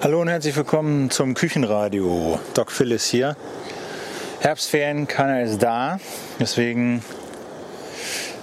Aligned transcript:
Hallo 0.00 0.20
und 0.20 0.28
herzlich 0.28 0.54
willkommen 0.54 1.10
zum 1.10 1.34
Küchenradio. 1.34 2.38
Doc 2.54 2.70
Phyllis 2.70 3.06
hier. 3.06 3.36
Herbstferien, 4.38 5.08
keiner 5.08 5.42
ist 5.42 5.60
da. 5.60 5.98
Deswegen 6.38 7.02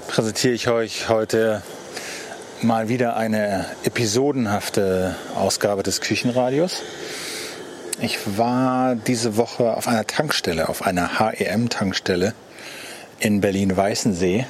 präsentiere 0.09 0.53
ich 0.53 0.67
euch 0.67 1.07
heute 1.07 1.61
mal 2.61 2.89
wieder 2.89 3.15
eine 3.15 3.67
episodenhafte 3.85 5.15
Ausgabe 5.33 5.81
des 5.81 6.01
Küchenradios. 6.01 6.81
Ich 8.01 8.37
war 8.37 8.95
diese 8.95 9.37
Woche 9.37 9.77
auf 9.77 9.87
einer 9.87 10.05
Tankstelle, 10.05 10.67
auf 10.67 10.85
einer 10.85 11.19
HEM-Tankstelle 11.19 12.33
in 13.19 13.39
Berlin-Weißensee 13.39 14.45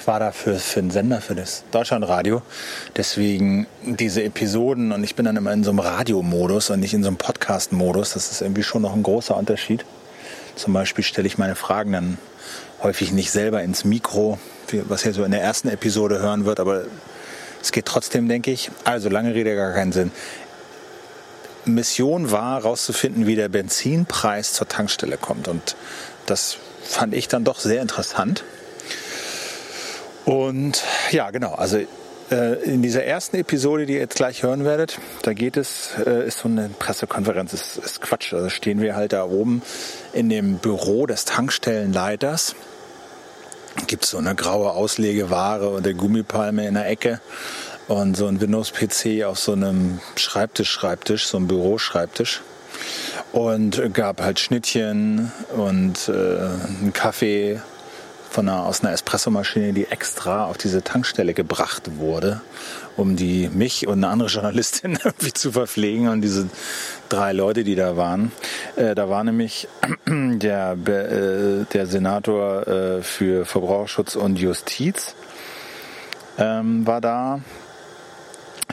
ich 0.00 0.06
war 0.06 0.18
da 0.18 0.32
für, 0.32 0.58
für 0.58 0.80
den 0.80 0.90
Sender, 0.90 1.20
für 1.20 1.34
das 1.34 1.62
Deutschlandradio. 1.72 2.40
Deswegen 2.96 3.66
diese 3.82 4.22
Episoden 4.22 4.92
und 4.92 5.04
ich 5.04 5.14
bin 5.14 5.26
dann 5.26 5.36
immer 5.36 5.52
in 5.52 5.62
so 5.62 5.70
einem 5.70 5.80
Radiomodus 5.80 6.70
und 6.70 6.80
nicht 6.80 6.94
in 6.94 7.02
so 7.02 7.08
einem 7.08 7.18
Podcast-Modus. 7.18 8.14
Das 8.14 8.32
ist 8.32 8.40
irgendwie 8.40 8.62
schon 8.62 8.80
noch 8.80 8.94
ein 8.94 9.02
großer 9.02 9.36
Unterschied. 9.36 9.84
Zum 10.56 10.72
Beispiel 10.72 11.04
stelle 11.04 11.26
ich 11.26 11.36
meine 11.36 11.54
Fragen 11.54 11.92
dann 11.92 12.18
häufig 12.82 13.12
nicht 13.12 13.30
selber 13.30 13.62
ins 13.62 13.84
Mikro, 13.84 14.38
was 14.84 15.04
ihr 15.04 15.12
so 15.12 15.22
in 15.22 15.32
der 15.32 15.42
ersten 15.42 15.68
Episode 15.68 16.18
hören 16.18 16.46
wird, 16.46 16.60
aber 16.60 16.84
es 17.60 17.70
geht 17.70 17.84
trotzdem, 17.84 18.26
denke 18.26 18.50
ich. 18.50 18.70
Also 18.84 19.10
lange 19.10 19.34
Rede, 19.34 19.54
gar 19.54 19.74
keinen 19.74 19.92
Sinn. 19.92 20.12
Mission 21.66 22.30
war, 22.30 22.62
herauszufinden, 22.62 23.26
wie 23.26 23.36
der 23.36 23.50
Benzinpreis 23.50 24.54
zur 24.54 24.66
Tankstelle 24.66 25.18
kommt. 25.18 25.46
Und 25.46 25.76
das 26.24 26.56
fand 26.82 27.12
ich 27.12 27.28
dann 27.28 27.44
doch 27.44 27.60
sehr 27.60 27.82
interessant. 27.82 28.44
Und 30.24 30.82
ja, 31.10 31.30
genau, 31.30 31.54
also 31.54 31.78
äh, 32.30 32.62
in 32.62 32.82
dieser 32.82 33.04
ersten 33.04 33.36
Episode, 33.36 33.86
die 33.86 33.94
ihr 33.94 34.00
jetzt 34.00 34.16
gleich 34.16 34.42
hören 34.42 34.64
werdet, 34.64 34.98
da 35.22 35.32
geht 35.32 35.56
es, 35.56 35.90
äh, 36.06 36.26
ist 36.26 36.38
so 36.38 36.48
eine 36.48 36.68
Pressekonferenz, 36.68 37.52
ist, 37.52 37.76
ist 37.76 38.00
Quatsch. 38.00 38.32
Da 38.32 38.48
stehen 38.50 38.80
wir 38.80 38.94
halt 38.94 39.12
da 39.12 39.24
oben 39.24 39.62
in 40.12 40.28
dem 40.28 40.58
Büro 40.58 41.06
des 41.06 41.24
Tankstellenleiters. 41.24 42.54
Gibt 43.86 44.04
so 44.04 44.18
eine 44.18 44.34
graue 44.34 44.72
Auslegeware 44.72 45.70
und 45.70 45.86
der 45.86 45.94
Gummipalme 45.94 46.66
in 46.66 46.74
der 46.74 46.88
Ecke 46.88 47.20
und 47.88 48.16
so 48.16 48.26
ein 48.26 48.40
Windows-PC 48.40 49.24
auf 49.24 49.38
so 49.38 49.52
einem 49.52 50.00
Schreibtisch-Schreibtisch, 50.16 51.26
so 51.26 51.38
einem 51.38 51.48
Büroschreibtisch. 51.48 52.42
Und 53.32 53.92
gab 53.92 54.22
halt 54.22 54.40
Schnittchen 54.40 55.32
und 55.56 56.08
äh, 56.08 56.12
einen 56.12 56.92
Kaffee 56.92 57.60
von 58.30 58.48
einer, 58.48 58.64
aus 58.64 58.82
einer 58.82 58.92
Espressomaschine, 58.92 59.72
die 59.72 59.86
extra 59.86 60.46
auf 60.46 60.56
diese 60.56 60.82
Tankstelle 60.82 61.34
gebracht 61.34 61.98
wurde, 61.98 62.40
um 62.96 63.16
die 63.16 63.48
mich 63.48 63.88
und 63.88 64.04
eine 64.04 64.08
andere 64.08 64.28
Journalistin 64.28 64.98
irgendwie 65.04 65.32
zu 65.32 65.52
verpflegen 65.52 66.08
und 66.08 66.22
diese 66.22 66.48
drei 67.08 67.32
Leute, 67.32 67.64
die 67.64 67.74
da 67.74 67.96
waren. 67.96 68.30
Äh, 68.76 68.94
da 68.94 69.08
war 69.08 69.24
nämlich 69.24 69.68
der, 70.08 70.72
äh, 70.86 71.64
der 71.72 71.86
Senator 71.86 72.66
äh, 72.68 73.02
für 73.02 73.44
Verbraucherschutz 73.44 74.14
und 74.14 74.38
Justiz 74.38 75.16
ähm, 76.38 76.86
war 76.86 77.00
da, 77.00 77.40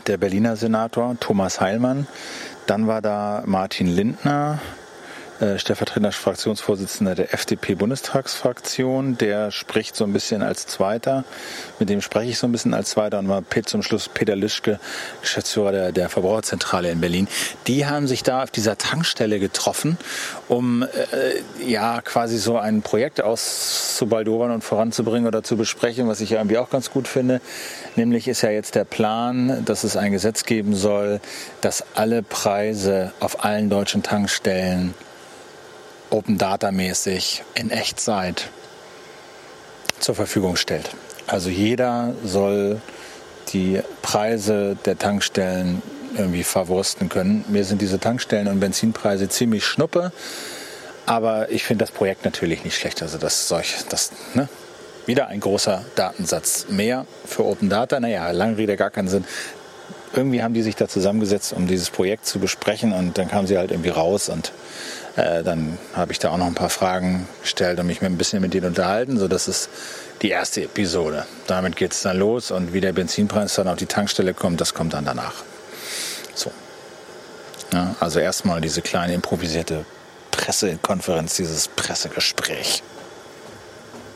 der 0.06 0.18
Berliner 0.18 0.56
Senator 0.56 1.18
Thomas 1.20 1.60
Heilmann, 1.60 2.08
dann 2.68 2.88
war 2.88 3.02
da 3.02 3.44
Martin 3.46 3.88
Lindner, 3.88 4.60
äh, 5.40 5.60
stellvertretender 5.60 6.12
Fraktionsvorsitzender 6.12 7.14
der 7.14 7.34
FDP-Bundestagsfraktion. 7.34 9.18
Der 9.18 9.52
spricht 9.52 9.96
so 9.96 10.04
ein 10.04 10.14
bisschen 10.14 10.42
als 10.42 10.66
Zweiter. 10.66 11.26
Mit 11.80 11.90
dem 11.90 12.02
spreche 12.02 12.32
ich 12.32 12.40
so 12.40 12.48
ein 12.48 12.52
bisschen 12.52 12.74
als 12.74 12.90
Zweiter 12.90 13.20
und 13.20 13.30
war 13.30 13.44
zum 13.66 13.84
Schluss 13.84 14.10
Peter 14.10 14.36
Lischke, 14.36 14.80
Geschäftsführer 15.22 15.72
der, 15.72 15.92
der 15.92 16.10
Verbraucherzentrale 16.10 16.90
in 16.90 17.02
Berlin. 17.02 17.28
Die 17.68 17.86
haben 17.86 18.08
sich 18.08 18.24
da 18.24 18.44
auf 18.44 18.52
dieser 18.52 18.78
Tankstelle 18.78 19.40
getroffen, 19.40 19.98
um 20.48 20.84
äh, 20.84 21.68
ja 21.68 22.02
quasi 22.02 22.38
so 22.38 22.58
ein 22.58 22.82
Projekt 22.82 23.22
auszubaldowern 23.22 24.52
und 24.52 24.64
voranzubringen 24.64 25.28
oder 25.28 25.44
zu 25.44 25.58
besprechen, 25.58 26.08
was 26.08 26.22
ich 26.22 26.32
irgendwie 26.32 26.58
auch 26.58 26.70
ganz 26.70 26.92
gut 26.92 27.08
finde. 27.08 27.42
Nämlich 27.96 28.28
ist 28.28 28.42
ja 28.42 28.50
jetzt 28.50 28.76
der 28.76 28.86
Plan, 28.86 29.66
dass 29.66 29.84
es 29.84 29.98
ein 29.98 30.12
Gesetz 30.12 30.46
geben 30.46 30.76
soll, 30.76 31.20
dass 31.62 31.84
alle 31.96 32.24
Preise 32.24 33.12
auf 33.20 33.44
allen 33.44 33.70
deutschen 33.70 34.04
Tankstellen 34.04 34.94
Open 36.10 36.38
Data 36.38 36.72
mäßig 36.72 37.44
in 37.56 37.70
Echtzeit 37.70 38.50
zur 40.00 40.16
Verfügung 40.16 40.56
stellt. 40.56 40.90
Also 41.28 41.50
jeder 41.50 42.14
soll 42.24 42.82
die 43.54 43.82
Preise 44.02 44.78
der 44.86 44.98
Tankstellen 44.98 45.82
irgendwie 46.18 46.44
verwursten 46.44 47.10
können. 47.10 47.44
Mir 47.50 47.66
sind 47.66 47.82
diese 47.82 48.00
Tankstellen 48.00 48.48
und 48.48 48.60
Benzinpreise 48.60 49.30
ziemlich 49.30 49.66
schnuppe, 49.66 50.12
aber 51.06 51.52
ich 51.52 51.64
finde 51.64 51.84
das 51.86 51.92
Projekt 51.92 52.26
natürlich 52.26 52.64
nicht 52.64 52.78
schlecht. 52.78 53.02
Also 53.02 53.18
das 53.18 53.48
solch, 53.48 53.76
das, 53.90 54.12
ne? 54.34 54.48
Wieder 55.06 55.28
ein 55.28 55.40
großer 55.40 55.86
Datensatz 55.96 56.66
mehr 56.68 57.06
für 57.26 57.46
Open 57.46 57.70
Data. 57.70 57.98
Naja, 57.98 58.30
lange 58.32 58.58
Rede, 58.58 58.76
gar 58.76 58.90
keinen 58.90 59.08
Sinn. 59.08 59.24
Irgendwie 60.14 60.42
haben 60.42 60.54
die 60.54 60.62
sich 60.62 60.76
da 60.76 60.88
zusammengesetzt, 60.88 61.54
um 61.54 61.68
dieses 61.68 61.90
Projekt 61.90 62.26
zu 62.26 62.40
besprechen 62.40 62.94
und 62.94 63.18
dann 63.18 63.28
kamen 63.28 63.48
sie 63.48 63.58
halt 63.58 63.72
irgendwie 63.72 63.90
raus 63.90 64.30
und 64.30 64.52
äh, 65.18 65.44
dann 65.44 65.78
habe 65.94 66.12
ich 66.12 66.20
da 66.20 66.30
auch 66.30 66.38
noch 66.38 66.46
ein 66.46 66.56
paar 66.56 66.70
Fragen 66.70 67.28
gestellt 67.42 67.80
und 67.80 67.88
mich 67.88 68.02
ein 68.02 68.18
bisschen 68.18 68.42
mit 68.42 68.54
denen 68.54 68.68
unterhalten. 68.68 69.18
So, 69.18 69.28
das 69.28 69.48
ist 69.48 69.70
die 70.22 70.30
erste 70.30 70.64
Episode. 70.64 71.26
Damit 71.48 71.76
geht 71.76 71.92
es 71.92 72.02
dann 72.02 72.18
los 72.18 72.52
und 72.52 72.74
wie 72.74 72.82
der 72.82 72.94
Benzinpreis 72.94 73.56
dann 73.56 73.68
auf 73.68 73.78
die 73.78 73.86
Tankstelle 73.86 74.34
kommt, 74.34 74.62
das 74.62 74.74
kommt 74.74 74.94
dann 74.94 75.06
danach. 75.06 75.44
So. 76.36 76.52
Ja, 77.74 77.96
also 78.00 78.20
erstmal 78.20 78.62
diese 78.62 78.82
kleine 78.82 79.14
improvisierte 79.14 79.86
Pressekonferenz, 80.32 81.36
dieses 81.36 81.68
Pressegespräch. 81.68 82.84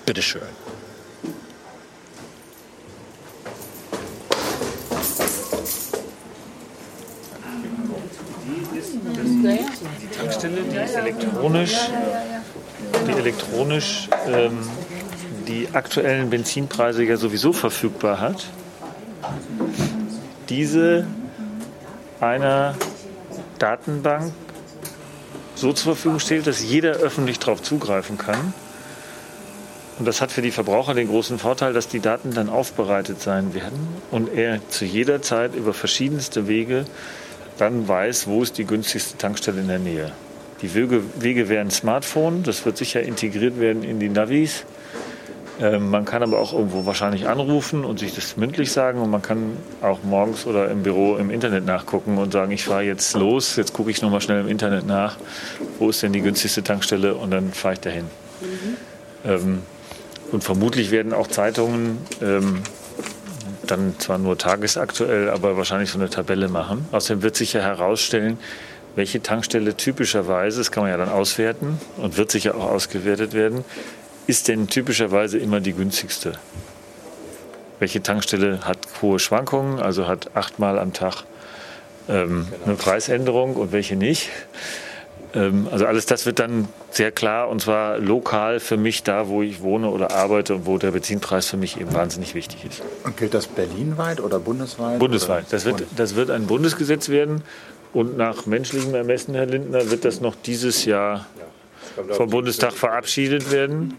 Bitteschön. 0.06 0.41
Die 10.41 10.47
Tankstelle, 10.47 10.63
die 10.63 10.96
elektronisch, 10.96 11.78
die 13.07 13.12
elektronisch 13.12 14.09
ähm, 14.28 14.59
die 15.47 15.68
aktuellen 15.74 16.29
Benzinpreise 16.29 17.03
ja 17.03 17.18
sowieso 17.18 17.53
verfügbar 17.53 18.19
hat, 18.19 18.46
diese 20.50 21.06
einer 22.19 22.75
Datenbank 23.59 24.31
so 25.56 25.74
zur 25.74 25.96
Verfügung 25.96 26.19
stellt, 26.19 26.47
dass 26.47 26.63
jeder 26.63 26.91
öffentlich 26.91 27.40
darauf 27.40 27.62
zugreifen 27.62 28.18
kann. 28.18 28.53
Und 30.00 30.06
das 30.06 30.22
hat 30.22 30.31
für 30.31 30.41
die 30.41 30.52
Verbraucher 30.52 30.96
den 30.96 31.08
großen 31.08 31.38
Vorteil, 31.38 31.73
dass 31.73 31.88
die 31.88 32.00
Daten 32.00 32.34
dann 32.34 32.50
aufbereitet 32.50 33.22
sein 33.22 33.53
werden 33.53 33.88
und 34.09 34.34
er 34.34 34.59
zu 34.69 34.85
jeder 34.85 35.22
Zeit 35.22 35.53
über 35.53 35.73
verschiedenste 35.73 36.47
Wege 36.47 36.85
dann 37.58 37.88
weiß, 37.88 38.25
wo 38.25 38.41
ist 38.41 38.58
die 38.58 38.66
günstigste 38.66 39.18
Tankstelle 39.18 39.62
in 39.62 39.68
der 39.68 39.78
Nähe. 39.78 40.12
Die 40.61 40.73
Wege, 40.75 41.01
Wege 41.19 41.49
wären 41.49 41.72
Smartphone, 41.72 42.44
das 42.44 42.66
wird 42.66 42.77
sicher 42.77 43.01
integriert 43.01 43.59
werden 43.59 43.83
in 43.83 43.99
die 43.99 44.09
Navis. 44.09 44.66
Ähm, 45.59 45.89
man 45.89 46.05
kann 46.05 46.23
aber 46.23 46.39
auch 46.39 46.53
irgendwo 46.53 46.85
wahrscheinlich 46.85 47.27
anrufen 47.27 47.83
und 47.83 47.99
sich 47.99 48.16
das 48.16 48.38
mündlich 48.38 48.72
sagen 48.72 48.99
und 48.99 49.11
man 49.11 49.22
kann 49.22 49.57
auch 49.81 49.99
morgens 50.03 50.45
oder 50.45 50.69
im 50.69 50.83
Büro 50.83 51.17
im 51.17 51.29
Internet 51.29 51.66
nachgucken 51.66 52.17
und 52.17 52.31
sagen, 52.31 52.51
ich 52.51 52.66
fahre 52.66 52.83
jetzt 52.83 53.16
los, 53.16 53.55
jetzt 53.57 53.73
gucke 53.73 53.91
ich 53.91 54.01
nochmal 54.01 54.22
schnell 54.22 54.41
im 54.41 54.47
Internet 54.47 54.88
nach, 54.88 55.17
wo 55.77 55.89
ist 55.89 56.01
denn 56.01 56.13
die 56.13 56.22
günstigste 56.22 56.63
Tankstelle 56.63 57.16
und 57.16 57.31
dann 57.31 57.51
fahre 57.53 57.75
ich 57.75 57.79
dahin. 57.79 58.05
Mhm. 58.41 58.78
Ähm, 59.25 59.61
und 60.31 60.43
vermutlich 60.43 60.91
werden 60.91 61.13
auch 61.13 61.28
Zeitungen 61.28 61.97
ähm, 62.22 62.61
dann 63.67 63.95
zwar 63.99 64.17
nur 64.17 64.38
tagesaktuell, 64.38 65.29
aber 65.29 65.57
wahrscheinlich 65.57 65.91
so 65.91 65.99
eine 65.99 66.09
Tabelle 66.09 66.47
machen. 66.47 66.85
Außerdem 66.91 67.22
wird 67.22 67.35
sich 67.35 67.53
ja 67.53 67.61
herausstellen, 67.61 68.38
welche 68.96 69.22
Tankstelle 69.22 69.76
typischerweise, 69.76 70.59
das 70.59 70.72
kann 70.72 70.84
man 70.84 70.91
ja 70.91 70.97
dann 70.97 71.09
auswerten 71.09 71.79
und 71.97 72.17
wird 72.17 72.32
sicher 72.32 72.55
auch 72.55 72.72
ausgewertet 72.72 73.34
werden, 73.34 73.64
ist 74.28 74.47
denn 74.47 74.67
typischerweise 74.67 75.38
immer 75.38 75.59
die 75.59 75.73
günstigste? 75.73 76.34
Welche 77.79 78.03
Tankstelle 78.03 78.66
hat 78.66 78.78
hohe 79.02 79.20
Schwankungen, 79.20 79.79
also 79.79 80.08
hat 80.08 80.35
achtmal 80.35 80.78
am 80.78 80.93
Tag 80.93 81.23
ähm, 82.08 82.47
eine 82.66 82.76
Preisänderung 82.76 83.55
und 83.55 83.72
welche 83.72 83.96
nicht? 83.96 84.29
Ähm, 85.34 85.67
also 85.72 85.85
alles 85.85 86.05
das 86.05 86.26
wird 86.26 86.40
dann 86.40 86.67
sehr 86.91 87.11
klar 87.11 87.49
und 87.49 87.61
zwar 87.61 87.97
lokal 87.97 88.59
für 88.59 88.78
mich 88.78 89.03
da, 89.03 89.29
wo 89.29 89.41
ich 89.41 89.61
wohne 89.61 89.90
oder 89.90 90.11
arbeite 90.11 90.53
und 90.53 90.66
wo 90.66 90.78
der 90.78 90.91
Benzinpreis 90.91 91.47
für 91.47 91.58
mich 91.58 91.79
eben 91.79 91.93
wahnsinnig 91.93 92.35
wichtig 92.35 92.66
ist. 92.66 92.84
Und 93.03 93.17
gilt 93.17 93.34
das 93.34 93.47
berlinweit 93.47 94.20
oder 94.20 94.40
bundesweit? 94.40 94.99
Bundesweit. 94.99 95.46
Das 95.49 95.66
wird, 95.66 95.84
das 95.96 96.16
wird 96.16 96.29
ein 96.29 96.47
Bundesgesetz 96.47 97.09
werden 97.09 97.43
und 97.93 98.17
nach 98.17 98.46
menschlichem 98.46 98.93
Ermessen, 98.96 99.35
Herr 99.35 99.46
Lindner, 99.46 99.90
wird 99.91 100.05
das 100.05 100.22
noch 100.22 100.35
dieses 100.35 100.85
Jahr 100.85 101.26
vom 102.11 102.29
Bundestag 102.29 102.73
verabschiedet 102.73 103.52
werden. 103.52 103.96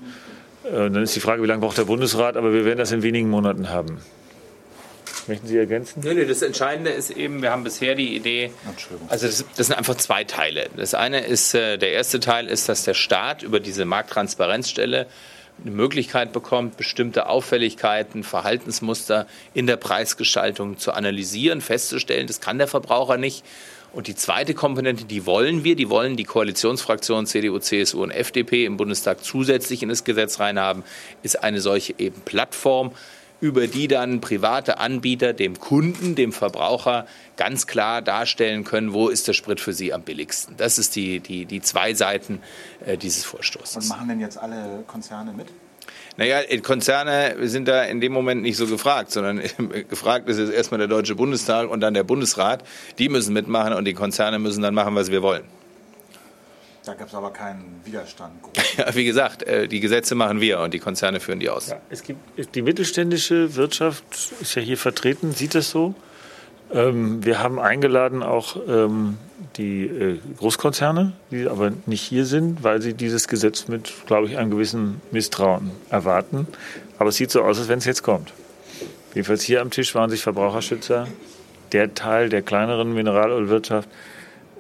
Äh, 0.65 0.71
dann 0.71 1.03
ist 1.03 1.15
die 1.15 1.21
Frage, 1.21 1.43
wie 1.43 1.47
lange 1.47 1.61
braucht 1.61 1.79
der 1.79 1.85
Bundesrat, 1.85 2.37
aber 2.37 2.53
wir 2.53 2.65
werden 2.65 2.79
das 2.79 2.93
in 2.93 3.03
wenigen 3.03 3.29
Monaten 3.29 3.69
haben. 3.69 3.99
Möchten 5.29 5.47
Sie 5.47 5.57
ergänzen? 5.57 6.01
Nö, 6.03 6.15
nö, 6.15 6.27
das 6.27 6.43
Entscheidende 6.43 6.91
ist 6.91 7.11
eben, 7.11 7.43
wir 7.43 7.53
haben 7.53 7.63
bisher 7.63 7.95
die 7.95 8.17
Idee, 8.17 8.51
also 9.09 9.27
das, 9.27 9.45
das 9.57 9.69
sind 9.69 9.77
einfach 9.77 9.95
zwei 9.97 10.25
Teile. 10.25 10.69
Das 10.77 10.95
eine 10.95 11.25
ist, 11.25 11.55
äh, 11.55 11.79
der 11.79 11.93
erste 11.93 12.19
Teil 12.19 12.49
ist, 12.49 12.69
dass 12.69 12.85
der 12.85 12.95
Staat 12.95 13.43
über 13.43 13.61
diese 13.61 13.85
Markttransparenzstelle 13.85 15.07
eine 15.63 15.75
Möglichkeit 15.75 16.33
bekommt, 16.33 16.77
bestimmte 16.77 17.29
Auffälligkeiten, 17.29 18.25
Verhaltensmuster 18.25 19.27
in 19.55 19.67
der 19.67 19.77
Preisgestaltung 19.77 20.79
zu 20.79 20.93
analysieren, 20.93 21.61
festzustellen. 21.61 22.27
Das 22.27 22.41
kann 22.41 22.59
der 22.59 22.69
Verbraucher 22.69 23.17
nicht. 23.17 23.45
Und 23.93 24.07
die 24.07 24.15
zweite 24.15 24.55
Komponente, 24.55 25.05
die 25.05 25.27
wollen 25.27 25.65
wir, 25.65 25.77
die 25.77 25.91
wollen 25.91 26.17
die 26.17 26.25
Koalitionsfraktionen 26.25 27.27
CDU, 27.27 27.59
CSU 27.59 28.03
und 28.03 28.11
FDP 28.11 28.65
im 28.65 28.79
Bundestag 28.79 29.23
zusätzlich 29.23 29.83
in 29.83 29.91
das 29.91 30.05
Gesetz 30.05 30.41
reinhaben, 30.41 30.83
ist 31.23 31.43
eine 31.43 31.61
solche 31.61 31.95
eben 31.99 32.23
Plattform, 32.23 32.93
über 33.43 33.67
die 33.67 33.89
dann 33.89 34.21
private 34.21 34.79
Anbieter 34.79 35.33
dem 35.33 35.59
Kunden, 35.59 36.15
dem 36.15 36.33
Verbraucher 36.33 37.07
ganz 37.37 37.67
klar 37.67 38.01
darstellen 38.01 38.63
können, 38.63 38.93
wo 38.93 39.09
ist 39.09 39.27
der 39.27 39.33
Sprit 39.33 39.59
für 39.59 39.73
sie 39.73 39.93
am 39.93 40.03
billigsten. 40.03 40.57
Das 40.57 40.79
ist 40.79 40.95
die, 40.95 41.19
die, 41.19 41.45
die 41.45 41.61
zwei 41.61 41.93
Seiten 41.93 42.41
äh, 42.87 42.97
dieses 42.97 43.25
Vorstoßes. 43.25 43.77
Und 43.77 43.89
machen 43.89 44.09
denn 44.09 44.21
jetzt 44.21 44.39
alle 44.39 44.85
Konzerne 44.87 45.33
mit? 45.33 45.49
Naja, 46.17 46.41
Konzerne 46.63 47.35
sind 47.49 47.67
da 47.67 47.83
in 47.83 48.01
dem 48.01 48.13
Moment 48.13 48.43
nicht 48.43 48.57
so 48.57 48.69
gefragt, 48.69 49.11
sondern 49.11 49.43
gefragt 49.89 50.29
ist 50.29 50.39
jetzt 50.39 50.53
erstmal 50.53 50.79
der 50.79 50.87
Deutsche 50.87 51.17
Bundestag 51.17 51.69
und 51.69 51.81
dann 51.81 51.95
der 51.95 52.05
Bundesrat. 52.05 52.63
Die 52.99 53.09
müssen 53.09 53.33
mitmachen 53.33 53.73
und 53.73 53.87
die 53.87 53.95
Konzerne 53.95 54.39
müssen 54.39 54.63
dann 54.63 54.75
machen, 54.75 54.95
was 54.95 55.11
wir 55.11 55.23
wollen. 55.23 55.43
Da 56.85 56.95
gab 56.95 57.09
es 57.09 57.15
aber 57.15 57.31
keinen 57.31 57.81
Widerstand. 57.85 58.33
Ja, 58.77 58.95
wie 58.95 59.05
gesagt, 59.05 59.43
äh, 59.43 59.69
die 59.69 59.81
Gesetze 59.81 60.15
machen 60.15 60.41
wir 60.41 60.61
und 60.61 60.73
die 60.73 60.79
Konzerne 60.79 61.21
führen 61.21 61.41
die 61.41 61.51
aus. 61.51 61.69
Ja, 61.69 61.77
es 61.91 62.03
gibt, 62.03 62.55
die 62.55 62.63
mittelständische 62.63 63.55
Wirtschaft 63.55 64.05
ist 64.41 64.55
ja 64.55 64.63
hier 64.63 64.79
vertreten, 64.79 65.33
sieht 65.33 65.55
das 65.55 65.69
so. 65.69 65.95
Ähm, 66.73 67.23
wir 67.23 67.39
haben 67.39 67.61
eingeladen 67.61 68.23
auch 68.23 68.57
ähm, 68.67 69.19
die 69.57 69.85
äh, 69.85 70.19
Großkonzerne, 70.39 71.13
die 71.31 71.47
aber 71.49 71.73
nicht 71.85 72.01
hier 72.01 72.25
sind, 72.25 72.65
weil 72.65 72.81
sie 72.81 72.95
dieses 72.95 73.29
Gesetz 73.29 73.69
mit, 73.69 73.93
glaube 74.07 74.27
ich, 74.27 74.39
einem 74.39 74.51
gewissen 74.51 75.03
Misstrauen 75.11 75.71
erwarten. 75.91 76.47
Aber 76.99 77.11
es 77.11 77.17
sieht 77.17 77.31
so 77.31 77.43
aus, 77.43 77.59
als 77.59 77.69
wenn 77.69 77.79
es 77.79 77.85
jetzt 77.85 78.03
kommt. 78.03 78.33
Jedenfalls 79.15 79.43
hier 79.43 79.61
am 79.61 79.71
Tisch 79.71 79.95
waren 79.95 80.09
sich 80.09 80.23
Verbraucherschützer, 80.23 81.07
der 81.73 81.95
Teil 81.95 82.31
der 82.31 82.41
kleineren 82.41 82.95
Mineralölwirtschaft, 82.95 83.89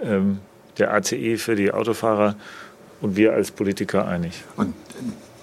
ähm, 0.02 0.40
der 0.78 0.92
ACE 0.92 1.36
für 1.38 1.54
die 1.54 1.72
Autofahrer 1.72 2.36
und 3.00 3.16
wir 3.16 3.32
als 3.32 3.50
Politiker 3.50 4.06
einig. 4.06 4.44
Und 4.56 4.74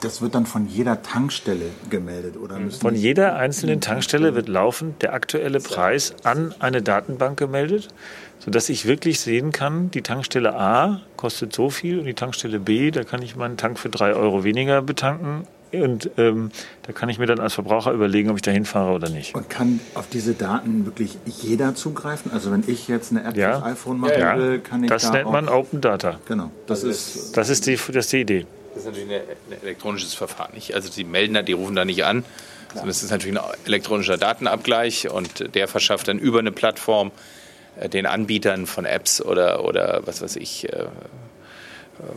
das 0.02 0.22
wird 0.22 0.34
dann 0.36 0.46
von 0.46 0.68
jeder 0.68 1.02
Tankstelle 1.02 1.66
gemeldet, 1.90 2.38
oder? 2.38 2.58
Von 2.72 2.96
jeder 2.96 3.36
einzelnen 3.36 3.82
Tankstelle 3.82 4.34
wird 4.34 4.48
laufend 4.48 5.02
der 5.02 5.14
aktuelle 5.14 5.60
Preis 5.60 6.16
an 6.24 6.54
eine 6.60 6.82
Datenbank 6.82 7.38
gemeldet, 7.38 7.90
sodass 8.40 8.70
ich 8.70 8.86
wirklich 8.86 9.20
sehen 9.20 9.52
kann, 9.52 9.92
die 9.92 10.02
Tankstelle 10.02 10.56
A 10.56 11.02
kostet 11.18 11.54
so 11.54 11.70
viel 11.70 12.00
und 12.00 12.06
die 12.06 12.14
Tankstelle 12.14 12.60
B, 12.60 12.92
da 12.92 13.04
kann 13.04 13.22
ich 13.22 13.36
meinen 13.36 13.58
Tank 13.58 13.78
für 13.78 13.90
drei 13.90 14.14
Euro 14.14 14.46
weniger 14.46 14.82
betanken 14.82 15.46
und 15.72 16.10
ähm, 16.18 16.52
da 16.84 16.94
kann 16.94 17.10
ich 17.10 17.20
mir 17.20 17.28
dann 17.28 17.40
als 17.40 17.54
Verbraucher 17.54 17.92
überlegen, 17.92 18.30
ob 18.30 18.36
ich 18.38 18.42
da 18.42 18.52
hinfahre 18.52 18.92
oder 18.92 19.10
nicht. 19.10 19.36
Und 19.36 19.50
kann 19.50 19.80
auf 19.94 20.08
diese 20.08 20.34
Daten 20.34 20.86
wirklich 20.86 21.18
jeder 21.26 21.76
zugreifen? 21.76 22.32
Also 22.32 22.52
wenn 22.52 22.64
ich 22.68 22.88
jetzt 22.88 23.12
eine 23.12 23.24
App 23.24 23.38
ja. 23.38 23.60
fürs 23.60 23.64
iPhone 23.64 24.00
machen 24.00 24.20
ja, 24.20 24.38
will, 24.38 24.60
kann 24.60 24.84
ich 24.84 24.90
das 24.90 25.04
da 25.04 25.12
nennt 25.12 25.32
man 25.32 25.48
Open 25.48 25.82
Data. 25.82 26.20
Genau. 26.28 26.52
Das, 26.68 26.82
das 26.82 26.90
ist, 26.90 27.38
das 27.38 27.50
ist, 27.50 27.68
die, 27.68 27.76
das 27.76 28.06
ist 28.06 28.14
die 28.14 28.22
Idee. 28.22 28.46
Das 28.74 28.84
ist 28.84 28.86
natürlich 28.86 29.10
ein 29.12 29.62
elektronisches 29.62 30.14
Verfahren. 30.14 30.54
Nicht? 30.54 30.74
Also 30.74 30.90
die 30.90 31.04
melden 31.04 31.34
da, 31.34 31.42
die 31.42 31.54
rufen 31.54 31.76
da 31.76 31.86
nicht 31.86 32.04
an, 32.04 32.24
sondern 32.70 32.90
es 32.90 33.04
ist 33.04 33.12
natürlich 33.12 33.40
ein 33.40 33.46
elektronischer 33.66 34.18
Datenabgleich 34.18 35.10
und 35.10 35.54
der 35.56 35.68
verschafft 35.68 36.08
dann 36.08 36.20
über 36.20 36.40
eine 36.40 36.52
Plattform 36.52 37.12
äh, 37.80 37.90
den 37.90 38.06
Anbietern 38.06 38.66
von 38.66 38.86
Apps 38.86 39.22
oder, 39.22 39.66
oder 39.66 40.02
was 40.06 40.22
weiß 40.22 40.36
ich, 40.36 40.72
äh, 40.72 40.86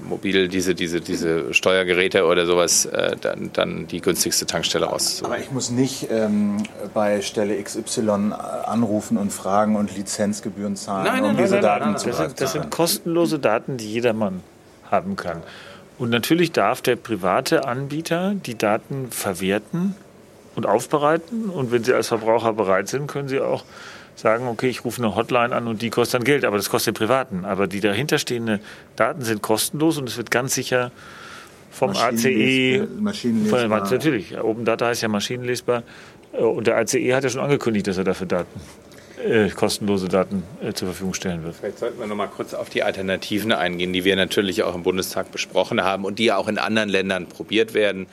mobil 0.03 0.49
diese, 0.49 0.75
diese, 0.75 1.01
diese 1.01 1.53
Steuergeräte 1.53 2.25
oder 2.25 2.47
sowas, 2.47 2.85
äh, 2.87 3.17
dann, 3.21 3.51
dann 3.53 3.87
die 3.87 4.01
günstigste 4.01 4.47
Tankstelle 4.47 4.87
raus. 4.87 5.23
Aber 5.25 5.39
ich 5.39 5.51
muss 5.51 5.71
nicht 5.71 6.09
ähm, 6.11 6.63
bei 6.95 7.21
Stelle 7.21 7.61
XY 7.63 8.01
äh, 8.01 8.35
anrufen 8.67 9.17
und 9.17 9.33
fragen 9.33 9.77
und 9.77 9.97
Lizenzgebühren 9.97 10.77
zahlen, 10.77 11.05
nein, 11.05 11.23
nein, 11.23 11.31
um 11.33 11.37
diese 11.37 11.55
nein, 11.55 11.63
Daten 11.63 11.97
zu 11.97 12.09
das 12.09 12.19
sind, 12.19 12.41
das 12.41 12.53
sind 12.53 12.71
kostenlose 12.71 13.39
Daten, 13.39 13.77
die 13.77 13.91
jedermann 13.91 14.43
haben 14.91 15.17
kann. 15.17 15.43
Und 15.99 16.11
natürlich 16.11 16.53
darf 16.53 16.83
der 16.83 16.97
private 16.97 17.67
Anbieter 17.67 18.35
die 18.35 18.57
Daten 18.57 19.11
verwerten 19.11 19.95
und 20.55 20.67
aufbereiten. 20.67 21.49
Und 21.49 21.71
wenn 21.73 21.85
Sie 21.85 21.95
als 21.95 22.09
Verbraucher 22.09 22.53
bereit 22.53 22.89
sind, 22.89 23.07
können 23.07 23.29
Sie 23.29 23.41
auch 23.41 23.65
sagen, 24.23 24.47
okay, 24.47 24.69
ich 24.69 24.85
rufe 24.85 25.03
eine 25.03 25.15
Hotline 25.15 25.55
an 25.55 25.67
und 25.67 25.83
die 25.83 25.91
kostet 25.91 26.21
dann 26.21 26.25
Geld, 26.25 26.45
aber 26.45 26.57
das 26.57 26.71
kostet 26.71 26.95
den 26.95 26.99
Privaten. 26.99 27.45
Aber 27.45 27.67
die 27.67 27.81
dahinterstehenden 27.81 28.61
Daten 28.97 29.23
sind 29.23 29.43
kostenlos 29.43 29.99
und 29.99 30.09
es 30.09 30.17
wird 30.17 30.31
ganz 30.31 30.55
sicher 30.55 30.93
vom 31.71 31.91
ACE, 31.91 32.87
maschinenlesbar. 33.01 33.61
Von, 33.61 33.91
natürlich, 33.91 34.39
Open 34.39 34.65
Data 34.65 34.87
heißt 34.87 35.03
ja 35.03 35.09
maschinenlesbar 35.09 35.83
äh, 36.33 36.39
und 36.39 36.67
der 36.67 36.77
ACE 36.77 37.15
hat 37.15 37.25
ja 37.25 37.31
schon 37.31 37.41
angekündigt, 37.41 37.87
dass 37.87 37.99
er 37.99 38.05
dafür 38.05 38.27
Daten 38.27 38.61
äh, 39.25 39.49
kostenlose 39.51 40.09
Daten 40.09 40.43
äh, 40.63 40.73
zur 40.73 40.89
Verfügung 40.89 41.15
stellen 41.15 41.45
wird. 41.45 41.57
Vielleicht 41.57 41.79
sollten 41.79 41.99
wir 41.99 42.07
noch 42.07 42.17
mal 42.17 42.29
kurz 42.29 42.55
auf 42.55 42.71
die 42.71 42.83
Alternativen 42.83 43.53
eingehen, 43.53 43.93
die 43.93 44.05
wir 44.05 44.17
natürlich 44.17 44.63
auch 44.63 44.75
im 44.75 44.83
Bundestag 44.83 45.33
besprochen 45.33 45.83
haben 45.83 46.05
und 46.05 46.19
die 46.19 46.27
ja 46.27 46.37
auch 46.37 46.49
in 46.49 46.59
anderen 46.59 46.89
Ländern 46.89 47.27
probiert 47.27 47.75
werden. 47.75 48.07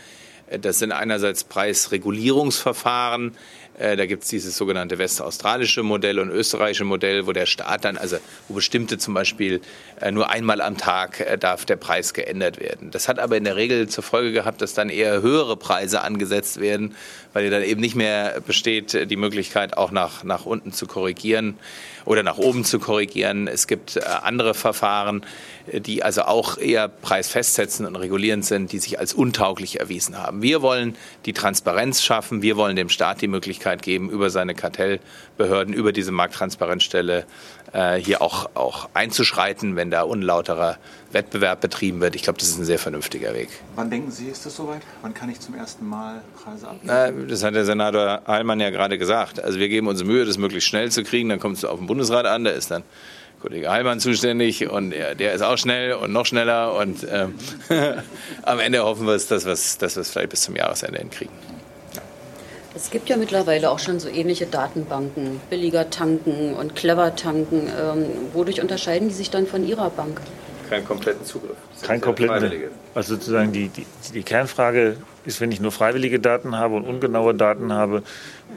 Äh, 0.50 0.59
das 0.59 0.79
sind 0.79 0.91
einerseits 0.91 1.44
Preisregulierungsverfahren, 1.44 3.35
da 3.79 4.05
gibt 4.05 4.23
es 4.23 4.29
dieses 4.29 4.57
sogenannte 4.57 4.97
westaustralische 4.97 5.83
Modell 5.83 6.19
und 6.19 6.29
österreichische 6.29 6.83
Modell, 6.83 7.27
wo 7.27 7.31
der 7.31 7.45
Staat 7.45 7.85
dann, 7.85 7.97
also 7.97 8.17
wo 8.49 8.55
bestimmte 8.55 8.97
zum 8.97 9.13
Beispiel 9.13 9.61
äh, 10.01 10.11
nur 10.11 10.29
einmal 10.29 10.61
am 10.61 10.77
Tag 10.77 11.21
äh, 11.21 11.37
darf 11.37 11.63
der 11.65 11.77
Preis 11.77 12.13
geändert 12.13 12.59
werden. 12.59 12.91
Das 12.91 13.07
hat 13.07 13.19
aber 13.19 13.37
in 13.37 13.45
der 13.45 13.55
Regel 13.55 13.87
zur 13.87 14.03
Folge 14.03 14.33
gehabt, 14.33 14.61
dass 14.61 14.73
dann 14.73 14.89
eher 14.89 15.21
höhere 15.21 15.55
Preise 15.55 16.01
angesetzt 16.01 16.59
werden, 16.59 16.95
weil 17.31 17.49
dann 17.49 17.63
eben 17.63 17.79
nicht 17.79 17.95
mehr 17.95 18.41
besteht 18.45 19.09
die 19.09 19.15
Möglichkeit, 19.15 19.77
auch 19.77 19.91
nach, 19.91 20.23
nach 20.23 20.45
unten 20.45 20.73
zu 20.73 20.85
korrigieren 20.85 21.57
oder 22.05 22.23
nach 22.23 22.37
oben 22.37 22.63
zu 22.65 22.79
korrigieren. 22.79 23.47
Es 23.47 23.67
gibt 23.67 24.01
andere 24.03 24.55
Verfahren, 24.55 25.23
die 25.71 26.01
also 26.01 26.23
auch 26.23 26.57
eher 26.57 26.87
preisfestsetzend 26.87 27.87
und 27.87 27.95
regulierend 27.95 28.45
sind, 28.45 28.71
die 28.71 28.79
sich 28.79 28.97
als 28.97 29.13
untauglich 29.13 29.79
erwiesen 29.79 30.17
haben. 30.17 30.41
Wir 30.41 30.63
wollen 30.63 30.95
die 31.25 31.33
Transparenz 31.33 32.01
schaffen. 32.01 32.41
Wir 32.41 32.57
wollen 32.57 32.75
dem 32.75 32.89
Staat 32.89 33.21
die 33.21 33.27
Möglichkeit 33.27 33.69
geben, 33.77 34.10
über 34.10 34.30
seine 34.30 34.56
Kartellbehörden, 34.56 35.74
über 35.74 35.92
diese 35.92 36.12
Markttransparenzstelle 36.12 37.25
äh, 37.74 37.95
hier 37.95 38.21
auch, 38.21 38.50
auch 38.56 38.89
einzuschreiten, 38.94 39.75
wenn 39.75 39.92
da 39.92 40.04
unlauterer 40.04 40.78
Wettbewerb 41.11 41.61
betrieben 41.61 42.02
wird. 42.02 42.16
Ich 42.16 42.23
glaube, 42.23 42.40
das 42.40 42.49
ist 42.49 42.59
ein 42.59 42.66
sehr 42.66 42.80
vernünftiger 42.80 43.33
Weg. 43.33 43.49
Wann 43.76 43.90
denken 43.90 44.11
Sie, 44.11 44.28
ist 44.28 44.45
das 44.45 44.56
soweit? 44.56 44.81
Wann 45.02 45.14
kann 45.14 45.30
ich 45.30 45.40
zum 45.40 45.56
ersten 45.56 45.88
Mal 45.88 46.21
Preise 46.44 46.68
abgeben? 46.68 47.28
das 47.28 47.44
hat 47.44 47.56
der 47.56 47.66
Senator 47.66 48.21
Heilmann 48.28 48.59
ja 48.59 48.69
gerade 48.69 48.97
gesagt. 48.97 49.44
Also 49.44 49.59
wir 49.59 49.69
geben 49.69 49.88
uns 49.88 50.04
Mühe, 50.04 50.26
das 50.26 50.38
möglichst 50.38 50.69
schnell 50.69 50.92
zu 50.92 51.04
kriegen. 51.04 51.30
Dann 51.30 51.40
kommt 51.40 51.57
es 51.57 51.66
auf 51.66 51.80
den 51.80 51.88
Bundesrat 51.88 52.26
an, 52.26 52.44
da 52.44 52.52
ist 52.52 52.71
dann 52.71 52.83
Kollege 53.40 53.71
Heilmann 53.71 53.99
zuständig 53.99 54.69
und 54.69 54.94
ja, 54.94 55.14
der 55.14 55.33
ist 55.33 55.42
auch 55.42 55.57
schnell 55.57 55.94
und 55.94 56.11
noch 56.11 56.26
schneller 56.26 56.76
und 56.76 57.07
ähm, 57.09 57.35
am 58.44 58.59
Ende 58.59 58.83
hoffen 58.83 59.07
wir 59.07 59.14
es, 59.14 59.28
dass 59.28 59.45
wir 59.45 59.54
es 59.54 59.78
dass 59.78 59.95
vielleicht 60.09 60.30
bis 60.30 60.42
zum 60.42 60.56
Jahresende 60.56 60.99
hinkriegen. 60.99 61.33
Es 62.76 62.92
gibt 62.92 63.09
ja 63.09 63.18
mittlerweile 63.18 63.71
auch 63.71 63.80
schon 63.80 63.99
so 63.99 64.09
ähnliche 64.09 64.45
Datenbanken, 64.45 65.42
billiger 65.49 65.90
tanken 65.90 66.54
und 66.54 66.76
clever 66.76 67.16
tanken. 67.16 67.68
Ähm, 67.68 68.06
wodurch 68.33 68.61
unterscheiden 68.61 69.09
die 69.09 69.14
sich 69.14 69.31
dann 69.31 69.47
von 69.47 69.68
Ihrer 69.68 69.90
Bank? 69.90 70.21
Keinen 70.69 70.85
kompletten 70.85 71.26
Zugriff. 71.26 71.57
Kein 71.81 71.99
kompletten. 71.99 72.69
Also 72.94 73.16
sozusagen 73.16 73.52
die, 73.52 73.69
die, 73.69 73.88
die 74.14 74.21
Kernfrage 74.21 74.97
ist, 75.26 75.42
wenn 75.42 75.52
ich 75.52 75.59
nur 75.59 75.71
freiwillige 75.71 76.19
Daten 76.19 76.57
habe 76.57 76.76
und 76.76 76.85
ungenaue 76.85 77.33
Daten 77.33 77.73
habe, 77.73 78.04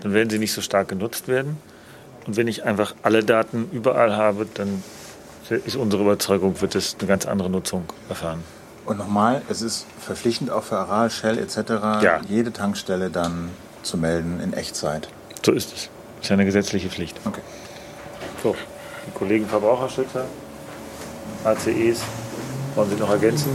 dann 0.02 0.12
werden 0.12 0.28
sie 0.28 0.38
nicht 0.38 0.52
so 0.52 0.61
stark 0.61 0.88
genutzt 0.88 1.28
werden. 1.28 1.57
Und 2.26 2.37
wenn 2.37 2.49
ich 2.49 2.64
einfach 2.64 2.95
alle 3.02 3.25
Daten 3.25 3.69
überall 3.73 4.14
habe, 4.14 4.47
dann 4.52 4.83
ist 5.64 5.76
unsere 5.76 6.02
Überzeugung, 6.02 6.61
wird 6.61 6.75
es 6.75 6.97
eine 6.99 7.09
ganz 7.09 7.26
andere 7.26 7.49
Nutzung 7.49 7.85
erfahren. 8.09 8.42
Und 8.85 8.99
nochmal, 8.99 9.42
es 9.49 9.62
ist 9.62 9.87
verpflichtend 10.00 10.50
auch 10.50 10.64
für 10.64 10.76
Aral, 10.76 11.11
Shell 11.11 11.38
etc. 11.38 11.57
Ja. 12.02 12.21
jede 12.28 12.52
Tankstelle 12.52 13.11
dann 13.11 13.50
zu 13.82 13.96
melden 13.96 14.40
in 14.40 14.52
Echtzeit. 14.52 15.08
So 15.44 15.52
ist 15.52 15.72
es. 15.72 15.88
Das 16.16 16.26
ist 16.26 16.32
eine 16.32 16.44
gesetzliche 16.44 16.88
Pflicht. 16.88 17.18
Okay. 17.24 17.40
So, 18.42 18.54
die 19.06 19.10
Kollegen 19.12 19.46
Verbraucherschützer, 19.46 20.24
ACEs, 21.44 22.02
wollen 22.74 22.90
Sie 22.90 22.96
noch 22.96 23.10
ergänzen? 23.10 23.50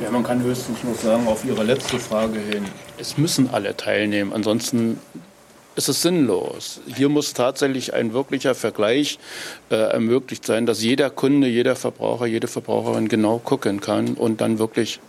Ja, 0.00 0.10
man 0.10 0.24
kann 0.24 0.42
höchstens 0.42 0.82
noch 0.82 0.96
sagen, 0.96 1.28
auf 1.28 1.44
Ihre 1.44 1.62
letzte 1.62 1.98
Frage 1.98 2.40
hin, 2.40 2.64
es 2.98 3.16
müssen 3.18 3.50
alle 3.52 3.76
teilnehmen. 3.76 4.32
Ansonsten 4.32 4.98
ist 5.76 5.88
es 5.88 6.02
sinnlos. 6.02 6.80
Hier 6.86 7.08
muss 7.08 7.32
tatsächlich 7.34 7.94
ein 7.94 8.12
wirklicher 8.12 8.54
Vergleich 8.54 9.18
äh, 9.70 9.76
ermöglicht 9.76 10.44
sein, 10.44 10.66
dass 10.66 10.82
jeder 10.82 11.08
Kunde, 11.08 11.46
jeder 11.46 11.76
Verbraucher, 11.76 12.26
jede 12.26 12.48
Verbraucherin 12.48 13.08
genau 13.08 13.38
gucken 13.38 13.80
kann 13.80 14.14
und 14.14 14.40
dann 14.40 14.58
wirklich 14.58 15.00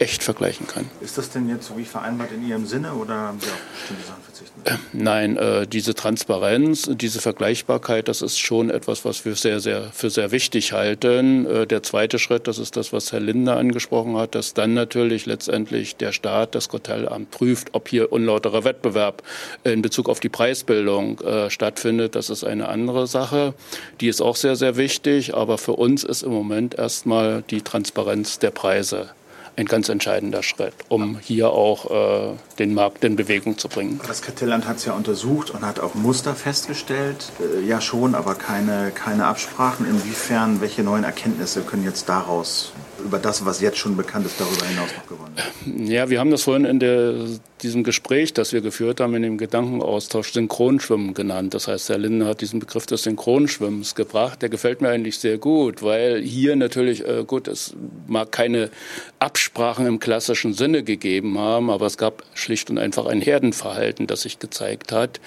echt 0.00 0.22
vergleichen 0.22 0.66
kann. 0.66 0.90
Ist 1.02 1.18
das 1.18 1.28
denn 1.28 1.48
jetzt 1.48 1.66
so 1.66 1.76
wie 1.76 1.84
vereinbart 1.84 2.32
in 2.32 2.46
Ihrem 2.48 2.64
Sinne 2.64 2.94
oder 2.94 3.14
haben 3.14 3.38
Sie 3.38 3.46
auf 3.46 3.60
bestimmte 3.74 4.02
Sachen 4.06 4.22
verzichten? 4.22 4.60
Äh, 4.64 4.76
nein, 4.94 5.36
äh, 5.36 5.66
diese 5.66 5.94
Transparenz, 5.94 6.88
diese 6.90 7.20
Vergleichbarkeit, 7.20 8.08
das 8.08 8.22
ist 8.22 8.38
schon 8.38 8.70
etwas, 8.70 9.04
was 9.04 9.26
wir 9.26 9.34
sehr, 9.34 9.60
sehr 9.60 9.90
für 9.92 10.08
sehr 10.08 10.32
wichtig 10.32 10.72
halten. 10.72 11.44
Äh, 11.44 11.66
der 11.66 11.82
zweite 11.82 12.18
Schritt, 12.18 12.48
das 12.48 12.58
ist 12.58 12.78
das, 12.78 12.94
was 12.94 13.12
Herr 13.12 13.20
Linder 13.20 13.58
angesprochen 13.58 14.16
hat, 14.16 14.34
dass 14.34 14.54
dann 14.54 14.72
natürlich 14.72 15.26
letztendlich 15.26 15.96
der 15.96 16.12
Staat, 16.12 16.54
das 16.54 16.70
Kartellamt 16.70 17.30
prüft, 17.30 17.68
ob 17.72 17.88
hier 17.88 18.10
unlauterer 18.10 18.64
Wettbewerb 18.64 19.22
in 19.64 19.82
Bezug 19.82 20.08
auf 20.08 20.18
die 20.18 20.30
Preisbildung 20.30 21.20
äh, 21.20 21.50
stattfindet. 21.50 22.14
Das 22.14 22.30
ist 22.30 22.42
eine 22.42 22.68
andere 22.68 23.06
Sache. 23.06 23.52
Die 24.00 24.08
ist 24.08 24.22
auch 24.22 24.36
sehr, 24.36 24.56
sehr 24.56 24.78
wichtig. 24.78 25.34
Aber 25.34 25.58
für 25.58 25.72
uns 25.72 26.04
ist 26.04 26.22
im 26.22 26.32
Moment 26.32 26.74
erstmal 26.74 27.44
die 27.50 27.60
Transparenz 27.60 28.38
der 28.38 28.50
Preise 28.50 29.10
ein 29.56 29.66
ganz 29.66 29.88
entscheidender 29.88 30.42
Schritt, 30.42 30.74
um 30.88 31.18
hier 31.18 31.50
auch 31.50 31.90
äh, 31.90 32.36
den 32.58 32.74
Markt 32.74 33.04
in 33.04 33.16
Bewegung 33.16 33.58
zu 33.58 33.68
bringen. 33.68 34.00
Das 34.06 34.22
Kartellamt 34.22 34.66
hat 34.66 34.78
es 34.78 34.84
ja 34.84 34.92
untersucht 34.92 35.50
und 35.50 35.62
hat 35.62 35.80
auch 35.80 35.94
Muster 35.94 36.34
festgestellt. 36.34 37.32
Äh, 37.40 37.66
ja 37.66 37.80
schon, 37.80 38.14
aber 38.14 38.34
keine, 38.34 38.90
keine 38.90 39.26
Absprachen. 39.26 39.86
Inwiefern, 39.86 40.60
welche 40.60 40.82
neuen 40.82 41.04
Erkenntnisse 41.04 41.62
können 41.62 41.84
jetzt 41.84 42.08
daraus 42.08 42.72
über 43.00 43.18
das, 43.18 43.44
was 43.44 43.60
jetzt 43.60 43.78
schon 43.78 43.96
bekannt 43.96 44.26
ist, 44.26 44.40
darüber 44.40 44.64
hinaus 44.66 44.90
noch 44.96 45.06
gewonnen? 45.06 45.88
Ja, 45.90 46.10
wir 46.10 46.20
haben 46.20 46.30
das 46.30 46.42
vorhin 46.42 46.64
in 46.64 46.80
der, 46.80 47.14
diesem 47.62 47.84
Gespräch, 47.84 48.32
das 48.32 48.52
wir 48.52 48.60
geführt 48.60 49.00
haben, 49.00 49.14
in 49.14 49.22
dem 49.22 49.38
Gedankenaustausch 49.38 50.32
Synchronschwimmen 50.32 51.14
genannt. 51.14 51.54
Das 51.54 51.68
heißt, 51.68 51.88
Herr 51.88 51.98
Lindner 51.98 52.26
hat 52.26 52.40
diesen 52.40 52.60
Begriff 52.60 52.86
des 52.86 53.02
Synchronschwimmens 53.02 53.94
gebracht. 53.94 54.42
Der 54.42 54.48
gefällt 54.48 54.80
mir 54.80 54.88
eigentlich 54.88 55.18
sehr 55.18 55.38
gut, 55.38 55.82
weil 55.82 56.22
hier 56.22 56.56
natürlich, 56.56 57.06
äh, 57.06 57.24
gut, 57.26 57.48
es 57.48 57.74
mag 58.06 58.32
keine 58.32 58.70
Absprachen 59.18 59.86
im 59.86 59.98
klassischen 59.98 60.54
Sinne 60.54 60.82
gegeben 60.82 61.38
haben, 61.38 61.70
aber 61.70 61.86
es 61.86 61.96
gab 61.96 62.24
schlicht 62.34 62.70
und 62.70 62.78
einfach 62.78 63.06
ein 63.06 63.20
Herdenverhalten, 63.20 64.06
das 64.06 64.22
sich 64.22 64.38
gezeigt 64.38 64.92
hat 64.92 65.20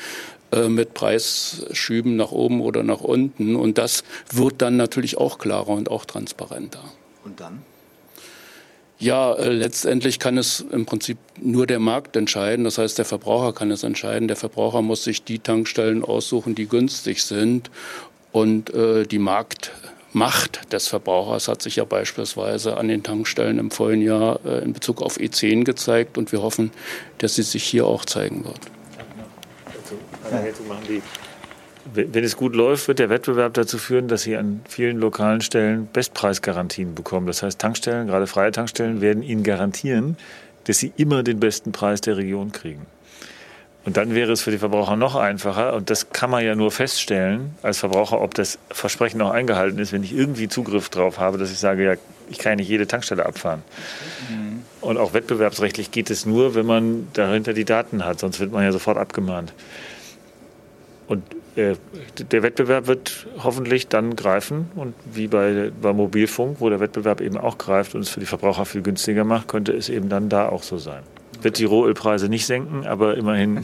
äh, 0.53 0.69
mit 0.69 0.93
Preisschüben 0.93 2.15
nach 2.15 2.31
oben 2.31 2.61
oder 2.61 2.83
nach 2.83 3.01
unten. 3.01 3.55
Und 3.55 3.77
das 3.77 4.03
wird 4.31 4.61
dann 4.61 4.77
natürlich 4.77 5.17
auch 5.17 5.37
klarer 5.37 5.69
und 5.69 5.89
auch 5.89 6.05
transparenter. 6.05 6.83
Und 7.23 7.39
dann? 7.39 7.61
Ja, 8.99 9.33
äh, 9.33 9.49
letztendlich 9.49 10.17
kann 10.17 10.37
es 10.37 10.61
im 10.61 10.85
Prinzip 10.85 11.17
nur 11.41 11.67
der 11.67 11.79
Markt 11.79 12.15
entscheiden. 12.15 12.63
Das 12.63 12.77
heißt, 12.77 12.97
der 12.97 13.05
Verbraucher 13.05 13.51
kann 13.51 13.69
es 13.71 13.83
entscheiden. 13.83 14.27
Der 14.27 14.37
Verbraucher 14.37 14.81
muss 14.81 15.03
sich 15.03 15.23
die 15.23 15.39
Tankstellen 15.39 16.05
aussuchen, 16.05 16.55
die 16.55 16.67
günstig 16.67 17.23
sind. 17.23 17.69
Und 18.31 18.73
äh, 18.73 19.05
die 19.05 19.19
Marktmacht 19.19 20.71
des 20.71 20.87
Verbrauchers 20.87 21.49
hat 21.49 21.61
sich 21.61 21.75
ja 21.75 21.83
beispielsweise 21.83 22.77
an 22.77 22.87
den 22.87 23.03
Tankstellen 23.03 23.59
im 23.59 23.71
vollen 23.71 24.01
Jahr 24.01 24.39
äh, 24.45 24.63
in 24.63 24.71
Bezug 24.71 25.01
auf 25.01 25.17
E10 25.17 25.65
gezeigt. 25.65 26.17
Und 26.17 26.31
wir 26.31 26.41
hoffen, 26.41 26.71
dass 27.17 27.35
sie 27.35 27.43
sich 27.43 27.65
hier 27.65 27.85
auch 27.85 28.05
zeigen 28.05 28.45
wird. 28.45 28.59
Also, 30.31 30.63
machen 30.63 30.85
die 30.87 31.01
wenn 31.95 32.23
es 32.23 32.35
gut 32.35 32.55
läuft, 32.55 32.87
wird 32.87 32.99
der 32.99 33.09
Wettbewerb 33.09 33.53
dazu 33.53 33.77
führen, 33.77 34.07
dass 34.07 34.23
Sie 34.23 34.35
an 34.35 34.61
vielen 34.67 34.99
lokalen 34.99 35.41
Stellen 35.41 35.87
Bestpreisgarantien 35.91 36.95
bekommen. 36.95 37.27
Das 37.27 37.43
heißt, 37.43 37.59
Tankstellen, 37.59 38.07
gerade 38.07 38.27
freie 38.27 38.51
Tankstellen, 38.51 39.01
werden 39.01 39.23
Ihnen 39.23 39.43
garantieren, 39.43 40.17
dass 40.65 40.77
Sie 40.77 40.91
immer 40.97 41.23
den 41.23 41.39
besten 41.39 41.71
Preis 41.71 42.01
der 42.01 42.17
Region 42.17 42.51
kriegen. 42.51 42.85
Und 43.85 43.97
dann 43.97 44.15
wäre 44.15 44.31
es 44.31 44.41
für 44.41 44.51
die 44.51 44.57
Verbraucher 44.57 44.95
noch 44.95 45.15
einfacher, 45.15 45.73
und 45.73 45.89
das 45.89 46.09
kann 46.11 46.29
man 46.29 46.43
ja 46.43 46.55
nur 46.55 46.71
feststellen 46.71 47.53
als 47.63 47.79
Verbraucher, 47.79 48.21
ob 48.21 48.33
das 48.33 48.57
Versprechen 48.71 49.21
auch 49.21 49.31
eingehalten 49.31 49.77
ist, 49.77 49.91
wenn 49.91 50.03
ich 50.03 50.15
irgendwie 50.15 50.47
Zugriff 50.47 50.87
drauf 50.87 51.19
habe, 51.19 51.37
dass 51.37 51.51
ich 51.51 51.59
sage, 51.59 51.83
ja, 51.83 51.93
ich 52.29 52.39
kann 52.39 52.53
ja 52.53 52.55
nicht 52.57 52.69
jede 52.69 52.87
Tankstelle 52.87 53.25
abfahren. 53.25 53.61
Mhm. 54.29 54.61
Und 54.79 54.97
auch 54.97 55.13
wettbewerbsrechtlich 55.13 55.91
geht 55.91 56.09
es 56.09 56.25
nur, 56.25 56.55
wenn 56.55 56.65
man 56.65 57.09
dahinter 57.11 57.51
die 57.51 57.65
Daten 57.65 58.05
hat, 58.05 58.21
sonst 58.21 58.39
wird 58.39 58.53
man 58.53 58.63
ja 58.63 58.71
sofort 58.71 58.97
abgemahnt. 58.97 59.53
Und 61.07 61.23
der 61.55 62.43
Wettbewerb 62.43 62.87
wird 62.87 63.27
hoffentlich 63.43 63.87
dann 63.87 64.15
greifen 64.15 64.71
und 64.75 64.95
wie 65.05 65.27
bei, 65.27 65.71
bei 65.81 65.93
Mobilfunk, 65.93 66.59
wo 66.59 66.69
der 66.69 66.79
Wettbewerb 66.79 67.21
eben 67.21 67.37
auch 67.37 67.57
greift 67.57 67.93
und 67.95 68.01
es 68.01 68.09
für 68.09 68.19
die 68.19 68.25
Verbraucher 68.25 68.65
viel 68.65 68.81
günstiger 68.81 69.23
macht, 69.23 69.47
könnte 69.47 69.71
es 69.73 69.89
eben 69.89 70.09
dann 70.09 70.29
da 70.29 70.49
auch 70.49 70.63
so 70.63 70.77
sein. 70.77 71.03
Wird 71.41 71.59
die 71.59 71.65
Rohölpreise 71.65 72.29
nicht 72.29 72.45
senken, 72.45 72.87
aber 72.87 73.17
immerhin 73.17 73.61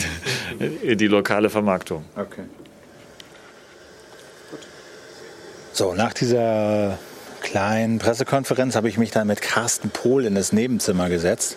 die 0.82 1.06
lokale 1.06 1.50
Vermarktung. 1.50 2.04
Okay. 2.16 2.44
So, 5.72 5.94
nach 5.94 6.12
dieser 6.12 6.98
kleinen 7.42 7.98
Pressekonferenz 7.98 8.76
habe 8.76 8.88
ich 8.88 8.98
mich 8.98 9.10
dann 9.10 9.26
mit 9.26 9.42
Carsten 9.42 9.90
Pohl 9.90 10.24
in 10.24 10.34
das 10.34 10.52
Nebenzimmer 10.52 11.08
gesetzt. 11.08 11.56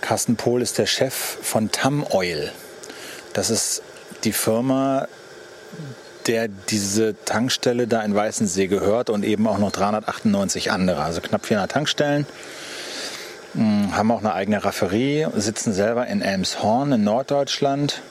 Carsten 0.00 0.36
Pohl 0.36 0.62
ist 0.62 0.78
der 0.78 0.86
Chef 0.86 1.14
von 1.14 1.70
Tam 1.70 2.04
Oil. 2.10 2.50
Das 3.34 3.50
ist 3.50 3.82
die 4.28 4.32
Firma, 4.32 5.08
der 6.26 6.48
diese 6.48 7.14
Tankstelle 7.24 7.86
da 7.86 8.02
in 8.02 8.14
Weißensee 8.14 8.66
gehört 8.66 9.08
und 9.08 9.24
eben 9.24 9.46
auch 9.46 9.56
noch 9.56 9.72
398 9.72 10.70
andere, 10.70 11.02
also 11.02 11.22
knapp 11.22 11.46
400 11.46 11.70
Tankstellen. 11.70 12.26
Hm, 13.54 13.96
haben 13.96 14.10
auch 14.10 14.18
eine 14.18 14.34
eigene 14.34 14.62
Rafferie, 14.62 15.26
sitzen 15.34 15.72
selber 15.72 16.06
in 16.08 16.20
Elmshorn 16.20 16.92
in 16.92 17.04
Norddeutschland. 17.04 18.02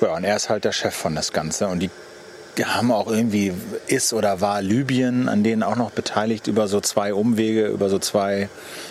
Ja, 0.00 0.16
und 0.16 0.24
er 0.24 0.34
ist 0.34 0.48
halt 0.48 0.64
der 0.64 0.72
Chef 0.72 0.92
von 0.92 1.14
das 1.14 1.32
Ganze. 1.32 1.68
Und 1.68 1.78
die 1.78 1.90
haben 2.64 2.90
auch 2.90 3.06
irgendwie, 3.06 3.52
ist 3.86 4.12
oder 4.12 4.40
war 4.40 4.60
Libyen 4.60 5.28
an 5.28 5.44
denen 5.44 5.62
auch 5.62 5.76
noch 5.76 5.92
beteiligt 5.92 6.48
über 6.48 6.66
so 6.66 6.80
zwei 6.80 7.14
Umwege, 7.14 7.66
über 7.66 7.88
so 7.88 8.00
zwei 8.00 8.48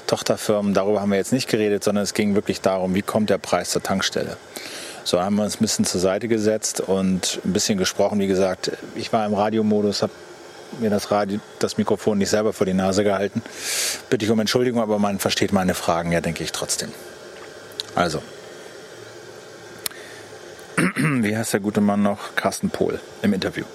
Tochterfirmen. 0.07 0.73
Darüber 0.73 1.01
haben 1.01 1.11
wir 1.11 1.17
jetzt 1.17 1.33
nicht 1.33 1.49
geredet, 1.49 1.83
sondern 1.83 2.05
es 2.05 2.13
ging 2.13 2.35
wirklich 2.35 2.61
darum, 2.61 2.95
wie 2.95 3.01
kommt 3.01 3.29
der 3.29 3.37
Preis 3.37 3.71
zur 3.71 3.83
Tankstelle. 3.83 4.37
So 5.03 5.21
haben 5.21 5.35
wir 5.35 5.43
uns 5.43 5.55
ein 5.55 5.59
bisschen 5.59 5.85
zur 5.85 5.99
Seite 5.99 6.27
gesetzt 6.27 6.79
und 6.81 7.41
ein 7.43 7.53
bisschen 7.53 7.77
gesprochen. 7.77 8.19
Wie 8.19 8.27
gesagt, 8.27 8.71
ich 8.95 9.11
war 9.11 9.25
im 9.25 9.33
Radiomodus, 9.33 10.01
habe 10.01 10.13
mir 10.79 10.89
das, 10.89 11.11
Radio, 11.11 11.39
das 11.59 11.77
Mikrofon 11.77 12.17
nicht 12.17 12.29
selber 12.29 12.53
vor 12.53 12.65
die 12.65 12.73
Nase 12.73 13.03
gehalten. 13.03 13.41
Bitte 14.09 14.25
ich 14.25 14.31
um 14.31 14.39
Entschuldigung, 14.39 14.81
aber 14.81 14.99
man 14.99 15.19
versteht 15.19 15.51
meine 15.51 15.73
Fragen 15.73 16.11
ja, 16.11 16.21
denke 16.21 16.43
ich, 16.43 16.51
trotzdem. 16.51 16.89
Also, 17.95 18.21
wie 20.95 21.37
heißt 21.37 21.53
der 21.53 21.59
gute 21.59 21.81
Mann 21.81 22.01
noch? 22.01 22.35
Carsten 22.35 22.69
Pohl 22.69 22.99
im 23.21 23.33
Interview. 23.33 23.65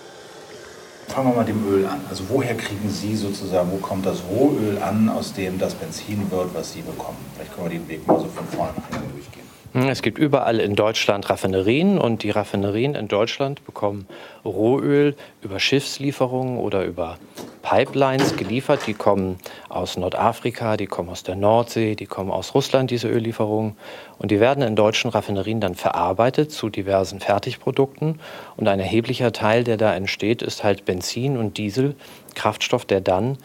Fangen 1.09 1.31
wir 1.31 1.37
mal 1.37 1.45
dem 1.45 1.67
Öl 1.67 1.87
an. 1.87 2.01
Also 2.11 2.25
woher 2.29 2.55
kriegen 2.55 2.91
Sie 2.91 3.17
sozusagen, 3.17 3.71
wo 3.73 3.77
kommt 3.77 4.05
das 4.05 4.23
Rohöl 4.31 4.79
an, 4.79 5.09
aus 5.09 5.33
dem 5.33 5.59
das 5.59 5.75
Benzin 5.75 6.31
wird, 6.31 6.55
was 6.55 6.73
Sie 6.73 6.83
bekommen? 6.83 7.19
Vielleicht 7.35 7.55
können 7.55 7.71
wir 7.71 7.79
den 7.79 7.89
Weg 7.89 8.07
mal 8.07 8.19
so 8.19 8.27
von 8.27 8.47
vorne 8.47 8.75
durchgehen. 9.13 9.48
Es 9.75 10.01
gibt 10.01 10.19
überall 10.19 10.61
in 10.61 10.77
Deutschland 10.77 11.29
Raffinerien 11.29 11.99
und 11.99 12.23
die 12.23 12.31
Raffinerien 12.31 12.95
in 12.95 13.07
Deutschland 13.07 13.65
bekommen 13.67 14.07
Rohöl 14.45 15.15
über 15.43 15.61
Schiffslieferungen 15.61 16.59
oder 16.59 16.85
über 16.85 17.19
Pipelines 17.61 18.37
geliefert. 18.37 18.87
Die 18.87 18.95
kommen 18.95 19.37
aus 19.69 19.99
Nordafrika, 19.99 20.79
die 20.79 20.87
kommen 20.87 21.11
aus 21.11 21.23
der 21.23 21.37
Nordsee, 21.37 21.97
die 21.97 22.07
kommen 22.07 22.31
aus 22.31 22.55
Russland, 22.55 22.91
diese 22.91 23.09
Öllieferungen. 23.09 23.77
Und 24.19 24.31
die 24.31 24.41
werden 24.41 24.63
in 24.63 24.75
deutschen 24.75 25.11
Raffinerien 25.11 25.61
dann 25.61 25.75
verarbeitet 25.75 26.51
zu 26.51 26.71
diversen 26.71 27.21
Fertigprodukten. 27.21 28.21
Und 28.57 28.69
ein 28.69 28.81
erheblicher 28.81 29.33
Teil, 29.33 29.65
der 29.65 29.77
da 29.77 29.95
entsteht, 29.95 30.41
ist 30.41 30.65
halt 30.65 30.87
Benzin 30.87 31.37
und 31.37 31.59
Diesel, 31.59 31.95
Kraftstoff, 32.35 32.87
der 32.87 33.03
dann 33.03 33.37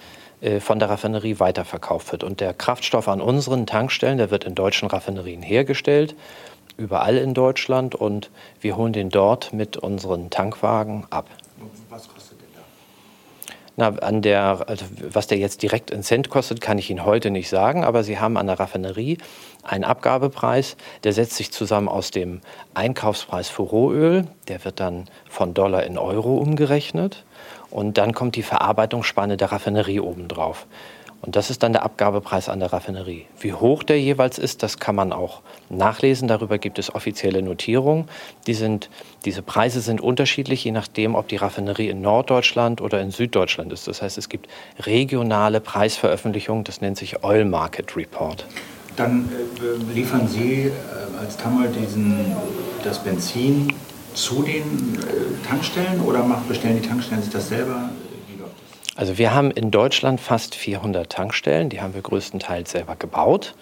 von 0.59 0.79
der 0.79 0.89
Raffinerie 0.89 1.39
weiterverkauft 1.39 2.11
wird. 2.11 2.23
Und 2.23 2.41
der 2.41 2.53
Kraftstoff 2.53 3.07
an 3.07 3.21
unseren 3.21 3.65
Tankstellen, 3.65 4.17
der 4.17 4.29
wird 4.29 4.43
in 4.43 4.55
deutschen 4.55 4.89
Raffinerien 4.89 5.41
hergestellt, 5.41 6.15
überall 6.77 7.17
in 7.17 7.33
Deutschland 7.33 7.95
und 7.95 8.29
wir 8.59 8.75
holen 8.75 8.93
den 8.93 9.09
dort 9.09 9.53
mit 9.53 9.77
unseren 9.77 10.29
Tankwagen 10.29 11.05
ab. 11.09 11.27
Was 11.89 12.09
kostet 12.09 12.39
der 12.41 12.47
da? 12.55 13.91
Na, 13.91 13.99
an 14.05 14.21
der, 14.21 14.65
also 14.67 14.85
was 15.09 15.27
der 15.27 15.37
jetzt 15.37 15.61
direkt 15.61 15.91
in 15.91 16.03
Cent 16.03 16.29
kostet, 16.29 16.61
kann 16.61 16.77
ich 16.77 16.89
Ihnen 16.89 17.05
heute 17.05 17.29
nicht 17.29 17.49
sagen, 17.49 17.83
aber 17.83 18.03
Sie 18.03 18.19
haben 18.19 18.37
an 18.37 18.47
der 18.47 18.59
Raffinerie 18.59 19.19
einen 19.63 19.83
Abgabepreis, 19.83 20.75
der 21.03 21.13
setzt 21.13 21.35
sich 21.35 21.51
zusammen 21.51 21.87
aus 21.87 22.11
dem 22.11 22.41
Einkaufspreis 22.73 23.49
für 23.49 23.61
Rohöl, 23.61 24.27
der 24.47 24.65
wird 24.65 24.79
dann 24.79 25.05
von 25.29 25.53
Dollar 25.53 25.83
in 25.83 25.97
Euro 25.97 26.37
umgerechnet 26.37 27.23
und 27.73 27.97
dann 27.97 28.13
kommt 28.13 28.35
die 28.35 28.43
Verarbeitungsspanne 28.43 29.35
der 29.35 29.51
Raffinerie 29.51 29.99
obendrauf. 29.99 30.67
Und 31.21 31.35
das 31.35 31.49
ist 31.49 31.63
dann 31.63 31.73
der 31.73 31.83
Abgabepreis 31.83 32.47
an 32.47 32.59
der 32.59 32.71
Raffinerie. 32.71 33.25
Wie 33.39 33.53
hoch 33.53 33.81
der 33.81 33.99
jeweils 33.99 34.37
ist, 34.37 34.61
das 34.61 34.77
kann 34.77 34.93
man 34.93 35.11
auch 35.11 35.41
nachlesen. 35.69 36.27
Darüber 36.27 36.59
gibt 36.59 36.77
es 36.77 36.93
offizielle 36.93 37.41
Notierungen. 37.41 38.09
Die 38.45 38.53
sind, 38.53 38.89
diese 39.25 39.41
Preise 39.41 39.79
sind 39.79 40.01
unterschiedlich, 40.01 40.63
je 40.65 40.71
nachdem, 40.71 41.15
ob 41.15 41.29
die 41.29 41.37
Raffinerie 41.37 41.87
in 41.87 42.01
Norddeutschland 42.01 42.79
oder 42.79 43.01
in 43.01 43.09
Süddeutschland 43.09 43.73
ist. 43.73 43.87
Das 43.87 44.03
heißt, 44.03 44.19
es 44.19 44.29
gibt 44.29 44.49
regionale 44.81 45.59
Preisveröffentlichungen. 45.59 46.65
Das 46.65 46.81
nennt 46.81 46.97
sich 46.97 47.23
Oil 47.23 47.45
Market 47.45 47.95
Report. 47.95 48.45
Dann 48.97 49.29
äh, 49.31 49.93
liefern 49.93 50.27
Sie 50.27 50.65
äh, 50.65 50.71
als 51.19 51.37
Tamal 51.37 51.69
diesen, 51.69 52.35
das 52.83 52.99
Benzin 52.99 53.73
zu 54.13 54.43
den 54.43 54.99
äh, 54.99 55.47
Tankstellen 55.47 56.01
oder 56.01 56.23
bestellen 56.47 56.81
die 56.81 56.87
Tankstellen 56.87 57.21
sich 57.21 57.31
das 57.31 57.49
selber? 57.49 57.89
Also 58.95 59.17
wir 59.17 59.33
haben 59.33 59.49
in 59.49 59.71
Deutschland 59.71 60.21
fast 60.21 60.53
400 60.53 61.11
Tankstellen, 61.11 61.69
die 61.69 61.81
haben 61.81 61.95
wir 61.95 62.01
größtenteils 62.01 62.71
selber 62.71 62.95
gebaut. 62.95 63.55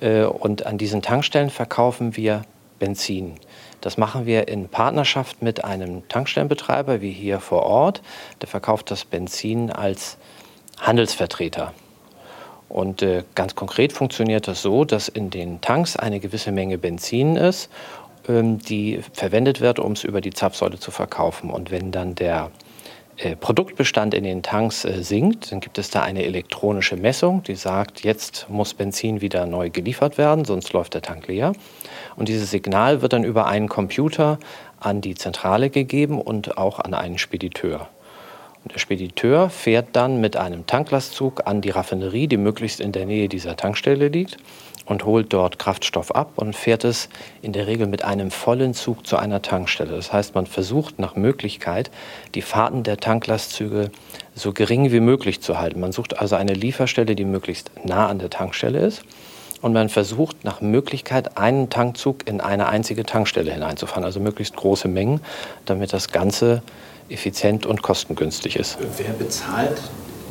Äh, 0.00 0.24
und 0.24 0.66
an 0.66 0.78
diesen 0.78 1.02
Tankstellen 1.02 1.50
verkaufen 1.50 2.16
wir 2.16 2.42
Benzin. 2.78 3.36
Das 3.80 3.96
machen 3.96 4.26
wir 4.26 4.48
in 4.48 4.68
Partnerschaft 4.68 5.42
mit 5.42 5.64
einem 5.64 6.06
Tankstellenbetreiber 6.08 7.00
wie 7.00 7.12
hier 7.12 7.40
vor 7.40 7.62
Ort. 7.62 8.02
Der 8.40 8.48
verkauft 8.48 8.90
das 8.90 9.04
Benzin 9.04 9.70
als 9.70 10.18
Handelsvertreter. 10.78 11.72
Und 12.68 13.00
äh, 13.02 13.22
ganz 13.34 13.54
konkret 13.54 13.92
funktioniert 13.92 14.48
das 14.48 14.60
so, 14.60 14.84
dass 14.84 15.08
in 15.08 15.30
den 15.30 15.60
Tanks 15.60 15.96
eine 15.96 16.20
gewisse 16.20 16.52
Menge 16.52 16.78
Benzin 16.78 17.36
ist, 17.36 17.70
die 18.28 19.00
verwendet 19.12 19.60
wird, 19.60 19.78
um 19.78 19.92
es 19.92 20.04
über 20.04 20.20
die 20.20 20.30
Zapfsäule 20.30 20.78
zu 20.78 20.90
verkaufen. 20.90 21.50
Und 21.50 21.70
wenn 21.70 21.92
dann 21.92 22.14
der 22.14 22.50
äh, 23.18 23.34
Produktbestand 23.34 24.12
in 24.12 24.24
den 24.24 24.42
Tanks 24.42 24.84
äh, 24.84 25.02
sinkt, 25.02 25.50
dann 25.50 25.60
gibt 25.60 25.78
es 25.78 25.88
da 25.90 26.02
eine 26.02 26.24
elektronische 26.24 26.96
Messung, 26.96 27.42
die 27.42 27.54
sagt, 27.54 28.02
jetzt 28.04 28.46
muss 28.50 28.74
Benzin 28.74 29.22
wieder 29.22 29.46
neu 29.46 29.70
geliefert 29.70 30.18
werden, 30.18 30.44
sonst 30.44 30.72
läuft 30.74 30.94
der 30.94 31.02
Tank 31.02 31.26
leer. 31.26 31.52
Und 32.16 32.28
dieses 32.28 32.50
Signal 32.50 33.00
wird 33.00 33.14
dann 33.14 33.24
über 33.24 33.46
einen 33.46 33.68
Computer 33.68 34.38
an 34.80 35.00
die 35.00 35.14
Zentrale 35.14 35.70
gegeben 35.70 36.20
und 36.20 36.58
auch 36.58 36.78
an 36.78 36.92
einen 36.92 37.16
Spediteur. 37.16 37.88
Der 38.72 38.78
Spediteur 38.78 39.48
fährt 39.50 39.88
dann 39.92 40.20
mit 40.20 40.36
einem 40.36 40.66
Tanklastzug 40.66 41.46
an 41.46 41.60
die 41.60 41.70
Raffinerie, 41.70 42.26
die 42.26 42.36
möglichst 42.36 42.80
in 42.80 42.92
der 42.92 43.06
Nähe 43.06 43.28
dieser 43.28 43.56
Tankstelle 43.56 44.08
liegt, 44.08 44.38
und 44.86 45.04
holt 45.04 45.32
dort 45.32 45.58
Kraftstoff 45.58 46.12
ab 46.12 46.32
und 46.36 46.54
fährt 46.54 46.84
es 46.84 47.08
in 47.42 47.52
der 47.52 47.66
Regel 47.66 47.86
mit 47.86 48.04
einem 48.04 48.30
vollen 48.30 48.72
Zug 48.72 49.06
zu 49.06 49.16
einer 49.16 49.42
Tankstelle. 49.42 49.90
Das 49.90 50.12
heißt, 50.12 50.34
man 50.34 50.46
versucht 50.46 50.98
nach 50.98 51.16
Möglichkeit, 51.16 51.90
die 52.34 52.42
Fahrten 52.42 52.84
der 52.84 52.96
Tanklastzüge 52.96 53.90
so 54.34 54.52
gering 54.52 54.92
wie 54.92 55.00
möglich 55.00 55.40
zu 55.40 55.58
halten. 55.58 55.80
Man 55.80 55.92
sucht 55.92 56.18
also 56.18 56.36
eine 56.36 56.54
Lieferstelle, 56.54 57.16
die 57.16 57.24
möglichst 57.24 57.70
nah 57.84 58.06
an 58.06 58.20
der 58.20 58.30
Tankstelle 58.30 58.78
ist 58.78 59.02
und 59.60 59.72
man 59.72 59.88
versucht 59.88 60.44
nach 60.44 60.60
Möglichkeit 60.60 61.36
einen 61.36 61.68
Tankzug 61.68 62.28
in 62.28 62.40
eine 62.40 62.68
einzige 62.68 63.04
Tankstelle 63.04 63.52
hineinzufahren, 63.52 64.04
also 64.04 64.20
möglichst 64.20 64.54
große 64.54 64.86
Mengen, 64.86 65.20
damit 65.64 65.92
das 65.92 66.12
Ganze 66.12 66.62
effizient 67.08 67.66
und 67.66 67.82
kostengünstig 67.82 68.56
ist. 68.56 68.78
Wer 68.96 69.12
bezahlt 69.12 69.80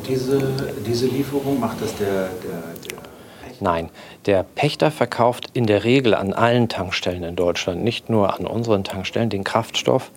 diese, 0.08 0.52
diese 0.86 1.06
Lieferung? 1.06 1.60
Macht 1.60 1.80
das 1.80 1.96
der, 1.96 2.08
der, 2.08 2.62
der 2.88 2.96
Pächter? 3.44 3.60
Nein, 3.60 3.90
der 4.26 4.42
Pächter 4.42 4.90
verkauft 4.90 5.50
in 5.52 5.66
der 5.66 5.84
Regel 5.84 6.14
an 6.14 6.32
allen 6.32 6.68
Tankstellen 6.68 7.22
in 7.22 7.36
Deutschland, 7.36 7.82
nicht 7.82 8.08
nur 8.08 8.38
an 8.38 8.46
unseren 8.46 8.84
Tankstellen, 8.84 9.30
den 9.30 9.44
Kraftstoff. 9.44 10.10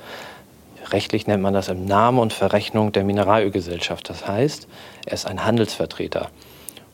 Rechtlich 0.91 1.27
nennt 1.27 1.43
man 1.43 1.53
das 1.53 1.67
im 1.67 1.85
Namen 1.85 2.19
und 2.19 2.33
Verrechnung 2.33 2.91
der 2.91 3.03
Mineralölgesellschaft. 3.03 4.09
Das 4.09 4.27
heißt, 4.27 4.67
er 5.05 5.13
ist 5.13 5.27
ein 5.27 5.45
Handelsvertreter. 5.45 6.29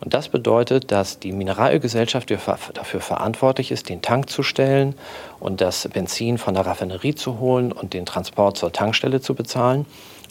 Und 0.01 0.13
das 0.13 0.29
bedeutet, 0.29 0.91
dass 0.91 1.19
die 1.19 1.31
Mineralölgesellschaft 1.31 2.29
dafür 2.29 2.99
verantwortlich 2.99 3.71
ist, 3.71 3.89
den 3.89 4.01
Tank 4.01 4.29
zu 4.29 4.43
stellen 4.43 4.95
und 5.39 5.61
das 5.61 5.87
Benzin 5.87 6.37
von 6.37 6.53
der 6.53 6.65
Raffinerie 6.65 7.15
zu 7.15 7.39
holen 7.39 7.71
und 7.71 7.93
den 7.93 8.05
Transport 8.05 8.57
zur 8.57 8.71
Tankstelle 8.71 9.21
zu 9.21 9.35
bezahlen 9.35 9.85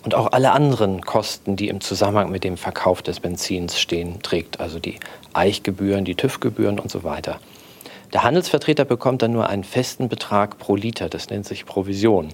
und 0.04 0.14
auch 0.14 0.32
alle 0.32 0.52
anderen 0.52 1.00
Kosten, 1.00 1.56
die 1.56 1.68
im 1.68 1.80
Zusammenhang 1.80 2.30
mit 2.30 2.44
dem 2.44 2.56
Verkauf 2.56 3.00
des 3.02 3.20
Benzins 3.20 3.80
stehen, 3.80 4.22
trägt, 4.22 4.60
also 4.60 4.78
die 4.78 5.00
Eichgebühren, 5.32 6.04
die 6.04 6.14
TÜV-Gebühren 6.14 6.78
und 6.78 6.90
so 6.90 7.04
weiter. 7.04 7.40
Der 8.12 8.22
Handelsvertreter 8.22 8.84
bekommt 8.84 9.22
dann 9.22 9.32
nur 9.32 9.48
einen 9.48 9.64
festen 9.64 10.08
Betrag 10.08 10.58
pro 10.58 10.76
Liter, 10.76 11.08
das 11.08 11.30
nennt 11.30 11.46
sich 11.46 11.64
Provision. 11.64 12.28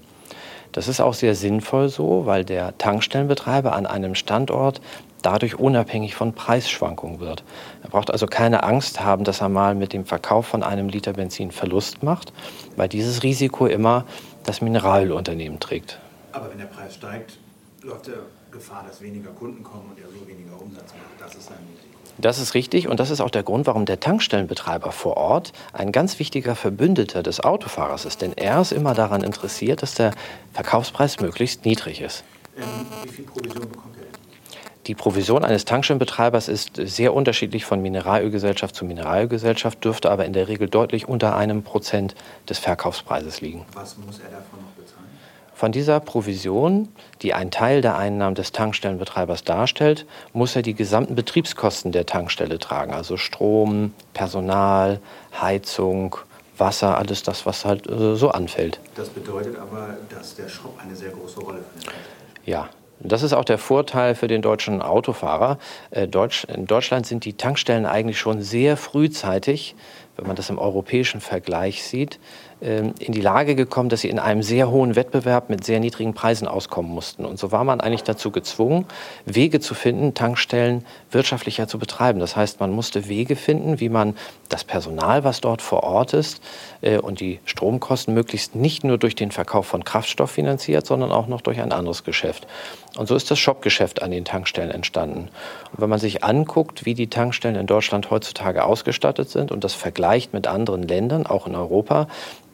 Das 0.72 0.88
ist 0.88 1.00
auch 1.00 1.14
sehr 1.14 1.34
sinnvoll 1.34 1.88
so, 1.88 2.26
weil 2.26 2.44
der 2.44 2.76
Tankstellenbetreiber 2.78 3.72
an 3.72 3.86
einem 3.86 4.14
Standort 4.14 4.80
dadurch 5.22 5.58
unabhängig 5.58 6.14
von 6.14 6.32
Preisschwankungen 6.32 7.20
wird. 7.20 7.44
Er 7.82 7.90
braucht 7.90 8.10
also 8.10 8.26
keine 8.26 8.62
Angst 8.62 9.00
haben, 9.00 9.24
dass 9.24 9.40
er 9.40 9.48
mal 9.48 9.74
mit 9.74 9.92
dem 9.92 10.04
Verkauf 10.04 10.46
von 10.46 10.62
einem 10.62 10.88
Liter 10.88 11.14
Benzin 11.14 11.50
Verlust 11.50 12.02
macht, 12.02 12.32
weil 12.76 12.88
dieses 12.88 13.22
Risiko 13.22 13.66
immer 13.66 14.04
das 14.44 14.60
Mineralunternehmen 14.60 15.60
trägt. 15.60 15.98
Aber 16.32 16.50
wenn 16.50 16.58
der 16.58 16.66
Preis 16.66 16.94
steigt, 16.94 17.38
läuft 17.82 18.06
der 18.06 18.14
Gefahr, 18.50 18.84
dass 18.86 19.00
weniger 19.00 19.30
Kunden 19.30 19.62
kommen 19.62 19.90
und 19.90 19.98
er 19.98 20.08
so 20.08 20.26
weniger 20.26 20.60
Umsatz 20.60 20.92
macht. 20.92 21.20
Das 21.20 21.34
ist 21.34 21.50
ein 21.50 21.58
Risiko. 21.68 21.90
Das 22.18 22.38
ist 22.38 22.54
richtig 22.54 22.88
und 22.88 23.00
das 23.00 23.10
ist 23.10 23.20
auch 23.20 23.30
der 23.30 23.42
Grund, 23.42 23.66
warum 23.66 23.86
der 23.86 24.00
Tankstellenbetreiber 24.00 24.92
vor 24.92 25.16
Ort 25.16 25.52
ein 25.72 25.90
ganz 25.90 26.18
wichtiger 26.18 26.54
Verbündeter 26.54 27.22
des 27.22 27.40
Autofahrers 27.40 28.04
ist. 28.04 28.20
Denn 28.20 28.32
er 28.36 28.60
ist 28.60 28.72
immer 28.72 28.94
daran 28.94 29.22
interessiert, 29.22 29.82
dass 29.82 29.94
der 29.94 30.12
Verkaufspreis 30.52 31.20
möglichst 31.20 31.64
niedrig 31.64 32.02
ist. 32.02 32.24
Ähm, 32.58 32.64
wie 33.04 33.08
viel 33.08 33.24
Provision 33.24 33.68
bekommt 33.68 33.96
er? 33.96 33.99
Die 34.86 34.94
Provision 34.94 35.44
eines 35.44 35.66
Tankstellenbetreibers 35.66 36.48
ist 36.48 36.76
sehr 36.76 37.14
unterschiedlich 37.14 37.66
von 37.66 37.82
Mineralölgesellschaft 37.82 38.74
zu 38.74 38.84
Mineralölgesellschaft, 38.86 39.84
dürfte 39.84 40.10
aber 40.10 40.24
in 40.24 40.32
der 40.32 40.48
Regel 40.48 40.68
deutlich 40.68 41.06
unter 41.06 41.36
einem 41.36 41.62
Prozent 41.62 42.14
des 42.48 42.58
Verkaufspreises 42.58 43.42
liegen. 43.42 43.66
Was 43.74 43.98
muss 43.98 44.18
er 44.18 44.30
davon 44.30 44.60
noch 44.60 44.82
bezahlen? 44.82 45.06
Von 45.54 45.72
dieser 45.72 46.00
Provision, 46.00 46.88
die 47.20 47.34
einen 47.34 47.50
Teil 47.50 47.82
der 47.82 47.98
Einnahmen 47.98 48.34
des 48.34 48.52
Tankstellenbetreibers 48.52 49.44
darstellt, 49.44 50.06
muss 50.32 50.56
er 50.56 50.62
die 50.62 50.72
gesamten 50.72 51.14
Betriebskosten 51.14 51.92
der 51.92 52.06
Tankstelle 52.06 52.58
tragen, 52.58 52.94
also 52.94 53.18
Strom, 53.18 53.92
Personal, 54.14 55.00
Heizung, 55.38 56.16
Wasser, 56.56 56.96
alles 56.96 57.22
das, 57.22 57.44
was 57.44 57.66
halt 57.66 57.86
äh, 57.86 58.16
so 58.16 58.30
anfällt. 58.30 58.80
Das 58.94 59.10
bedeutet 59.10 59.58
aber, 59.58 59.98
dass 60.08 60.34
der 60.36 60.48
Shop 60.48 60.78
eine 60.82 60.96
sehr 60.96 61.10
große 61.10 61.40
Rolle 61.40 61.60
spielt. 61.78 61.94
Ja, 62.46 62.70
das 63.08 63.22
ist 63.22 63.32
auch 63.32 63.44
der 63.44 63.58
Vorteil 63.58 64.14
für 64.14 64.28
den 64.28 64.42
deutschen 64.42 64.82
Autofahrer. 64.82 65.58
Äh, 65.90 66.04
in 66.04 66.66
Deutschland 66.66 67.06
sind 67.06 67.24
die 67.24 67.34
Tankstellen 67.34 67.86
eigentlich 67.86 68.18
schon 68.18 68.42
sehr 68.42 68.76
frühzeitig, 68.76 69.74
wenn 70.16 70.26
man 70.26 70.36
das 70.36 70.50
im 70.50 70.58
europäischen 70.58 71.20
Vergleich 71.20 71.82
sieht, 71.82 72.20
in 72.60 72.94
die 73.12 73.20
Lage 73.22 73.54
gekommen, 73.54 73.88
dass 73.88 74.02
sie 74.02 74.10
in 74.10 74.18
einem 74.18 74.42
sehr 74.42 74.70
hohen 74.70 74.94
Wettbewerb 74.94 75.48
mit 75.48 75.64
sehr 75.64 75.80
niedrigen 75.80 76.12
Preisen 76.12 76.46
auskommen 76.46 76.90
mussten. 76.90 77.24
Und 77.24 77.38
so 77.38 77.52
war 77.52 77.64
man 77.64 77.80
eigentlich 77.80 78.02
dazu 78.02 78.30
gezwungen, 78.30 78.84
Wege 79.24 79.60
zu 79.60 79.74
finden, 79.74 80.12
Tankstellen 80.12 80.84
wirtschaftlicher 81.10 81.68
zu 81.68 81.78
betreiben. 81.78 82.20
Das 82.20 82.36
heißt, 82.36 82.60
man 82.60 82.70
musste 82.70 83.08
Wege 83.08 83.34
finden, 83.34 83.80
wie 83.80 83.88
man 83.88 84.14
das 84.50 84.64
Personal, 84.64 85.24
was 85.24 85.40
dort 85.40 85.62
vor 85.62 85.84
Ort 85.84 86.12
ist, 86.12 86.42
äh, 86.82 86.98
und 86.98 87.20
die 87.20 87.40
Stromkosten 87.44 88.12
möglichst 88.12 88.54
nicht 88.54 88.84
nur 88.84 88.98
durch 88.98 89.14
den 89.14 89.30
Verkauf 89.30 89.66
von 89.66 89.84
Kraftstoff 89.84 90.30
finanziert, 90.30 90.86
sondern 90.86 91.12
auch 91.12 91.28
noch 91.28 91.40
durch 91.40 91.60
ein 91.60 91.72
anderes 91.72 92.04
Geschäft. 92.04 92.46
Und 92.96 93.08
so 93.08 93.14
ist 93.14 93.30
das 93.30 93.38
Shopgeschäft 93.38 94.02
an 94.02 94.10
den 94.10 94.24
Tankstellen 94.24 94.70
entstanden. 94.70 95.28
Und 95.72 95.80
wenn 95.80 95.88
man 95.88 95.98
sich 95.98 96.24
anguckt, 96.24 96.84
wie 96.84 96.94
die 96.94 97.08
Tankstellen 97.08 97.56
in 97.56 97.66
Deutschland 97.66 98.10
heutzutage 98.10 98.64
ausgestattet 98.64 99.30
sind 99.30 99.52
und 99.52 99.64
das 99.64 99.74
vergleicht 99.74 100.32
mit 100.34 100.46
anderen 100.46 100.82
Ländern, 100.82 101.26
auch 101.26 101.46
in 101.46 101.54
Europa, 101.54 102.08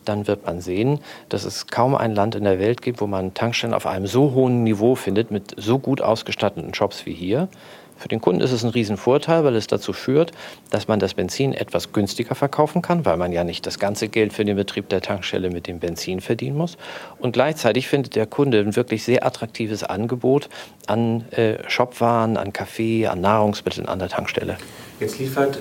dann 0.08 0.26
wird 0.26 0.46
man 0.46 0.60
sehen, 0.60 1.00
dass 1.28 1.44
es 1.44 1.66
kaum 1.66 1.94
ein 1.94 2.14
Land 2.14 2.34
in 2.34 2.44
der 2.44 2.58
Welt 2.58 2.82
gibt, 2.82 3.00
wo 3.00 3.06
man 3.06 3.34
Tankstellen 3.34 3.74
auf 3.74 3.86
einem 3.86 4.06
so 4.06 4.32
hohen 4.32 4.62
Niveau 4.62 4.94
findet, 4.94 5.30
mit 5.30 5.54
so 5.56 5.78
gut 5.78 6.00
ausgestatteten 6.00 6.74
Shops 6.74 7.06
wie 7.06 7.14
hier. 7.14 7.48
Für 7.96 8.08
den 8.08 8.20
Kunden 8.20 8.40
ist 8.40 8.52
es 8.52 8.62
ein 8.62 8.70
Riesenvorteil, 8.70 9.44
weil 9.44 9.56
es 9.56 9.66
dazu 9.66 9.92
führt, 9.92 10.32
dass 10.70 10.88
man 10.88 10.98
das 10.98 11.14
Benzin 11.14 11.52
etwas 11.52 11.92
günstiger 11.92 12.34
verkaufen 12.34 12.82
kann, 12.82 13.04
weil 13.04 13.16
man 13.16 13.32
ja 13.32 13.44
nicht 13.44 13.66
das 13.66 13.78
ganze 13.78 14.08
Geld 14.08 14.32
für 14.32 14.44
den 14.44 14.56
Betrieb 14.56 14.88
der 14.88 15.00
Tankstelle 15.00 15.50
mit 15.50 15.66
dem 15.66 15.78
Benzin 15.78 16.20
verdienen 16.20 16.56
muss. 16.56 16.76
Und 17.18 17.32
gleichzeitig 17.32 17.88
findet 17.88 18.16
der 18.16 18.26
Kunde 18.26 18.60
ein 18.60 18.76
wirklich 18.76 19.04
sehr 19.04 19.24
attraktives 19.24 19.82
Angebot 19.82 20.48
an 20.86 21.24
äh, 21.32 21.56
Shopwaren, 21.68 22.36
an 22.36 22.52
Kaffee, 22.52 23.06
an 23.06 23.20
Nahrungsmitteln 23.20 23.88
an 23.88 23.98
der 23.98 24.08
Tankstelle. 24.08 24.56
Jetzt 25.00 25.18
liefert 25.18 25.58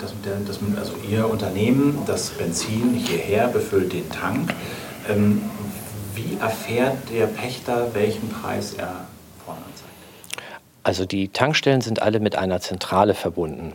das, 0.00 0.14
das, 0.46 0.58
also 0.78 0.92
Ihr 1.10 1.28
Unternehmen 1.28 1.98
das 2.06 2.30
Benzin 2.30 2.94
hierher, 2.94 3.48
befüllt 3.48 3.92
den 3.92 4.08
Tank. 4.10 4.54
Ähm, 5.08 5.42
wie 6.14 6.36
erfährt 6.40 6.96
der 7.12 7.26
Pächter, 7.26 7.88
welchen 7.94 8.28
Preis 8.28 8.74
er? 8.74 9.06
Also 10.88 11.04
die 11.04 11.28
Tankstellen 11.28 11.82
sind 11.82 12.00
alle 12.00 12.18
mit 12.18 12.36
einer 12.36 12.62
Zentrale 12.62 13.12
verbunden. 13.12 13.74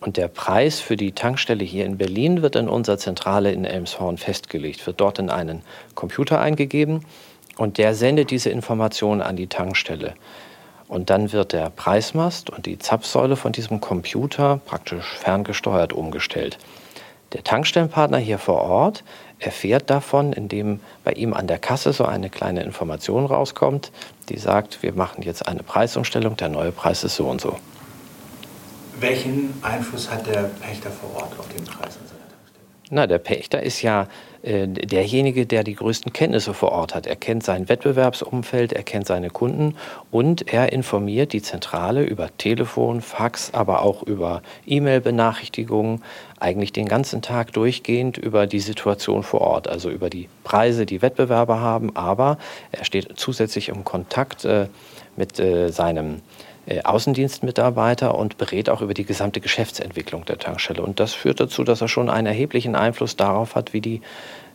Und 0.00 0.16
der 0.16 0.28
Preis 0.28 0.80
für 0.80 0.96
die 0.96 1.12
Tankstelle 1.12 1.62
hier 1.62 1.84
in 1.84 1.98
Berlin 1.98 2.40
wird 2.40 2.56
in 2.56 2.70
unserer 2.70 2.96
Zentrale 2.96 3.52
in 3.52 3.66
Elmshorn 3.66 4.16
festgelegt, 4.16 4.86
wird 4.86 4.98
dort 4.98 5.18
in 5.18 5.28
einen 5.28 5.60
Computer 5.94 6.40
eingegeben 6.40 7.04
und 7.58 7.76
der 7.76 7.94
sendet 7.94 8.30
diese 8.30 8.48
Informationen 8.48 9.20
an 9.20 9.36
die 9.36 9.46
Tankstelle. 9.46 10.14
Und 10.88 11.10
dann 11.10 11.32
wird 11.32 11.52
der 11.52 11.68
Preismast 11.68 12.48
und 12.48 12.64
die 12.64 12.78
Zapfsäule 12.78 13.36
von 13.36 13.52
diesem 13.52 13.82
Computer 13.82 14.58
praktisch 14.64 15.18
ferngesteuert 15.18 15.92
umgestellt. 15.92 16.56
Der 17.34 17.44
Tankstellenpartner 17.44 18.18
hier 18.18 18.38
vor 18.38 18.62
Ort 18.62 19.04
erfährt 19.40 19.90
davon, 19.90 20.32
indem 20.32 20.80
bei 21.02 21.12
ihm 21.12 21.34
an 21.34 21.46
der 21.46 21.58
Kasse 21.58 21.92
so 21.92 22.04
eine 22.04 22.30
kleine 22.30 22.62
Information 22.62 23.26
rauskommt, 23.26 23.90
die 24.28 24.38
sagt, 24.38 24.82
wir 24.82 24.94
machen 24.94 25.22
jetzt 25.22 25.46
eine 25.46 25.62
Preisumstellung, 25.62 26.36
der 26.36 26.48
neue 26.48 26.72
Preis 26.72 27.04
ist 27.04 27.16
so 27.16 27.26
und 27.26 27.40
so. 27.40 27.58
Welchen 29.00 29.52
Einfluss 29.62 30.08
hat 30.08 30.26
der 30.26 30.44
Pächter 30.44 30.90
vor 30.90 31.22
Ort 31.22 31.38
auf 31.38 31.48
den 31.48 31.64
Preis? 31.64 31.98
Na, 32.90 33.06
der 33.06 33.18
Pächter 33.18 33.62
ist 33.62 33.80
ja 33.80 34.08
äh, 34.42 34.68
derjenige, 34.68 35.46
der 35.46 35.64
die 35.64 35.74
größten 35.74 36.12
Kenntnisse 36.12 36.52
vor 36.52 36.72
Ort 36.72 36.94
hat. 36.94 37.06
Er 37.06 37.16
kennt 37.16 37.42
sein 37.42 37.70
Wettbewerbsumfeld, 37.70 38.74
er 38.74 38.82
kennt 38.82 39.06
seine 39.06 39.30
Kunden 39.30 39.76
und 40.10 40.52
er 40.52 40.70
informiert 40.72 41.32
die 41.32 41.40
Zentrale 41.40 42.04
über 42.04 42.28
Telefon, 42.36 43.00
Fax, 43.00 43.54
aber 43.54 43.80
auch 43.80 44.02
über 44.02 44.42
E-Mail-Benachrichtigungen, 44.66 46.02
eigentlich 46.38 46.72
den 46.72 46.86
ganzen 46.86 47.22
Tag 47.22 47.52
durchgehend 47.52 48.18
über 48.18 48.46
die 48.46 48.60
Situation 48.60 49.22
vor 49.22 49.40
Ort, 49.40 49.66
also 49.66 49.88
über 49.88 50.10
die 50.10 50.28
Preise, 50.44 50.84
die 50.84 51.00
Wettbewerber 51.00 51.60
haben, 51.60 51.96
aber 51.96 52.36
er 52.70 52.84
steht 52.84 53.16
zusätzlich 53.16 53.70
im 53.70 53.84
Kontakt 53.84 54.44
äh, 54.44 54.66
mit 55.16 55.40
äh, 55.40 55.70
seinem 55.70 56.20
Außendienstmitarbeiter 56.82 58.14
und 58.16 58.38
berät 58.38 58.70
auch 58.70 58.80
über 58.80 58.94
die 58.94 59.04
gesamte 59.04 59.40
Geschäftsentwicklung 59.40 60.24
der 60.24 60.38
Tankstelle. 60.38 60.82
Und 60.82 61.00
das 61.00 61.12
führt 61.12 61.40
dazu, 61.40 61.64
dass 61.64 61.80
er 61.80 61.88
schon 61.88 62.08
einen 62.08 62.26
erheblichen 62.26 62.74
Einfluss 62.74 63.16
darauf 63.16 63.54
hat, 63.54 63.72
wie 63.72 63.80
die 63.80 64.00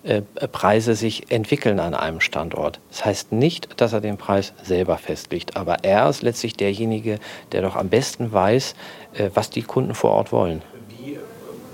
äh, 0.04 0.22
Preise 0.52 0.95
sich 0.95 1.32
entwickeln 1.32 1.80
an 1.80 1.93
einem 1.93 2.22
Standort. 2.22 2.80
Das 2.89 3.06
heißt 3.06 3.32
nicht, 3.32 3.82
dass 3.82 3.93
er 3.93 4.02
den 4.02 4.17
Preis 4.17 4.54
selber 4.63 4.98
festlegt, 4.98 5.58
aber 5.58 5.84
er 5.84 6.10
ist 6.10 6.22
letztlich 6.22 6.54
derjenige, 6.56 7.19
der 7.52 7.62
doch 7.62 7.76
am 7.76 7.89
besten 7.89 8.32
weiß, 8.32 8.76
äh, 9.13 9.30
was 9.34 9.50
die 9.50 9.63
Kunden 9.63 9.93
vor 9.93 10.12
Ort 10.12 10.32
wollen 10.32 10.62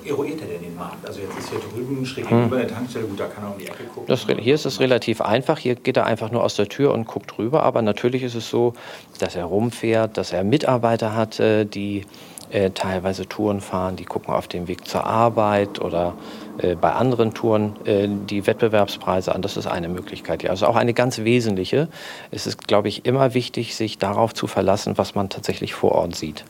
eruiert 0.05 0.41
er 0.41 0.47
denn 0.47 0.61
den 0.61 0.75
Markt? 0.75 1.05
Also 1.05 1.21
jetzt 1.21 1.37
ist 1.37 1.49
hier 1.49 1.59
drüben 1.59 2.05
schräg 2.05 2.29
hm. 2.29 2.37
gegenüber 2.37 2.57
hm. 2.57 2.67
der 2.67 2.75
Tankstelle, 2.75 3.05
gut, 3.05 3.19
da 3.19 3.27
kann 3.27 3.43
er 3.43 3.51
um 3.51 3.57
die 3.57 3.67
Ecke 3.67 3.83
gucken. 3.83 4.07
Das, 4.07 4.25
hier 4.25 4.55
ist 4.55 4.65
es 4.65 4.79
relativ 4.79 5.21
einfach. 5.21 5.57
Hier 5.57 5.75
geht 5.75 5.97
er 5.97 6.05
einfach 6.05 6.31
nur 6.31 6.43
aus 6.43 6.55
der 6.55 6.67
Tür 6.67 6.93
und 6.93 7.05
guckt 7.07 7.37
rüber. 7.37 7.63
Aber 7.63 7.81
natürlich 7.81 8.23
ist 8.23 8.35
es 8.35 8.49
so, 8.49 8.73
dass 9.19 9.35
er 9.35 9.45
rumfährt, 9.45 10.17
dass 10.17 10.33
er 10.33 10.43
Mitarbeiter 10.43 11.15
hat, 11.15 11.39
äh, 11.39 11.65
die 11.65 12.05
äh, 12.51 12.71
teilweise 12.71 13.27
Touren 13.27 13.59
fahren, 13.59 13.95
die 13.95 14.05
gucken 14.05 14.33
auf 14.33 14.47
dem 14.47 14.67
Weg 14.67 14.87
zur 14.87 15.05
Arbeit 15.05 15.81
oder 15.81 16.13
äh, 16.59 16.75
bei 16.75 16.91
anderen 16.91 17.33
Touren 17.33 17.75
äh, 17.85 18.07
die 18.07 18.45
Wettbewerbspreise 18.47 19.33
an. 19.33 19.41
Das 19.41 19.57
ist 19.57 19.67
eine 19.67 19.89
Möglichkeit. 19.89 20.43
Ja. 20.43 20.51
Also 20.51 20.67
auch 20.67 20.75
eine 20.75 20.93
ganz 20.93 21.19
wesentliche. 21.19 21.89
Es 22.31 22.47
ist, 22.47 22.67
glaube 22.67 22.87
ich, 22.87 23.05
immer 23.05 23.33
wichtig, 23.33 23.75
sich 23.75 23.97
darauf 23.97 24.33
zu 24.33 24.47
verlassen, 24.47 24.97
was 24.97 25.15
man 25.15 25.29
tatsächlich 25.29 25.73
vor 25.73 25.93
Ort 25.93 26.15
sieht. 26.15 26.45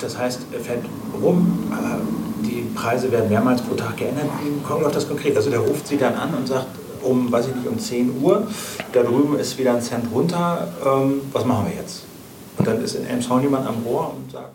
Das 0.00 0.18
heißt, 0.18 0.46
er 0.52 0.60
fährt 0.60 0.84
rum, 1.22 1.72
die 2.42 2.66
Preise 2.74 3.10
werden 3.10 3.28
mehrmals 3.28 3.62
pro 3.62 3.74
Tag 3.74 3.96
geändert. 3.96 4.26
Wie 4.42 4.80
wir 4.80 4.86
auf 4.86 4.92
das 4.92 5.08
konkret? 5.08 5.36
Also 5.36 5.50
der 5.50 5.60
ruft 5.60 5.86
sie 5.86 5.96
dann 5.96 6.14
an 6.14 6.34
und 6.34 6.48
sagt, 6.48 6.66
um, 7.02 7.30
weiß 7.30 7.48
ich 7.48 7.54
nicht, 7.54 7.66
um 7.66 7.78
10 7.78 8.22
Uhr, 8.22 8.46
da 8.92 9.02
drüben 9.02 9.38
ist 9.38 9.58
wieder 9.58 9.74
ein 9.74 9.80
Cent 9.80 10.04
runter, 10.12 10.68
ähm, 10.84 11.22
was 11.32 11.44
machen 11.44 11.66
wir 11.66 11.80
jetzt? 11.80 12.04
Und 12.58 12.66
dann 12.66 12.82
ist 12.82 12.94
in 12.94 13.06
Elmshorn 13.06 13.42
jemand 13.42 13.66
am 13.66 13.82
Rohr 13.84 14.14
und 14.14 14.30
sagt, 14.30 14.50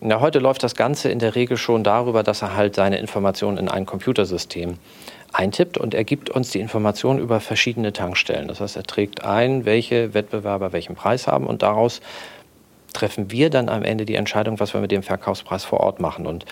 na, 0.00 0.20
heute 0.20 0.38
läuft 0.38 0.62
das 0.62 0.74
Ganze 0.74 1.10
in 1.10 1.18
der 1.18 1.34
Regel 1.34 1.56
schon 1.56 1.84
darüber, 1.84 2.22
dass 2.22 2.42
er 2.42 2.56
halt 2.56 2.74
seine 2.74 2.98
Informationen 2.98 3.58
in 3.58 3.68
ein 3.68 3.84
Computersystem 3.84 4.78
eintippt 5.32 5.78
und 5.78 5.94
er 5.94 6.04
gibt 6.04 6.30
uns 6.30 6.50
die 6.50 6.60
Informationen 6.60 7.20
über 7.20 7.40
verschiedene 7.40 7.92
Tankstellen. 7.92 8.48
Das 8.48 8.60
heißt, 8.60 8.76
er 8.76 8.84
trägt 8.84 9.24
ein, 9.24 9.64
welche 9.64 10.14
Wettbewerber 10.14 10.72
welchen 10.72 10.94
Preis 10.94 11.26
haben 11.26 11.46
und 11.46 11.62
daraus 11.62 12.00
treffen 12.92 13.30
wir 13.30 13.50
dann 13.50 13.68
am 13.68 13.82
Ende 13.82 14.06
die 14.06 14.14
Entscheidung, 14.14 14.60
was 14.60 14.72
wir 14.72 14.80
mit 14.80 14.90
dem 14.90 15.02
Verkaufspreis 15.02 15.64
vor 15.64 15.80
Ort 15.80 16.00
machen. 16.00 16.26
Und 16.26 16.46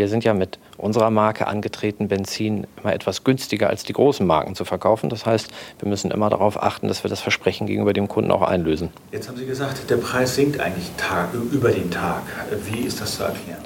wir 0.00 0.08
sind 0.08 0.24
ja 0.24 0.32
mit 0.32 0.58
unserer 0.78 1.10
Marke 1.10 1.46
angetreten, 1.46 2.08
Benzin 2.08 2.66
immer 2.82 2.94
etwas 2.94 3.22
günstiger 3.22 3.68
als 3.68 3.84
die 3.84 3.92
großen 3.92 4.26
Marken 4.26 4.54
zu 4.54 4.64
verkaufen. 4.64 5.10
Das 5.10 5.26
heißt, 5.26 5.50
wir 5.78 5.88
müssen 5.90 6.10
immer 6.10 6.30
darauf 6.30 6.62
achten, 6.62 6.88
dass 6.88 7.04
wir 7.04 7.10
das 7.10 7.20
Versprechen 7.20 7.66
gegenüber 7.66 7.92
dem 7.92 8.08
Kunden 8.08 8.30
auch 8.30 8.40
einlösen. 8.40 8.88
Jetzt 9.12 9.28
haben 9.28 9.36
Sie 9.36 9.44
gesagt, 9.44 9.90
der 9.90 9.98
Preis 9.98 10.36
sinkt 10.36 10.58
eigentlich 10.58 10.90
Tag, 10.96 11.34
über 11.34 11.70
den 11.70 11.90
Tag. 11.90 12.22
Wie 12.64 12.80
ist 12.80 12.98
das 12.98 13.16
zu 13.16 13.24
erklären? 13.24 13.58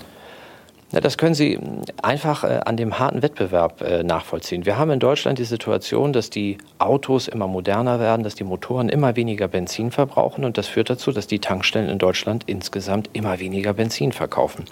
Das 0.90 1.18
können 1.18 1.34
Sie 1.34 1.58
einfach 2.02 2.44
äh, 2.44 2.60
an 2.64 2.76
dem 2.76 2.98
harten 2.98 3.22
Wettbewerb 3.22 3.80
äh, 3.80 4.02
nachvollziehen. 4.02 4.64
Wir 4.64 4.78
haben 4.78 4.90
in 4.90 5.00
Deutschland 5.00 5.38
die 5.38 5.44
Situation, 5.44 6.12
dass 6.12 6.30
die 6.30 6.58
Autos 6.78 7.26
immer 7.26 7.48
moderner 7.48 7.98
werden, 7.98 8.22
dass 8.22 8.34
die 8.34 8.44
Motoren 8.44 8.88
immer 8.88 9.16
weniger 9.16 9.48
Benzin 9.48 9.90
verbrauchen 9.90 10.44
und 10.44 10.56
das 10.58 10.68
führt 10.68 10.90
dazu, 10.90 11.10
dass 11.10 11.26
die 11.26 11.40
Tankstellen 11.40 11.88
in 11.88 11.98
Deutschland 11.98 12.44
insgesamt 12.46 13.10
immer 13.12 13.40
weniger 13.40 13.72
Benzin 13.72 14.12
verkaufen. 14.12 14.66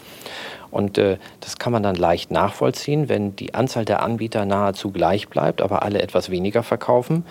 Und 0.72 0.98
äh, 0.98 1.18
das 1.40 1.58
kann 1.58 1.72
man 1.72 1.84
dann 1.84 1.94
leicht 1.94 2.32
nachvollziehen, 2.32 3.08
wenn 3.08 3.36
die 3.36 3.54
Anzahl 3.54 3.84
der 3.84 4.02
Anbieter 4.02 4.44
nahezu 4.44 4.90
gleich 4.90 5.28
bleibt, 5.28 5.62
aber 5.62 5.82
alle 5.82 6.02
etwas 6.02 6.30
weniger 6.30 6.62
verkaufen, 6.62 7.24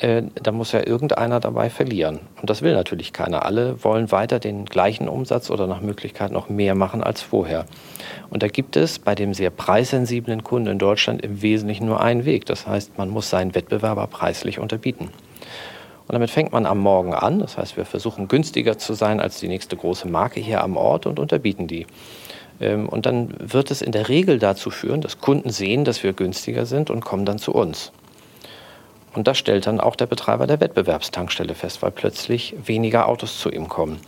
äh, 0.00 0.22
da 0.42 0.50
muss 0.50 0.72
ja 0.72 0.86
irgendeiner 0.86 1.40
dabei 1.40 1.68
verlieren. 1.68 2.20
Und 2.40 2.48
das 2.48 2.62
will 2.62 2.72
natürlich 2.72 3.12
keiner. 3.12 3.44
Alle 3.44 3.84
wollen 3.84 4.10
weiter 4.10 4.38
den 4.38 4.64
gleichen 4.64 5.08
Umsatz 5.08 5.50
oder 5.50 5.66
nach 5.66 5.82
Möglichkeit 5.82 6.32
noch 6.32 6.48
mehr 6.48 6.74
machen 6.74 7.02
als 7.02 7.20
vorher. 7.20 7.66
Und 8.30 8.42
da 8.42 8.48
gibt 8.48 8.76
es 8.76 8.98
bei 8.98 9.14
dem 9.14 9.34
sehr 9.34 9.50
preissensiblen 9.50 10.42
Kunden 10.42 10.70
in 10.70 10.78
Deutschland 10.78 11.22
im 11.22 11.42
Wesentlichen 11.42 11.86
nur 11.86 12.00
einen 12.00 12.24
Weg. 12.24 12.46
Das 12.46 12.66
heißt, 12.66 12.96
man 12.96 13.10
muss 13.10 13.28
seinen 13.28 13.54
Wettbewerber 13.54 14.06
preislich 14.06 14.58
unterbieten. 14.58 15.10
Und 16.08 16.14
damit 16.14 16.30
fängt 16.30 16.50
man 16.50 16.66
am 16.66 16.78
Morgen 16.78 17.12
an. 17.12 17.38
Das 17.38 17.58
heißt, 17.58 17.76
wir 17.76 17.84
versuchen 17.84 18.26
günstiger 18.26 18.78
zu 18.78 18.94
sein 18.94 19.20
als 19.20 19.38
die 19.38 19.48
nächste 19.48 19.76
große 19.76 20.08
Marke 20.08 20.40
hier 20.40 20.64
am 20.64 20.76
Ort 20.76 21.06
und 21.06 21.18
unterbieten 21.18 21.66
die. 21.66 21.86
Ähm, 22.60 22.88
und 22.88 23.06
dann 23.06 23.34
wird 23.38 23.70
es 23.70 23.82
in 23.82 23.92
der 23.92 24.08
Regel 24.08 24.38
dazu 24.38 24.70
führen, 24.70 25.00
dass 25.00 25.18
Kunden 25.18 25.50
sehen, 25.50 25.84
dass 25.84 26.02
wir 26.02 26.12
günstiger 26.12 26.66
sind 26.66 26.90
und 26.90 27.04
kommen 27.04 27.24
dann 27.24 27.38
zu 27.38 27.52
uns. 27.52 27.92
Und 29.14 29.26
das 29.26 29.38
stellt 29.38 29.66
dann 29.66 29.80
auch 29.80 29.96
der 29.96 30.06
Betreiber 30.06 30.46
der 30.46 30.60
Wettbewerbstankstelle 30.60 31.54
fest, 31.54 31.82
weil 31.82 31.90
plötzlich 31.90 32.54
weniger 32.64 33.08
Autos 33.08 33.40
zu 33.40 33.50
ihm 33.50 33.68
kommen. 33.68 34.00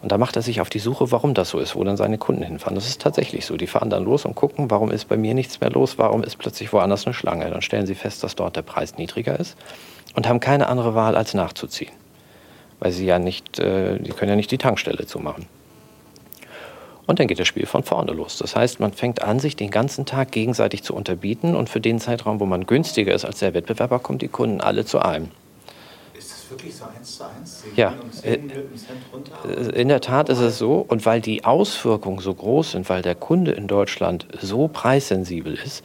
Und 0.00 0.12
da 0.12 0.18
macht 0.18 0.36
er 0.36 0.42
sich 0.42 0.60
auf 0.60 0.70
die 0.70 0.78
Suche, 0.78 1.10
warum 1.10 1.34
das 1.34 1.50
so 1.50 1.58
ist, 1.58 1.74
wo 1.74 1.82
dann 1.82 1.96
seine 1.96 2.18
Kunden 2.18 2.44
hinfahren. 2.44 2.76
Das 2.76 2.86
ist 2.86 3.00
tatsächlich 3.02 3.46
so. 3.46 3.56
Die 3.56 3.66
fahren 3.66 3.90
dann 3.90 4.04
los 4.04 4.24
und 4.24 4.36
gucken, 4.36 4.70
warum 4.70 4.92
ist 4.92 5.08
bei 5.08 5.16
mir 5.16 5.34
nichts 5.34 5.60
mehr 5.60 5.70
los, 5.70 5.98
warum 5.98 6.22
ist 6.22 6.36
plötzlich 6.36 6.72
woanders 6.72 7.04
eine 7.06 7.14
Schlange. 7.14 7.50
Dann 7.50 7.62
stellen 7.62 7.86
sie 7.86 7.96
fest, 7.96 8.22
dass 8.22 8.36
dort 8.36 8.54
der 8.54 8.62
Preis 8.62 8.96
niedriger 8.96 9.38
ist 9.40 9.56
und 10.14 10.28
haben 10.28 10.38
keine 10.38 10.68
andere 10.68 10.94
Wahl, 10.94 11.16
als 11.16 11.34
nachzuziehen. 11.34 11.90
Weil 12.78 12.92
sie 12.92 13.06
ja 13.06 13.18
nicht, 13.18 13.58
äh, 13.58 13.98
die 13.98 14.10
können 14.12 14.30
ja 14.30 14.36
nicht 14.36 14.52
die 14.52 14.58
Tankstelle 14.58 15.04
zumachen. 15.04 15.46
Und 17.08 17.18
dann 17.18 17.26
geht 17.26 17.40
das 17.40 17.48
Spiel 17.48 17.64
von 17.64 17.84
vorne 17.84 18.12
los. 18.12 18.36
Das 18.36 18.54
heißt, 18.54 18.80
man 18.80 18.92
fängt 18.92 19.22
an, 19.22 19.40
sich 19.40 19.56
den 19.56 19.70
ganzen 19.70 20.04
Tag 20.04 20.30
gegenseitig 20.30 20.82
zu 20.82 20.94
unterbieten 20.94 21.56
und 21.56 21.70
für 21.70 21.80
den 21.80 22.00
Zeitraum, 22.00 22.38
wo 22.38 22.44
man 22.44 22.66
günstiger 22.66 23.14
ist 23.14 23.24
als 23.24 23.38
der 23.38 23.54
Wettbewerber, 23.54 23.98
kommen 23.98 24.18
die 24.18 24.28
Kunden 24.28 24.60
alle 24.60 24.84
zu 24.84 24.98
einem. 24.98 25.30
Ist 26.12 26.30
das 26.30 26.50
wirklich 26.50 26.76
so 26.76 26.84
eins 26.84 27.16
zu 27.16 27.24
eins? 27.24 27.62
Sie 27.62 27.80
ja, 27.80 27.94
äh, 28.22 28.34
äh, 28.34 29.80
in 29.80 29.88
der 29.88 30.02
Tat 30.02 30.28
ist 30.28 30.40
es 30.40 30.58
so. 30.58 30.84
Und 30.86 31.06
weil 31.06 31.22
die 31.22 31.46
Auswirkungen 31.46 32.18
so 32.18 32.34
groß 32.34 32.72
sind, 32.72 32.90
weil 32.90 33.00
der 33.00 33.14
Kunde 33.14 33.52
in 33.52 33.68
Deutschland 33.68 34.26
so 34.42 34.68
preissensibel 34.68 35.54
ist, 35.54 35.82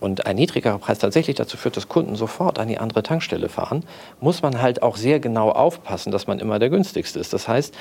und 0.00 0.26
ein 0.26 0.36
niedrigerer 0.36 0.78
Preis 0.78 0.98
tatsächlich 0.98 1.36
dazu 1.36 1.56
führt, 1.56 1.76
dass 1.76 1.88
Kunden 1.88 2.14
sofort 2.14 2.58
an 2.58 2.68
die 2.68 2.78
andere 2.78 3.02
Tankstelle 3.02 3.48
fahren, 3.48 3.84
muss 4.20 4.42
man 4.42 4.62
halt 4.62 4.82
auch 4.82 4.96
sehr 4.96 5.18
genau 5.20 5.50
aufpassen, 5.50 6.12
dass 6.12 6.26
man 6.26 6.38
immer 6.38 6.58
der 6.58 6.70
günstigste 6.70 7.18
ist. 7.18 7.32
Das 7.32 7.48
heißt, 7.48 7.74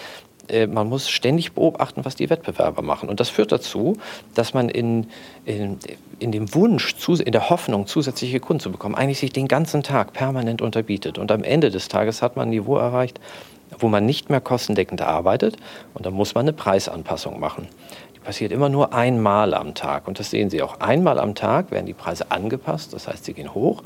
äh, 0.50 0.68
man 0.68 0.90
muss 0.90 1.10
ständig 1.10 1.54
beobachten, 1.54 2.06
was 2.06 2.16
die 2.16 2.30
Wettbewerber 2.30 2.82
machen. 2.82 3.10
Und 3.10 3.20
das 3.20 3.30
führt 3.30 3.52
dazu, 3.52 3.98
dass 4.34 4.54
man 4.54 4.70
in, 4.70 5.08
in, 5.46 5.78
in 6.20 6.32
dem 6.32 6.54
Wunsch, 6.56 6.96
in 7.08 7.32
der 7.32 7.50
Hoffnung, 7.50 7.88
zusätzliche 7.88 8.40
Kunden 8.40 8.62
zu 8.62 8.72
bekommen, 8.72 8.96
eigentlich 8.96 9.20
sich 9.20 9.32
den 9.32 9.48
ganzen 9.48 9.84
Tag 9.84 10.14
permanent 10.14 10.62
unterbietet. 10.62 11.18
Und 11.18 11.32
am 11.32 11.44
Ende 11.44 11.70
des 11.70 11.88
Tages 11.90 12.22
hat 12.22 12.36
man 12.36 12.48
ein 12.48 12.52
Niveau 12.52 12.78
erreicht, 12.78 13.20
wo 13.80 13.90
man 13.90 14.06
nicht 14.06 14.30
mehr 14.30 14.42
kostendeckend 14.42 15.02
arbeitet. 15.02 15.58
Und 15.94 16.06
da 16.06 16.12
muss 16.12 16.34
man 16.36 16.46
eine 16.46 16.54
Preisanpassung 16.54 17.40
machen. 17.40 17.68
Passiert 18.28 18.52
immer 18.52 18.68
nur 18.68 18.94
einmal 18.94 19.54
am 19.54 19.74
Tag. 19.74 20.06
Und 20.06 20.20
das 20.20 20.32
sehen 20.32 20.50
Sie 20.50 20.62
auch. 20.62 20.82
Einmal 20.82 21.18
am 21.18 21.34
Tag 21.34 21.72
werden 21.72 21.86
die 21.86 21.94
Preise 21.94 22.30
angepasst, 22.30 22.92
das 22.92 23.08
heißt, 23.08 23.24
sie 23.24 23.32
gehen 23.32 23.54
hoch 23.54 23.84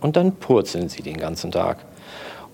und 0.00 0.16
dann 0.16 0.34
purzeln 0.36 0.88
sie 0.88 1.02
den 1.02 1.18
ganzen 1.18 1.50
Tag. 1.50 1.76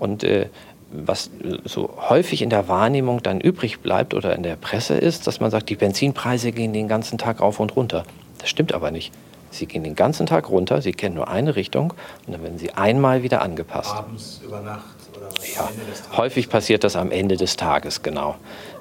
Und 0.01 0.25
äh, 0.25 0.49
was 0.91 1.31
so 1.65 1.91
häufig 2.09 2.43
in 2.43 2.51
der 2.51 2.67
Wahrnehmung 2.67 3.23
dann 3.23 3.41
übrig 3.41 3.79
bleibt 3.79 4.15
oder 4.15 4.35
in 4.35 4.43
der 4.43 4.57
Presse 4.57 4.95
ist, 4.95 5.29
dass 5.29 5.39
man 5.39 5.53
sagt, 5.53 5.69
die 5.69 5.77
Benzinpreise 5.77 6.51
gehen 6.51 6.73
den 6.73 6.89
ganzen 6.89 7.19
Tag 7.19 7.41
rauf 7.41 7.61
und 7.61 7.77
runter. 7.77 8.03
Das 8.39 8.49
stimmt 8.49 8.73
aber 8.73 8.91
nicht. 8.91 9.13
Sie 9.53 9.67
gehen 9.67 9.85
den 9.85 9.95
ganzen 9.95 10.27
Tag 10.27 10.51
runter, 10.51 10.83
sie 10.83 10.91
kennen 10.91 11.15
nur 11.15 11.29
eine 11.29 11.55
Richtung 11.55 11.95
und 12.27 12.33
dann 12.33 12.43
werden 12.43 12.59
sie 12.59 12.73
einmal 12.73 13.23
wieder 13.23 13.43
angepasst. 13.43 13.95
Abends, 13.95 14.41
über 14.45 14.61
Nacht 14.61 14.83
oder 15.17 15.29
ja, 15.55 15.71
häufig 16.17 16.49
passiert 16.49 16.83
das 16.83 16.97
am 16.97 17.13
Ende 17.13 17.37
des 17.37 17.57
Tages, 17.57 18.03
genau. 18.03 18.35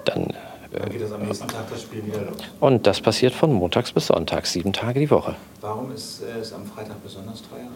Dann, 0.06 0.34
dann 0.72 0.90
geht 0.90 1.02
das 1.02 1.12
am 1.12 1.22
nächsten 1.22 1.48
Tag 1.48 1.70
das 1.70 1.82
Spiel 1.82 2.06
wieder 2.06 2.22
los. 2.22 2.38
Und 2.60 2.88
das 2.88 3.02
passiert 3.02 3.34
von 3.34 3.54
montags 3.54 3.92
bis 3.92 4.08
sonntags, 4.08 4.52
sieben 4.52 4.74
Tage 4.74 5.00
die 5.00 5.10
Woche. 5.10 5.36
Warum 5.62 5.92
ist 5.92 6.22
es 6.22 6.54
am 6.54 6.66
Freitag 6.66 7.02
besonders 7.04 7.42
teuer? 7.42 7.68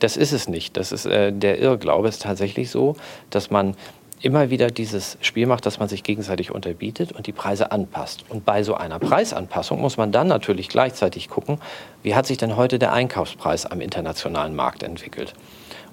Das 0.00 0.16
ist 0.16 0.32
es 0.32 0.48
nicht. 0.48 0.76
Das 0.76 0.92
ist, 0.92 1.06
äh, 1.06 1.32
der 1.32 1.58
Irrglaube 1.58 2.08
ist 2.08 2.22
tatsächlich 2.22 2.70
so, 2.70 2.96
dass 3.30 3.50
man 3.50 3.76
immer 4.24 4.48
wieder 4.48 4.68
dieses 4.68 5.18
Spiel 5.20 5.46
macht, 5.46 5.66
dass 5.66 5.78
man 5.78 5.88
sich 5.88 6.02
gegenseitig 6.02 6.50
unterbietet 6.50 7.12
und 7.12 7.26
die 7.26 7.32
Preise 7.32 7.72
anpasst. 7.72 8.24
Und 8.30 8.46
bei 8.46 8.62
so 8.62 8.74
einer 8.74 8.98
Preisanpassung 8.98 9.80
muss 9.80 9.98
man 9.98 10.12
dann 10.12 10.28
natürlich 10.28 10.70
gleichzeitig 10.70 11.28
gucken, 11.28 11.58
wie 12.02 12.14
hat 12.14 12.26
sich 12.26 12.38
denn 12.38 12.56
heute 12.56 12.78
der 12.78 12.94
Einkaufspreis 12.94 13.66
am 13.66 13.82
internationalen 13.82 14.56
Markt 14.56 14.82
entwickelt. 14.82 15.34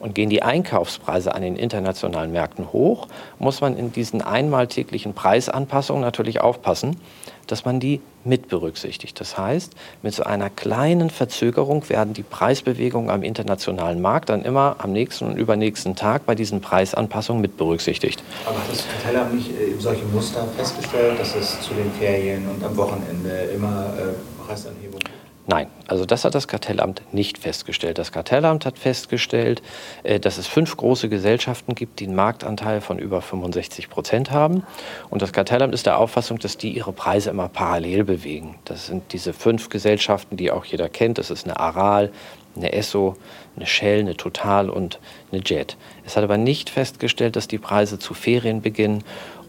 Und 0.02 0.16
gehen 0.16 0.32
die 0.32 0.42
Einkaufspreise 0.42 1.36
an 1.36 1.44
den 1.44 1.56
internationalen 1.56 2.32
Märkten 2.32 2.74
hoch, 2.74 3.08
muss 3.38 3.62
man 3.62 3.78
in 3.78 3.92
diesen 3.92 4.22
einmal 4.22 4.66
täglichen 4.66 5.14
Preisanpassungen 5.14 6.02
natürlich 6.02 6.42
aufpassen, 6.42 6.98
dass 7.46 7.66
man 7.66 7.80
die 7.80 8.02
mit 8.24 8.48
berücksichtigt. 8.48 9.20
Das 9.20 9.38
heißt, 9.38 9.74
mit 10.02 10.14
so 10.14 10.24
einer 10.24 10.50
kleinen 10.50 11.10
Verzögerung 11.10 11.88
werden 11.90 12.14
die 12.14 12.24
Preisbewegungen 12.24 13.12
am 13.12 13.22
internationalen 13.22 14.02
Markt 14.02 14.30
dann 14.30 14.44
immer 14.44 14.78
am 14.80 14.92
nächsten 14.92 15.26
und 15.26 15.38
übernächsten 15.38 15.96
Tag 15.96 16.26
bei 16.26 16.34
diesen 16.34 16.62
Preisanpassungen 16.62 17.42
mit 17.42 17.58
berücksichtigt. 17.58 18.24
Aber 18.46 18.58
hat 18.58 18.72
das 18.72 18.88
Kartellamt 18.88 19.36
nicht 19.36 19.52
äh, 19.52 19.80
solche 19.80 20.06
Muster 20.06 20.48
festgestellt, 20.58 21.20
dass 21.20 21.36
es 21.36 21.62
zu 21.62 21.74
den 21.74 21.92
Ferien 21.94 22.48
und 22.50 22.64
am 22.64 22.76
Wochenende 22.76 23.30
immer 23.54 23.94
äh, 23.98 24.46
Preisanhebungen? 24.48 25.11
Nein, 25.48 25.68
also 25.88 26.06
das 26.06 26.24
hat 26.24 26.36
das 26.36 26.48
Kartellamt 26.48 27.02
nicht 27.12 27.40
festgestellt. 27.40 27.98
Das 27.98 28.12
Kartellamt 28.12 28.66
hat 28.66 28.78
festgestellt, 28.78 29.64
äh, 30.04 30.20
dass 30.20 30.38
es 30.38 30.46
fünf 30.46 30.78
große 30.78 31.10
Gesellschaften 31.10 31.74
gibt, 31.74 32.00
die 32.00 32.06
einen 32.06 32.16
Marktanteil 32.16 32.80
von 32.80 33.00
über 33.00 33.22
65 33.22 33.90
Prozent 33.90 34.30
haben. 34.30 34.64
Und 35.10 35.24
das 35.24 35.34
Kartellamt 35.34 35.74
ist 35.74 35.88
der 35.88 35.98
Auffassung, 35.98 36.38
dass 36.38 36.58
die 36.58 36.70
ihre 36.70 36.94
Preise 36.94 37.32
immer 37.32 37.50
parallel 37.50 38.04
bewegen. 38.04 38.60
Das 38.66 38.86
sind 38.86 39.14
diese 39.14 39.34
fünf 39.34 39.70
Gesellschaften, 39.70 40.38
die 40.38 40.52
auch 40.52 40.66
jeder 40.66 40.90
kennt. 40.90 41.18
Das 41.18 41.32
ist 41.32 41.46
eine 41.46 41.60
Aral, 41.60 42.12
eine 42.56 42.74
Esso, 42.74 43.18
eine 43.56 43.66
Shell, 43.66 44.02
eine 44.02 44.16
Total 44.16 44.70
und 44.70 45.00
eine 45.32 45.42
Jet. 45.44 45.76
Es 46.06 46.18
hat 46.18 46.24
aber 46.24 46.38
nicht 46.38 46.70
festgestellt, 46.70 47.36
dass 47.36 47.48
die 47.48 47.58
Preise 47.58 47.98
zu 47.98 48.14
Ferienbeginn 48.14 49.04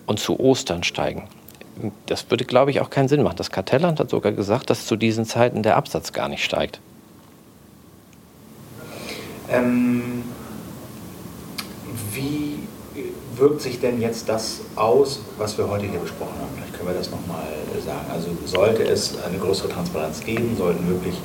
und 0.07 0.19
zu 0.19 0.41
Ostern 0.41 0.85
steigen 0.85 1.29
das 2.07 2.31
würde, 2.31 2.45
glaube 2.45 2.71
ich, 2.71 2.81
auch 2.81 2.91
keinen 2.91 3.09
Sinn 3.09 3.23
machen. 3.23 3.37
Das 3.37 3.51
Kartellamt 3.51 4.01
hat 4.01 4.11
sogar 4.11 4.33
gesagt, 4.33 4.71
dass 4.71 4.87
zu 4.87 4.97
diesen 4.97 5.25
Zeiten 5.25 5.63
der 5.63 5.77
Absatz 5.77 6.13
gar 6.13 6.29
nicht 6.29 6.45
steigt. 6.45 6.81
Ähm, 9.51 10.25
wie 12.13 12.59
wirkt 13.37 13.61
sich 13.61 13.81
denn 13.81 14.01
jetzt 14.01 14.29
das 14.29 14.61
aus, 14.77 15.21
was 15.39 15.57
wir 15.59 15.69
heute 15.69 15.87
hier 15.87 15.99
besprochen 15.99 16.35
haben? 16.41 16.51
Vielleicht 16.55 16.75
können 16.75 16.89
wir 16.89 16.95
das 16.95 17.11
nochmal 17.11 17.49
sagen. 17.85 18.07
Also 18.13 18.29
sollte 18.45 18.83
es 18.83 19.23
eine 19.25 19.39
größere 19.39 19.69
Transparenz 19.69 20.21
geben, 20.21 20.57
sollten 20.57 20.87
wirklich 20.89 21.17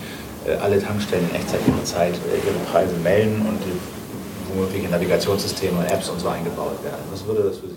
äh, 0.47 0.55
alle 0.55 0.81
Tankstellen 0.81 1.29
in 1.29 1.35
Echtzeit 1.35 1.59
ihre 1.67 1.83
Zeit 1.83 2.13
äh, 2.13 2.47
ihre 2.47 2.59
Preise 2.71 2.95
melden 3.03 3.45
und 3.47 3.59
womögliche 4.53 4.89
Navigationssysteme 4.89 5.79
und 5.79 5.91
Apps 5.91 6.09
und 6.09 6.19
so 6.19 6.29
eingebaut 6.29 6.83
werden. 6.83 7.03
Was 7.11 7.25
würde 7.25 7.43
das 7.43 7.57
für 7.57 7.67
Sie? 7.67 7.76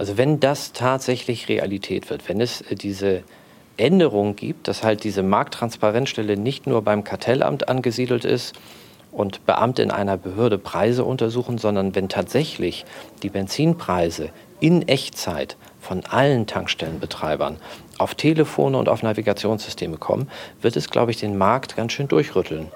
Also 0.00 0.16
wenn 0.16 0.40
das 0.40 0.72
tatsächlich 0.72 1.50
Realität 1.50 2.08
wird, 2.08 2.26
wenn 2.26 2.40
es 2.40 2.62
äh, 2.62 2.74
diese 2.74 3.22
Änderung 3.76 4.34
gibt, 4.34 4.66
dass 4.66 4.82
halt 4.82 5.04
diese 5.04 5.22
Markttransparenzstelle 5.22 6.38
nicht 6.38 6.66
nur 6.66 6.80
beim 6.80 7.04
Kartellamt 7.04 7.68
angesiedelt 7.68 8.24
ist 8.24 8.54
und 9.12 9.44
Beamte 9.44 9.82
in 9.82 9.90
einer 9.90 10.16
Behörde 10.16 10.56
Preise 10.56 11.04
untersuchen, 11.04 11.58
sondern 11.58 11.94
wenn 11.94 12.08
tatsächlich 12.08 12.86
die 13.22 13.28
Benzinpreise 13.28 14.30
in 14.58 14.88
Echtzeit 14.88 15.58
von 15.82 16.02
allen 16.06 16.46
Tankstellenbetreibern 16.46 17.56
auf 17.98 18.14
Telefone 18.14 18.78
und 18.78 18.88
auf 18.88 19.02
Navigationssysteme 19.02 19.98
kommen, 19.98 20.30
wird 20.62 20.76
es, 20.76 20.88
glaube 20.88 21.10
ich, 21.10 21.18
den 21.18 21.36
Markt 21.36 21.76
ganz 21.76 21.92
schön 21.92 22.08
durchrütteln. 22.08 22.68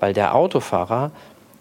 Weil 0.00 0.12
der 0.12 0.34
Autofahrer 0.34 1.12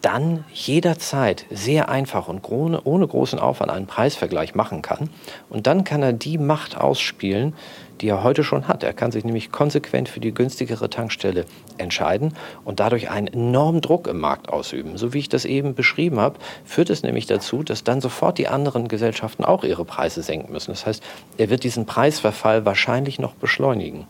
dann 0.04 0.44
jederzeit 0.54 1.46
sehr 1.50 1.88
einfach 1.90 2.28
und 2.28 2.48
ohne, 2.50 2.82
ohne 2.84 3.08
großen 3.08 3.40
Aufwand 3.40 3.72
einen 3.72 3.88
Preisvergleich 3.88 4.54
machen 4.54 4.82
kann. 4.82 5.10
Und 5.50 5.66
dann 5.66 5.86
kann 5.86 6.04
er 6.04 6.12
die 6.12 6.38
Macht 6.38 6.78
ausspielen, 6.78 7.54
die 8.02 8.10
er 8.10 8.22
heute 8.22 8.44
schon 8.44 8.68
hat. 8.68 8.84
Er 8.84 8.92
kann 8.92 9.14
sich 9.14 9.24
nämlich 9.24 9.52
konsequent 9.52 10.10
für 10.10 10.20
die 10.20 10.34
günstigere 10.34 10.90
Tankstelle 10.90 11.46
entscheiden 11.78 12.34
und 12.66 12.82
dadurch 12.82 13.10
einen 13.10 13.28
enormen 13.28 13.80
Druck 13.80 14.08
im 14.08 14.20
Markt 14.20 14.50
ausüben. 14.50 14.98
So 14.98 15.14
wie 15.14 15.20
ich 15.20 15.30
das 15.30 15.46
eben 15.46 15.74
beschrieben 15.74 16.20
habe, 16.20 16.38
führt 16.66 16.90
es 16.90 17.04
nämlich 17.04 17.26
dazu, 17.26 17.64
dass 17.64 17.86
dann 17.86 18.02
sofort 18.02 18.38
die 18.38 18.50
anderen 18.50 18.90
Gesellschaften 18.90 19.46
auch 19.46 19.64
ihre 19.64 19.86
Preise 19.86 20.22
senken 20.22 20.52
müssen. 20.52 20.72
Das 20.72 20.86
heißt, 20.86 21.02
er 21.38 21.50
wird 21.50 21.64
diesen 21.64 21.86
Preisverfall 21.86 22.66
wahrscheinlich 22.66 23.20
noch 23.20 23.36
beschleunigen. 23.36 24.06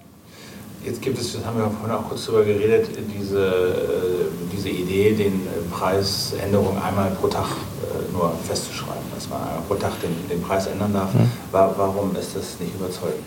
Jetzt 0.86 1.02
gibt 1.02 1.18
es, 1.18 1.34
das 1.34 1.46
haben 1.46 1.58
wir 1.58 1.70
vorhin 1.70 1.92
auch 1.92 2.10
kurz 2.10 2.26
darüber 2.26 2.44
geredet, 2.44 2.90
diese, 3.18 3.40
äh, 3.40 4.52
diese 4.52 4.70
Idee, 4.70 5.14
den 5.14 5.48
Preisänderungen 5.72 6.82
einmal 6.82 7.12
pro 7.12 7.28
Tag 7.28 7.46
äh, 7.46 8.12
nur 8.12 8.34
festzuschreiben, 8.44 9.04
dass 9.16 9.30
man 9.30 9.42
einmal 9.42 9.62
pro 9.68 9.76
Tag 9.76 9.94
den, 10.02 10.14
den 10.30 10.42
Preis 10.42 10.68
ändern 10.68 10.94
darf. 10.94 11.14
Mhm. 11.14 11.32
Warum 11.52 12.16
ist 12.18 12.36
das 12.36 12.60
nicht 12.60 12.76
überzeugend? 12.76 13.24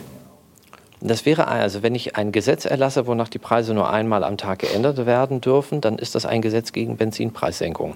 Das 1.01 1.25
wäre 1.25 1.47
also, 1.47 1.83
wenn 1.83 1.95
ich 1.95 2.17
ein 2.17 2.33
Gesetz 2.33 2.65
erlasse, 2.65 3.07
wonach 3.07 3.29
die 3.29 3.39
Preise 3.39 3.75
nur 3.75 3.91
einmal 3.91 4.25
am 4.25 4.37
Tag 4.37 4.61
geändert 4.61 5.07
werden 5.07 5.41
dürfen, 5.41 5.81
dann 5.81 5.99
ist 5.99 6.15
das 6.15 6.27
ein 6.27 6.43
Gesetz 6.43 6.73
gegen 6.73 6.97
Benzinpreissenkung. 6.97 7.95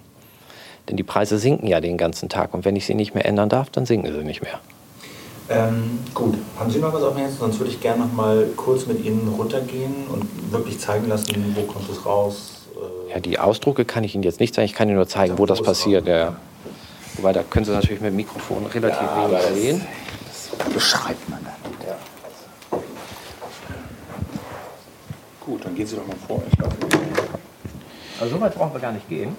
Denn 0.89 0.97
die 0.97 1.03
Preise 1.03 1.39
sinken 1.39 1.67
ja 1.67 1.81
den 1.81 1.99
ganzen 1.99 2.29
Tag 2.29 2.55
und 2.55 2.65
wenn 2.65 2.77
ich 2.77 2.87
sie 2.87 2.95
nicht 2.95 3.15
mehr 3.15 3.27
ändern 3.27 3.49
darf, 3.49 3.71
dann 3.71 3.85
sinken 3.85 4.13
sie 4.13 4.25
nicht 4.25 4.43
mehr. 4.43 4.59
Ähm, 5.51 5.99
gut, 6.15 6.37
haben 6.61 6.71
Sie 6.71 6.79
noch 6.79 6.93
was 6.93 7.03
auf 7.03 7.15
dem 7.15 7.23
Herzen? 7.23 7.39
Sonst 7.39 7.59
würde 7.59 7.73
ich 7.73 7.81
gerne 7.81 8.05
noch 8.05 8.13
mal 8.13 8.47
kurz 8.57 8.87
mit 8.87 9.05
Ihnen 9.05 9.35
runtergehen 9.37 10.07
und 10.07 10.53
wirklich 10.53 10.79
zeigen 10.79 11.09
lassen, 11.09 11.57
wo 11.57 11.63
kommt 11.63 11.91
es 11.91 12.07
raus. 12.07 12.69
Äh 12.77 13.15
ja, 13.15 13.21
die 13.21 13.37
Ausdrucke 13.41 13.85
kann 13.85 14.05
ich 14.05 14.15
Ihnen 14.15 14.23
jetzt 14.23 14.39
nicht 14.39 14.55
zeigen. 14.55 14.67
Ich 14.67 14.75
kann 14.75 14.87
Ihnen 14.87 14.97
nur 14.97 15.09
zeigen, 15.09 15.39
wo 15.39 15.47
das 15.47 15.61
passiert. 15.61 16.07
Ja. 16.07 16.37
Wobei, 17.15 17.33
da 17.33 17.43
können 17.43 17.65
Sie 17.65 17.73
natürlich 17.73 18.01
mit 18.01 18.13
dem 18.13 18.17
Mikrofon 18.17 18.65
relativ 18.67 19.03
ja, 19.03 19.29
wenig 19.29 19.43
sehen. 19.61 19.87
Das 20.29 20.73
beschreibt 20.73 21.29
man 21.29 21.41
dann. 21.43 21.89
Ja. 21.89 22.79
Gut, 25.45 25.65
dann 25.65 25.75
gehen 25.75 25.87
Sie 25.87 25.97
doch 25.97 26.07
mal 26.07 26.17
vor. 26.29 26.43
Ich 26.49 26.59
laufe. 26.59 26.77
Also 28.21 28.37
so 28.37 28.41
weit 28.41 28.55
brauchen 28.55 28.73
wir 28.73 28.81
gar 28.81 28.93
nicht 28.93 29.09
gehen. 29.09 29.35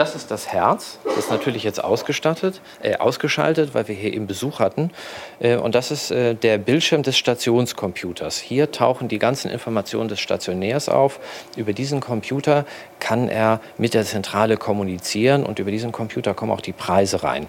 Das 0.00 0.14
ist 0.14 0.30
das 0.30 0.48
Herz. 0.48 0.98
Das 1.04 1.18
ist 1.18 1.30
natürlich 1.30 1.62
jetzt 1.62 1.84
ausgestattet, 1.84 2.62
äh, 2.82 2.96
ausgeschaltet, 2.96 3.74
weil 3.74 3.86
wir 3.86 3.94
hier 3.94 4.14
eben 4.14 4.26
Besuch 4.26 4.58
hatten. 4.58 4.92
Äh, 5.40 5.56
und 5.56 5.74
das 5.74 5.90
ist 5.90 6.10
äh, 6.10 6.34
der 6.34 6.56
Bildschirm 6.56 7.02
des 7.02 7.18
Stationscomputers. 7.18 8.38
Hier 8.38 8.72
tauchen 8.72 9.08
die 9.08 9.18
ganzen 9.18 9.50
Informationen 9.50 10.08
des 10.08 10.18
Stationärs 10.18 10.88
auf. 10.88 11.20
Über 11.54 11.74
diesen 11.74 12.00
Computer 12.00 12.64
kann 12.98 13.28
er 13.28 13.60
mit 13.76 13.92
der 13.92 14.06
Zentrale 14.06 14.56
kommunizieren 14.56 15.44
und 15.44 15.58
über 15.58 15.70
diesen 15.70 15.92
Computer 15.92 16.32
kommen 16.32 16.52
auch 16.52 16.62
die 16.62 16.72
Preise 16.72 17.22
rein. 17.22 17.46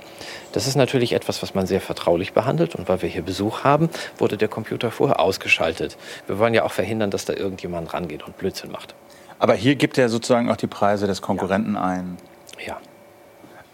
Das 0.51 0.67
ist 0.67 0.75
natürlich 0.75 1.13
etwas, 1.13 1.41
was 1.41 1.55
man 1.55 1.67
sehr 1.67 1.79
vertraulich 1.79 2.33
behandelt. 2.33 2.75
Und 2.75 2.89
weil 2.89 3.01
wir 3.01 3.07
hier 3.07 3.21
Besuch 3.21 3.63
haben, 3.63 3.89
wurde 4.17 4.35
der 4.35 4.49
Computer 4.49 4.91
vorher 4.91 5.21
ausgeschaltet. 5.21 5.95
Wir 6.27 6.37
wollen 6.37 6.53
ja 6.53 6.63
auch 6.63 6.73
verhindern, 6.73 7.11
dass 7.11 7.23
da 7.23 7.31
irgendjemand 7.31 7.93
rangeht 7.93 8.23
und 8.27 8.37
Blödsinn 8.37 8.73
macht. 8.73 8.93
Aber 9.39 9.53
hier 9.53 9.75
gibt 9.75 9.97
er 9.97 10.09
sozusagen 10.09 10.51
auch 10.51 10.57
die 10.57 10.67
Preise 10.67 11.07
des 11.07 11.21
Konkurrenten 11.21 11.75
ja. 11.75 11.81
ein. 11.81 12.17
Ja. 12.65 12.77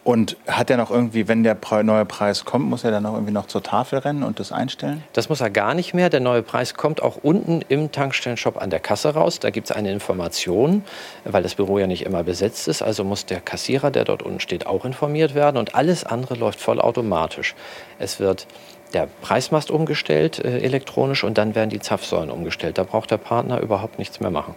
Und 0.07 0.37
hat 0.47 0.69
er 0.69 0.77
noch 0.77 0.89
irgendwie, 0.89 1.27
wenn 1.27 1.43
der 1.43 1.57
neue 1.83 2.05
Preis 2.05 2.45
kommt, 2.45 2.69
muss 2.69 2.85
er 2.85 2.91
dann 2.91 3.03
noch 3.03 3.15
irgendwie 3.15 3.33
noch 3.33 3.47
zur 3.47 3.61
Tafel 3.61 3.99
rennen 3.99 4.23
und 4.23 4.39
das 4.39 4.53
einstellen? 4.53 5.03
Das 5.11 5.27
muss 5.27 5.41
er 5.41 5.49
gar 5.49 5.73
nicht 5.73 5.93
mehr. 5.93 6.09
Der 6.09 6.21
neue 6.21 6.43
Preis 6.43 6.75
kommt 6.75 7.03
auch 7.03 7.17
unten 7.17 7.61
im 7.67 7.91
Tankstellenshop 7.91 8.55
an 8.55 8.69
der 8.69 8.79
Kasse 8.79 9.15
raus. 9.15 9.39
Da 9.39 9.49
gibt 9.49 9.69
es 9.69 9.75
eine 9.75 9.91
Information, 9.91 10.85
weil 11.25 11.43
das 11.43 11.55
Büro 11.55 11.77
ja 11.77 11.87
nicht 11.87 12.05
immer 12.05 12.23
besetzt 12.23 12.69
ist. 12.69 12.81
Also 12.81 13.03
muss 13.03 13.25
der 13.25 13.41
Kassierer, 13.41 13.91
der 13.91 14.05
dort 14.05 14.23
unten 14.23 14.39
steht, 14.39 14.65
auch 14.65 14.85
informiert 14.85 15.35
werden. 15.35 15.57
Und 15.57 15.75
alles 15.75 16.05
andere 16.05 16.35
läuft 16.35 16.61
vollautomatisch. 16.61 17.53
Es 17.99 18.21
wird 18.21 18.47
der 18.93 19.09
Preismast 19.21 19.69
umgestellt 19.69 20.39
äh, 20.39 20.59
elektronisch 20.59 21.25
und 21.25 21.37
dann 21.37 21.53
werden 21.53 21.69
die 21.69 21.81
Zapfsäulen 21.81 22.31
umgestellt. 22.31 22.77
Da 22.77 22.83
braucht 22.83 23.11
der 23.11 23.17
Partner 23.17 23.59
überhaupt 23.59 23.99
nichts 23.99 24.21
mehr 24.21 24.31
machen. 24.31 24.55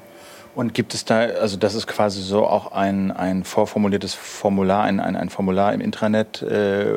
Und 0.55 0.75
gibt 0.75 0.95
es 0.95 1.05
da, 1.05 1.21
also 1.21 1.57
das 1.57 1.75
ist 1.75 1.87
quasi 1.87 2.21
so 2.23 2.45
auch 2.45 2.73
ein, 2.73 3.13
ein 3.13 3.45
vorformuliertes 3.45 4.15
Formular, 4.15 4.83
ein, 4.83 4.99
ein, 4.99 5.15
ein 5.15 5.31
Formular 5.31 5.73
im 5.73 5.81
Intranet, 5.81 6.43
äh, 6.43 6.91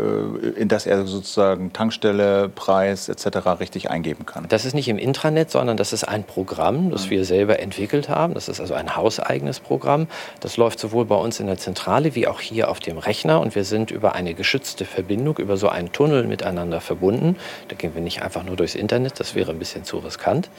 in 0.55 0.67
das 0.67 0.87
er 0.87 1.05
sozusagen 1.05 1.71
Tankstelle, 1.71 2.49
Preis 2.49 3.09
etc. 3.09 3.59
richtig 3.59 3.91
eingeben 3.91 4.25
kann? 4.25 4.47
Das 4.49 4.65
ist 4.65 4.73
nicht 4.73 4.87
im 4.87 4.97
Intranet, 4.97 5.51
sondern 5.51 5.77
das 5.77 5.93
ist 5.93 6.03
ein 6.03 6.23
Programm, 6.23 6.89
das 6.89 7.11
wir 7.11 7.25
selber 7.25 7.59
entwickelt 7.59 8.09
haben. 8.09 8.33
Das 8.33 8.49
ist 8.49 8.59
also 8.59 8.73
ein 8.73 8.95
hauseigenes 8.95 9.59
Programm. 9.59 10.07
Das 10.39 10.57
läuft 10.57 10.79
sowohl 10.79 11.05
bei 11.05 11.15
uns 11.15 11.39
in 11.39 11.45
der 11.45 11.57
Zentrale 11.57 12.15
wie 12.15 12.27
auch 12.27 12.41
hier 12.41 12.71
auf 12.71 12.79
dem 12.79 12.97
Rechner. 12.97 13.39
Und 13.39 13.53
wir 13.53 13.65
sind 13.65 13.91
über 13.91 14.15
eine 14.15 14.33
geschützte 14.33 14.85
Verbindung, 14.85 15.37
über 15.37 15.57
so 15.57 15.69
einen 15.69 15.91
Tunnel 15.91 16.25
miteinander 16.25 16.81
verbunden. 16.81 17.37
Da 17.67 17.75
gehen 17.75 17.93
wir 17.93 18.01
nicht 18.01 18.23
einfach 18.23 18.43
nur 18.43 18.55
durchs 18.55 18.73
Internet, 18.73 19.19
das 19.19 19.35
wäre 19.35 19.51
ein 19.51 19.59
bisschen 19.59 19.83
zu 19.83 19.99
riskant. 19.99 20.49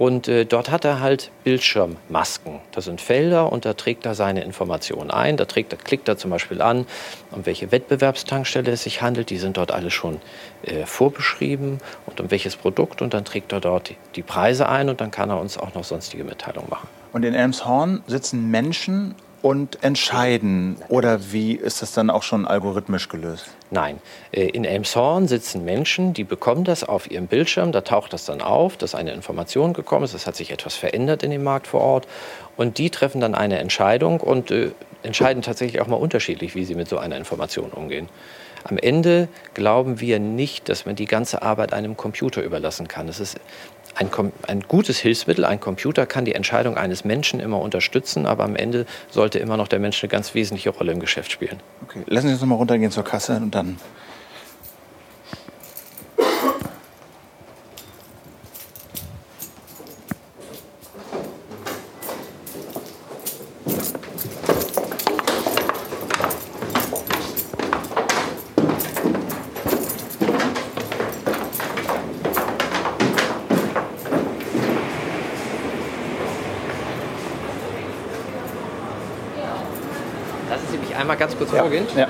Und 0.00 0.28
äh, 0.28 0.46
dort 0.46 0.70
hat 0.70 0.86
er 0.86 1.00
halt 1.00 1.30
Bildschirmmasken. 1.44 2.60
Das 2.72 2.86
sind 2.86 3.02
Felder 3.02 3.52
und 3.52 3.66
da 3.66 3.74
trägt 3.74 4.06
er 4.06 4.14
seine 4.14 4.42
Informationen 4.42 5.10
ein. 5.10 5.36
Da, 5.36 5.44
trägt, 5.44 5.84
klickt 5.84 6.08
er 6.08 6.16
zum 6.16 6.30
Beispiel 6.30 6.62
an, 6.62 6.86
um 7.32 7.44
welche 7.44 7.70
Wettbewerbstankstelle 7.70 8.70
es 8.70 8.84
sich 8.84 9.02
handelt. 9.02 9.28
Die 9.28 9.36
sind 9.36 9.58
dort 9.58 9.72
alle 9.72 9.90
schon 9.90 10.22
äh, 10.62 10.86
vorbeschrieben 10.86 11.80
und 12.06 12.18
um 12.18 12.30
welches 12.30 12.56
Produkt. 12.56 13.02
Und 13.02 13.12
dann 13.12 13.26
trägt 13.26 13.52
er 13.52 13.60
dort 13.60 13.90
die, 13.90 13.96
die 14.14 14.22
Preise 14.22 14.70
ein 14.70 14.88
und 14.88 15.02
dann 15.02 15.10
kann 15.10 15.28
er 15.28 15.38
uns 15.38 15.58
auch 15.58 15.74
noch 15.74 15.84
sonstige 15.84 16.24
Mitteilungen 16.24 16.70
machen. 16.70 16.88
Und 17.12 17.22
in 17.22 17.34
Elmshorn 17.34 18.02
sitzen 18.06 18.50
Menschen 18.50 19.14
und 19.42 19.82
entscheiden? 19.82 20.76
Oder 20.88 21.32
wie 21.32 21.54
ist 21.54 21.82
das 21.82 21.92
dann 21.92 22.10
auch 22.10 22.22
schon 22.22 22.46
algorithmisch 22.46 23.08
gelöst? 23.08 23.46
Nein, 23.70 24.00
äh, 24.32 24.46
in 24.46 24.64
Elmshorn 24.64 25.28
sitzen 25.28 25.64
Menschen, 25.64 26.12
die 26.12 26.24
bekommen 26.24 26.64
das 26.64 26.84
auf 26.84 27.10
ihrem 27.10 27.26
Bildschirm, 27.26 27.72
da 27.72 27.80
taucht 27.80 28.12
das 28.12 28.24
dann 28.24 28.40
auf, 28.40 28.76
dass 28.76 28.94
eine 28.94 29.12
Information 29.12 29.72
gekommen 29.72 30.04
ist, 30.04 30.14
es 30.14 30.26
hat 30.26 30.36
sich 30.36 30.50
etwas 30.50 30.74
verändert 30.74 31.22
in 31.22 31.30
dem 31.30 31.42
Markt 31.42 31.66
vor 31.66 31.80
Ort 31.80 32.08
und 32.56 32.78
die 32.78 32.90
treffen 32.90 33.20
dann 33.20 33.34
eine 33.34 33.58
Entscheidung 33.58 34.20
und 34.20 34.50
äh, 34.50 34.72
entscheiden 35.02 35.42
tatsächlich 35.42 35.80
auch 35.80 35.86
mal 35.86 35.96
unterschiedlich, 35.96 36.54
wie 36.54 36.64
sie 36.64 36.74
mit 36.74 36.88
so 36.88 36.98
einer 36.98 37.16
Information 37.16 37.70
umgehen. 37.70 38.08
Am 38.64 38.76
Ende 38.76 39.28
glauben 39.54 40.00
wir 40.00 40.18
nicht, 40.18 40.68
dass 40.68 40.84
man 40.84 40.94
die 40.94 41.06
ganze 41.06 41.40
Arbeit 41.40 41.72
einem 41.72 41.96
Computer 41.96 42.42
überlassen 42.42 42.88
kann. 42.88 43.08
Es 43.08 43.18
ist 43.18 43.38
ein, 43.94 44.10
ein, 44.46 44.60
gutes 44.62 44.98
Hilfsmittel, 44.98 45.44
ein 45.44 45.60
Computer 45.60 46.06
kann 46.06 46.24
die 46.24 46.34
Entscheidung 46.34 46.76
eines 46.76 47.04
Menschen 47.04 47.40
immer 47.40 47.60
unterstützen, 47.60 48.26
aber 48.26 48.44
am 48.44 48.56
Ende 48.56 48.86
sollte 49.10 49.38
immer 49.38 49.56
noch 49.56 49.68
der 49.68 49.78
Mensch 49.78 50.02
eine 50.02 50.08
ganz 50.08 50.34
wesentliche 50.34 50.70
Rolle 50.70 50.92
im 50.92 51.00
Geschäft 51.00 51.32
spielen. 51.32 51.60
Okay, 51.84 52.02
lassen 52.06 52.28
Sie 52.28 52.32
uns 52.34 52.40
noch 52.40 52.48
mal 52.48 52.54
runtergehen 52.56 52.90
zur 52.90 53.04
Kasse 53.04 53.36
und 53.36 53.54
dann 53.54 53.78
kurz 81.60 81.94
ja. 81.94 81.96
vorgehen? 81.96 81.96
Ja. 81.96 82.08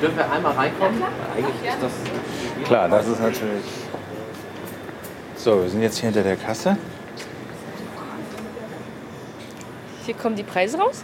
Dürfen 0.00 0.18
wir 0.18 0.30
einmal 0.30 0.52
reinkommen? 0.52 1.02
Eigentlich 1.34 1.68
ist 1.68 1.82
das. 1.82 1.92
Klar, 2.64 2.88
das 2.88 3.08
ist 3.08 3.20
natürlich. 3.20 3.64
So, 5.36 5.62
wir 5.62 5.70
sind 5.70 5.82
jetzt 5.82 5.98
hier 5.98 6.10
hinter 6.10 6.22
der 6.22 6.36
Kasse. 6.36 6.76
Hier 10.06 10.14
kommen 10.14 10.36
die 10.36 10.44
Preise 10.44 10.78
raus. 10.78 11.02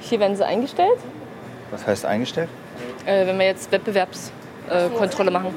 Hier 0.00 0.18
werden 0.20 0.36
sie 0.36 0.46
eingestellt. 0.46 0.98
Was 1.70 1.86
heißt 1.86 2.06
eingestellt? 2.06 2.48
Äh, 3.04 3.26
wenn 3.26 3.38
wir 3.38 3.44
jetzt 3.44 3.70
Wettbewerbskontrolle 3.70 5.28
äh, 5.28 5.32
machen. 5.32 5.54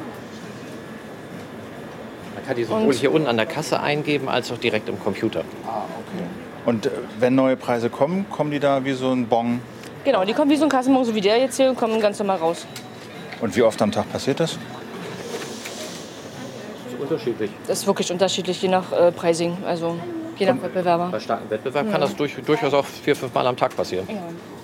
Man 2.36 2.46
kann 2.46 2.56
die 2.58 2.66
sowohl 2.66 2.82
Und 2.82 2.94
hier 2.94 3.14
unten 3.14 3.28
an 3.28 3.38
der 3.38 3.46
Kasse 3.46 3.80
eingeben, 3.80 4.28
als 4.28 4.52
auch 4.52 4.58
direkt 4.58 4.90
im 4.90 5.00
Computer. 5.00 5.46
Ah, 5.66 5.84
okay. 5.84 6.24
Und 6.66 6.88
äh, 6.88 6.90
wenn 7.18 7.36
neue 7.36 7.56
Preise 7.56 7.90
kommen, 7.90 8.30
kommen 8.30 8.52
die 8.52 8.60
da 8.60 8.84
wie 8.84 8.92
so 8.92 9.12
ein 9.14 9.28
Bon? 9.28 9.62
Genau, 10.04 10.26
die 10.26 10.34
kommen 10.34 10.52
wie 10.52 10.58
so 10.58 10.66
ein 10.66 10.70
Kassenbon, 10.70 11.06
so 11.06 11.16
wie 11.16 11.22
der 11.22 11.38
jetzt 11.38 11.56
hier, 11.56 11.70
und 11.70 11.78
kommen 11.78 12.02
ganz 12.02 12.20
normal 12.20 12.38
raus. 12.40 12.66
Und 13.40 13.56
wie 13.56 13.62
oft 13.62 13.82
am 13.82 13.92
Tag 13.92 14.12
passiert 14.12 14.42
das? 14.42 14.58
Das 16.84 16.94
ist 16.94 17.00
unterschiedlich. 17.00 17.52
Das 17.68 17.80
ist 17.80 17.88
wirklich 17.88 18.12
unterschiedlich, 18.12 18.62
je 18.62 18.68
nach 18.68 18.92
äh, 18.92 19.14
Pricing. 19.14 19.56
Also 19.66 19.98
je 20.40 20.46
nach 20.46 20.62
Wettbewerber. 20.62 21.10
Bei 21.12 21.20
starkem 21.20 21.50
Wettbewerb 21.50 21.86
ja. 21.86 21.92
kann 21.92 22.02
das 22.02 22.16
durch, 22.16 22.36
durchaus 22.36 22.74
auch 22.74 22.86
vier, 22.86 23.16
fünf 23.16 23.34
Mal 23.34 23.46
am 23.48 23.58
Tag 23.58 23.76
passieren. 23.76 24.08
Ja. 24.10 24.16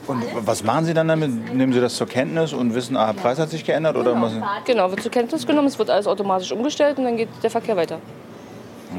Und 0.07 0.23
was 0.45 0.63
machen 0.63 0.85
Sie 0.85 0.93
dann 0.93 1.07
damit? 1.07 1.53
Nehmen 1.53 1.73
Sie 1.73 1.81
das 1.81 1.95
zur 1.95 2.07
Kenntnis 2.07 2.53
und 2.53 2.75
wissen, 2.75 2.95
ah, 2.95 3.11
Preis 3.13 3.39
hat 3.39 3.49
sich 3.49 3.65
geändert? 3.65 3.95
Oder 3.95 4.13
genau. 4.13 4.29
genau, 4.63 4.89
wird 4.91 5.01
zur 5.01 5.11
Kenntnis 5.11 5.47
genommen, 5.47 5.67
es 5.67 5.79
wird 5.79 5.89
alles 5.89 6.05
automatisch 6.05 6.51
umgestellt 6.51 6.97
und 6.99 7.05
dann 7.05 7.17
geht 7.17 7.29
der 7.41 7.49
Verkehr 7.49 7.75
weiter. 7.75 7.99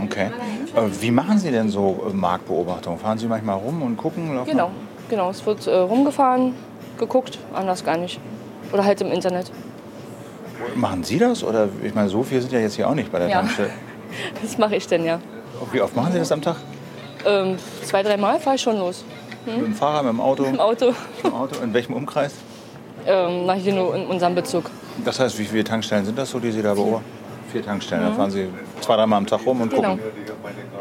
Okay. 0.05 0.31
Wie 1.01 1.11
machen 1.11 1.39
Sie 1.39 1.51
denn 1.51 1.69
so 1.71 2.07
äh, 2.11 2.15
Marktbeobachtung? 2.15 2.99
Fahren 2.99 3.19
Sie 3.19 3.27
manchmal 3.27 3.57
rum 3.57 3.83
und 3.83 3.97
gucken? 3.97 4.39
Genau, 4.45 4.71
genau. 5.09 5.31
Es 5.31 5.47
wird 5.47 5.67
äh, 5.67 5.75
rumgefahren, 5.75 6.55
geguckt, 6.99 7.39
anders 7.55 7.85
gar 7.85 7.97
nicht. 7.97 8.21
Oder 8.73 8.85
halt 8.85 9.01
im 9.01 9.13
Internet. 9.13 9.51
Machen 10.75 11.05
Sie 11.05 11.19
das? 11.19 11.45
Oder 11.45 11.69
ich 11.83 11.95
meine, 11.95 12.09
so 12.09 12.23
viel 12.23 12.41
sind 12.41 12.53
ja 12.53 12.59
jetzt 12.59 12.75
hier 12.75 12.89
auch 12.89 12.95
nicht 12.95 13.11
bei 13.11 13.19
der 13.21 13.29
ja. 13.29 13.41
Tankstelle. 13.41 13.71
Das 14.41 14.57
mache 14.57 14.77
ich 14.77 14.87
denn 14.87 15.05
ja. 15.05 15.19
Wie 15.73 15.81
oft 15.81 15.95
machen 15.97 16.13
Sie 16.13 16.19
das 16.19 16.33
am 16.33 16.43
Tag? 16.43 16.57
Ähm, 17.25 17.59
zwei, 17.83 18.03
dreimal 18.03 18.39
fahre 18.41 18.57
ich 18.57 18.63
schon 18.63 18.79
los. 18.79 19.05
Hm? 19.45 19.57
Mit 19.57 19.67
dem 19.67 19.75
Fahrrad, 19.75 20.05
mit 20.05 20.13
dem 20.13 20.21
Auto? 20.21 20.45
Im 20.45 20.61
Auto. 20.61 20.93
Im 21.23 21.35
Auto. 21.35 21.63
In 21.63 21.73
welchem 21.75 21.95
Umkreis? 21.95 22.35
Ähm, 23.07 23.51
hier 23.55 23.75
nur 23.75 23.95
in 23.95 24.07
unserem 24.07 24.35
Bezug. 24.35 24.71
Das 25.05 25.21
heißt, 25.21 25.39
wie 25.39 25.45
viele 25.45 25.65
Tankstellen 25.65 26.05
sind 26.05 26.19
das 26.19 26.31
so, 26.31 26.39
die 26.39 26.51
Sie 26.51 26.63
da 26.63 26.75
beobachten? 26.75 27.05
Vier 27.53 27.65
Tankstellen. 27.65 28.05
Mhm. 28.05 28.09
Da 28.09 28.15
fahren 28.15 28.31
Sie 28.31 28.49
zwei, 28.81 28.97
dreimal 28.97 29.19
am 29.19 29.27
Tag 29.27 29.47
rum 29.47 29.61
und 29.61 29.71
genau. 29.71 29.91
gucken. 29.91 30.05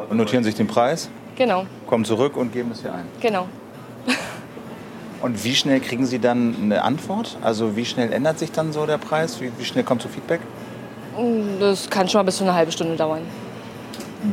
Und 0.09 0.17
notieren 0.17 0.43
sich 0.43 0.55
den 0.55 0.67
Preis? 0.67 1.09
Genau. 1.35 1.65
Kommen 1.88 2.05
zurück 2.05 2.38
und 2.38 2.51
geben 2.53 2.71
es 2.71 2.81
hier 2.81 2.93
ein? 2.93 3.05
Genau. 3.21 3.47
Und 5.21 5.43
wie 5.43 5.55
schnell 5.55 5.79
kriegen 5.79 6.05
Sie 6.05 6.19
dann 6.19 6.55
eine 6.61 6.83
Antwort? 6.83 7.38
Also 7.41 7.75
wie 7.75 7.85
schnell 7.85 8.13
ändert 8.13 8.38
sich 8.38 8.51
dann 8.51 8.71
so 8.73 8.85
der 8.85 8.99
Preis? 8.99 9.41
Wie, 9.41 9.51
wie 9.57 9.65
schnell 9.65 9.83
kommt 9.83 10.03
so 10.03 10.07
Feedback? 10.07 10.39
Das 11.59 11.89
kann 11.89 12.07
schon 12.07 12.19
mal 12.19 12.23
bis 12.23 12.38
zu 12.38 12.43
einer 12.43 12.53
halben 12.53 12.71
Stunde 12.71 12.95
dauern. 12.95 13.21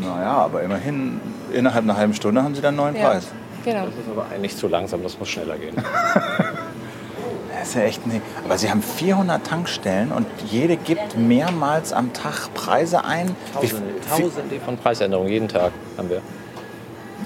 Naja, 0.00 0.32
aber 0.32 0.62
immerhin 0.62 1.20
innerhalb 1.52 1.84
einer 1.84 1.96
halben 1.96 2.14
Stunde 2.14 2.42
haben 2.42 2.54
Sie 2.54 2.60
dann 2.60 2.78
einen 2.78 2.94
neuen 2.94 2.96
ja, 2.96 3.10
Preis. 3.10 3.28
Genau. 3.64 3.86
Das 3.86 3.94
ist 3.94 4.10
aber 4.10 4.26
eigentlich 4.32 4.56
zu 4.56 4.68
langsam, 4.68 5.02
das 5.02 5.18
muss 5.18 5.28
schneller 5.28 5.56
gehen. 5.56 5.76
das 7.58 7.68
ist 7.68 7.74
ja 7.74 7.82
echt 7.82 8.06
nicht. 8.06 8.22
Aber 8.44 8.58
Sie 8.58 8.70
haben 8.70 8.82
400 8.82 9.46
Tankstellen 9.46 10.12
und 10.12 10.26
jede 10.50 10.76
gibt 10.76 11.16
mehrmals 11.16 11.92
am 11.92 12.12
Tag 12.12 12.52
Preise 12.54 13.04
ein. 13.04 13.36
Tausende, 13.54 14.00
Tausende 14.08 14.60
von 14.60 14.76
Preisänderungen 14.76 15.30
jeden 15.30 15.48
Tag 15.48 15.72
haben 15.96 16.10
wir. 16.10 16.22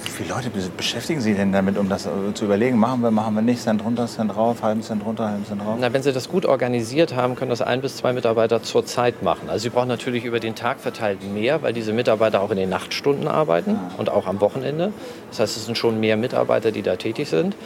Wie 0.05 0.11
viele 0.11 0.29
Leute 0.31 0.51
beschäftigen 0.77 1.21
Sie 1.21 1.35
denn 1.35 1.53
damit, 1.53 1.79
um 1.79 1.89
das 1.89 2.09
zu 2.35 2.45
überlegen? 2.45 2.79
Machen 2.79 3.03
wir, 3.03 3.11
machen 3.11 3.35
wir 3.35 3.43
nicht, 3.43 3.63
Cent 3.63 3.85
runter, 3.85 4.07
Cent 4.07 4.35
drauf, 4.35 4.63
halben 4.63 4.83
Cent 4.83 5.05
runter, 5.05 5.29
halben 5.31 5.47
Cent 5.47 5.63
drauf? 5.63 5.77
Na, 5.81 5.93
wenn 5.93 6.03
Sie 6.03 6.13
das 6.13 6.29
gut 6.29 6.45
organisiert 6.45 7.15
haben, 7.15 7.37
können 7.37 7.51
das 7.51 7.63
ein 7.63 7.81
bis 7.81 7.97
zwei 7.97 8.13
Mitarbeiter 8.13 8.63
zur 8.63 8.85
Zeit 8.85 9.23
machen. 9.23 9.49
Also 9.49 9.65
Sie 9.65 9.71
brauchen 9.71 9.89
natürlich 9.89 10.25
über 10.25 10.41
den 10.41 10.55
Tag 10.55 10.81
verteilt 10.81 11.19
mehr, 11.33 11.63
weil 11.63 11.73
diese 11.73 11.93
Mitarbeiter 11.93 12.41
auch 12.43 12.51
in 12.51 12.57
den 12.57 12.69
Nachtstunden 12.69 13.29
arbeiten 13.29 13.77
ah. 13.77 13.95
und 13.97 14.11
auch 14.11 14.27
am 14.27 14.41
Wochenende. 14.41 14.93
Das 15.31 15.41
heißt, 15.41 15.57
es 15.57 15.67
sind 15.67 15.79
schon 15.79 15.99
mehr 16.01 16.17
Mitarbeiter, 16.17 16.73
die 16.73 16.83
da 16.83 16.97
tätig 16.97 17.29
sind. 17.29 17.57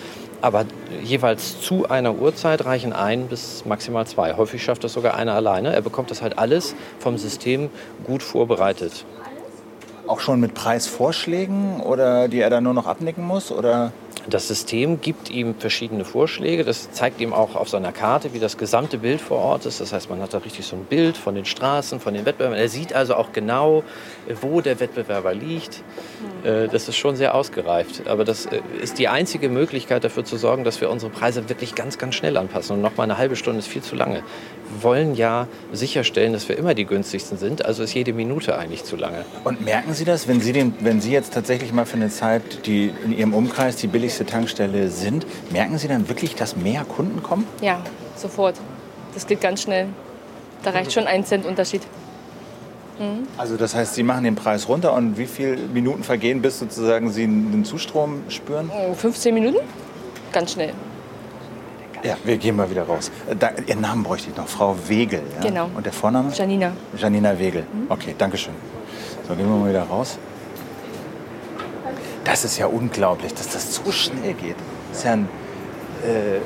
Aber 0.43 0.65
jeweils 1.03 1.61
zu 1.61 1.89
einer 1.89 2.15
Uhrzeit 2.15 2.65
reichen 2.65 2.93
ein 2.93 3.27
bis 3.27 3.65
maximal 3.67 4.07
zwei. 4.07 4.35
Häufig 4.35 4.63
schafft 4.63 4.85
das 4.85 4.95
sogar 4.95 5.15
einer 5.15 5.35
alleine. 5.35 5.75
Er 5.75 5.83
bekommt 5.83 6.11
das 6.11 6.23
halt 6.23 6.39
alles 6.39 6.75
vom 6.99 7.19
System 7.19 7.69
gut 8.05 8.23
vorbereitet. 8.23 9.05
Auch 10.07 10.21
schon 10.21 10.41
mit 10.41 10.55
Preisvorschlägen 10.55 11.81
oder 11.81 12.29
die 12.29 12.41
er 12.41 12.51
dann 12.51 12.65
nur 12.65 12.75
noch 12.75 12.87
abnicken 12.87 13.25
muss? 13.25 13.53
Oder? 13.53 13.93
Das 14.29 14.49
System 14.49 15.01
gibt 15.01 15.31
ihm 15.31 15.55
verschiedene 15.55 16.05
Vorschläge. 16.05 16.65
Das 16.65 16.93
zeigt 16.93 17.21
ihm 17.21 17.33
auch 17.33 17.55
auf 17.57 17.69
seiner 17.69 17.91
Karte, 17.91 18.35
wie 18.35 18.39
das 18.39 18.59
gesamte 18.59 18.99
Bild 18.99 19.21
vor 19.21 19.39
Ort 19.39 19.67
ist. 19.67 19.81
Das 19.81 19.93
heißt, 19.93 20.11
man 20.11 20.21
hat 20.21 20.35
da 20.35 20.39
richtig 20.39 20.67
so 20.67 20.77
ein 20.77 20.85
Bild 20.85 21.17
von 21.17 21.35
den 21.35 21.47
Straßen, 21.47 22.01
von 22.01 22.13
den 22.13 22.27
Wettbewerbern. 22.27 22.59
Er 22.59 22.69
sieht 22.69 22.93
also 22.93 23.15
auch 23.15 23.33
genau, 23.33 23.83
wo 24.43 24.61
der 24.61 24.79
Wettbewerber 24.79 25.35
liegt. 25.35 25.83
Äh, 26.45 26.69
das 26.69 26.89
ist 26.89 26.97
schon 26.97 27.17
sehr 27.17 27.35
ausgereift. 27.35 28.07
Aber 28.09 28.25
das 28.25 28.47
äh, 28.47 28.61
ist 28.83 28.99
die 28.99 29.09
einzige 29.09 29.49
Möglichkeit 29.49 30.05
dafür 30.05 30.25
zu 30.25 30.37
sorgen, 30.37 30.65
dass 30.65 30.81
wir 30.81 30.91
unsere 30.91 31.11
Preise 31.11 31.49
wirklich 31.49 31.75
ganz, 31.75 31.97
ganz 31.97 32.15
schnell 32.15 32.37
anpassen. 32.37 32.77
Und 32.77 32.83
noch 32.83 32.97
mal 32.97 33.05
eine 33.05 33.17
halbe 33.17 33.37
Stunde 33.37 33.61
ist 33.61 33.69
viel 33.69 33.83
zu 33.83 33.97
lange 33.97 34.23
wollen 34.81 35.15
ja 35.15 35.47
sicherstellen, 35.73 36.33
dass 36.33 36.49
wir 36.49 36.57
immer 36.57 36.75
die 36.75 36.85
günstigsten 36.85 37.39
sind. 37.39 37.65
Also 37.65 37.83
ist 37.83 37.95
jede 37.95 38.13
Minute 38.13 38.57
eigentlich 38.57 38.85
zu 38.85 38.97
lange. 38.97 39.25
Und 39.45 39.65
merken 39.65 39.95
Sie 39.95 40.05
das, 40.05 40.29
wenn 40.29 40.41
Sie, 40.41 40.53
den, 40.53 40.75
wenn 40.81 41.01
Sie 41.01 41.13
jetzt 41.13 41.35
tatsächlich 41.35 41.73
mal 41.73 41.87
für 41.87 41.97
eine 41.97 42.11
Zeit 42.11 42.67
die 42.67 42.93
in 43.05 43.17
Ihrem 43.17 43.35
Umkreis 43.35 43.77
die 43.77 43.87
billigste 43.87 44.27
Tankstelle 44.27 44.91
sind, 44.91 45.27
merken 45.51 45.79
Sie 45.79 45.89
dann 45.89 46.09
wirklich, 46.09 46.35
dass 46.35 46.57
mehr 46.57 46.85
Kunden 46.85 47.23
kommen? 47.23 47.47
Ja, 47.61 47.83
sofort. 48.17 48.57
Das 49.15 49.27
geht 49.27 49.41
ganz 49.41 49.63
schnell. 49.63 49.89
Da 50.63 50.71
reicht 50.71 50.93
schon 50.93 51.07
ein 51.07 51.25
Cent 51.25 51.47
Unterschied. 51.47 51.83
Mhm. 52.99 53.27
Also 53.39 53.57
das 53.57 53.75
heißt, 53.75 53.95
Sie 53.95 54.03
machen 54.03 54.25
den 54.25 54.35
Preis 54.35 54.69
runter 54.69 54.93
und 54.93 55.17
wie 55.17 55.27
viele 55.27 55.57
Minuten 55.57 56.05
vergehen, 56.05 56.43
bis 56.43 56.59
sozusagen 56.59 57.11
Sie 57.11 57.25
einen 57.25 57.65
Zustrom 57.65 58.23
spüren? 58.29 58.71
15 58.95 59.35
Minuten, 59.35 59.59
ganz 60.33 60.53
schnell. 60.53 60.75
Ja, 62.03 62.17
wir 62.25 62.37
gehen 62.39 62.57
mal 62.57 62.71
wieder 62.71 62.85
raus. 62.85 63.11
Da, 63.39 63.51
Ihren 63.67 63.81
Namen 63.83 64.03
bräuchte 64.03 64.31
ich 64.31 64.37
noch, 64.37 64.49
Frau 64.49 64.77
Wegel. 64.89 65.23
Ja? 65.37 65.49
Genau. 65.49 65.71
Und 65.75 65.85
der 65.85 65.93
Vorname? 65.93 66.33
Janina. 66.33 66.73
Janina 66.97 67.39
Wegel. 67.39 67.63
Mhm. 67.73 67.91
Okay, 67.91 68.15
danke 68.17 68.37
schön. 68.39 68.55
So, 69.29 69.35
gehen 69.35 69.49
wir 69.49 69.57
mal 69.57 69.69
wieder 69.69 69.83
raus. 69.83 70.19
Das 72.25 72.45
ist 72.45 72.59
ja 72.59 72.67
unglaublich, 72.67 73.35
dass 73.35 73.49
das 73.49 73.75
so 73.75 73.91
schnell 73.93 74.35
geht. 74.35 74.57
Das 74.91 74.99
ist 74.99 75.05
ja 75.05 75.13
ein, 75.13 75.29
äh, 76.05 76.41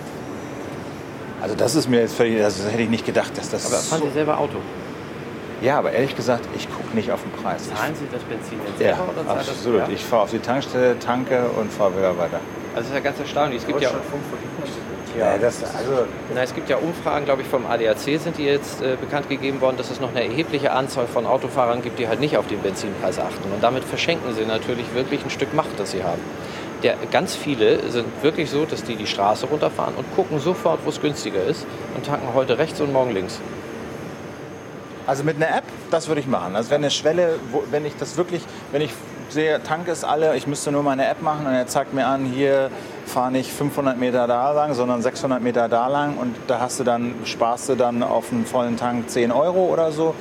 also 1.43 1.55
das 1.55 1.75
ist 1.75 1.89
mir 1.89 2.01
jetzt 2.01 2.15
völlig, 2.15 2.43
also 2.43 2.63
das 2.63 2.73
hätte 2.73 2.83
ich 2.83 2.89
nicht 2.91 3.05
gedacht, 3.07 3.37
dass 3.37 3.51
das. 3.51 3.67
Aber 3.67 3.77
fahren 3.77 4.01
so 4.01 4.07
Sie 4.07 4.13
selber 4.15 4.39
Auto? 4.39 4.59
Ja, 5.63 5.79
aber 5.79 5.93
ehrlich 5.93 6.17
gesagt, 6.17 6.47
ich 6.57 6.69
gucke 6.71 6.95
nicht 6.97 7.11
auf 7.11 7.23
den 7.23 7.33
Preis. 7.33 7.69
Zahlen 7.69 7.95
Sie 7.95 8.07
das 8.13 8.23
Benzin 8.23 8.59
jetzt 8.67 8.81
Ja, 8.81 8.97
selber 8.97 9.13
oder 9.13 9.27
zahlt 9.27 9.41
das- 9.41 9.49
absolut. 9.51 9.81
Ja. 9.81 9.89
Ich 9.89 10.05
fahre 10.05 10.23
auf 10.23 10.31
die 10.31 10.39
Tankstelle, 10.39 10.99
tanke 10.99 11.45
und 11.61 11.73
fahre 11.73 11.97
wieder 11.97 12.17
weiter. 12.19 12.41
Also 12.75 12.77
das 12.77 12.87
ist 12.89 12.95
ja 12.95 13.01
ganz 13.01 13.21
erstaunlich. 13.21 13.61
Es 13.61 13.67
gibt 13.67 13.81
ja, 13.81 13.91
Ja, 15.19 15.39
das, 15.39 15.63
also, 15.63 16.07
na, 16.35 16.43
es 16.43 16.55
gibt 16.55 16.69
ja 16.69 16.77
Umfragen, 16.77 17.25
glaube 17.25 17.43
ich, 17.43 17.49
vom 17.49 17.67
ADAC 17.67 18.19
sind 18.19 18.37
die 18.37 18.45
jetzt 18.45 18.83
äh, 18.83 18.97
bekannt 19.01 19.29
gegeben 19.29 19.61
worden, 19.61 19.77
dass 19.77 19.91
es 19.91 20.01
noch 20.01 20.11
eine 20.11 20.25
erhebliche 20.25 20.73
Anzahl 20.73 21.07
von 21.07 21.25
Autofahrern 21.25 21.83
gibt, 21.83 22.01
die 22.01 22.09
halt 22.09 22.19
nicht 22.19 22.37
auf 22.37 22.49
den 22.49 22.61
Benzinpreis 22.61 23.21
achten. 23.21 23.53
Und 23.53 23.63
damit 23.63 23.85
verschenken 23.85 24.35
sie 24.35 24.45
natürlich 24.45 24.93
wirklich 24.95 25.23
ein 25.25 25.31
Stück 25.31 25.55
Macht, 25.55 25.79
das 25.79 25.93
sie 25.93 26.03
haben. 26.03 26.21
Der, 26.83 26.97
ganz 27.13 27.37
viele 27.37 27.91
sind 27.91 28.07
wirklich 28.23 28.51
so, 28.51 28.65
dass 28.67 28.83
die 28.83 28.97
die 28.97 29.07
Straße 29.07 29.47
runterfahren 29.47 29.95
und 29.95 30.05
gucken 30.17 30.41
sofort, 30.41 30.81
wo 30.85 30.91
es 30.91 31.01
günstiger 31.01 31.45
ist 31.45 31.65
und 31.95 32.05
tanken 32.05 32.35
heute 32.35 32.59
rechts 32.59 32.81
und 32.81 32.93
morgen 32.93 33.13
links. 33.13 33.41
also 35.07 35.23
mit 35.23 35.37
einer 35.37 35.57
App, 35.57 35.65
das 35.91 36.09
würde 36.09 36.21
ich 36.21 36.27
machen. 36.27 36.57
Also 36.57 36.71
wenn 36.71 36.83
eine 36.83 36.91
Schwelle, 36.91 37.39
wo, 37.53 37.63
wenn 37.71 37.87
ich 37.87 37.97
das 37.97 38.17
wirklich, 38.17 38.43
wenn 38.73 38.83
ich 38.83 38.93
sehe, 39.29 39.63
Tank 39.63 39.89
ist 39.89 40.05
alle, 40.05 40.37
ich 40.37 40.47
müsste 40.47 40.73
nur 40.73 40.83
meine 40.83 41.07
App 41.07 41.23
machen 41.23 41.47
und 41.47 41.53
er 41.53 41.67
zeigt 41.67 41.95
mir 41.95 42.07
an, 42.07 42.25
hier 42.25 42.71
fahre 43.07 43.31
nicht 43.33 43.51
500 43.53 43.99
Meter 43.99 44.27
da 44.27 44.53
lang, 44.53 44.75
sondern 44.75 45.03
600 45.03 45.43
Meter 45.43 45.69
da 45.69 45.89
lang 45.89 46.17
und 46.17 46.35
da 46.47 46.61
hast 46.61 46.81
du 46.81 46.85
dann, 46.85 47.15
sparst 47.25 47.69
du 47.69 47.75
dann 47.75 48.03
auf 48.03 48.33
einen 48.33 48.47
vollen 48.47 48.77
Tank 48.77 49.11
10 49.11 49.33
Euro 49.33 49.67
oder 49.67 49.93
so. 49.93 50.15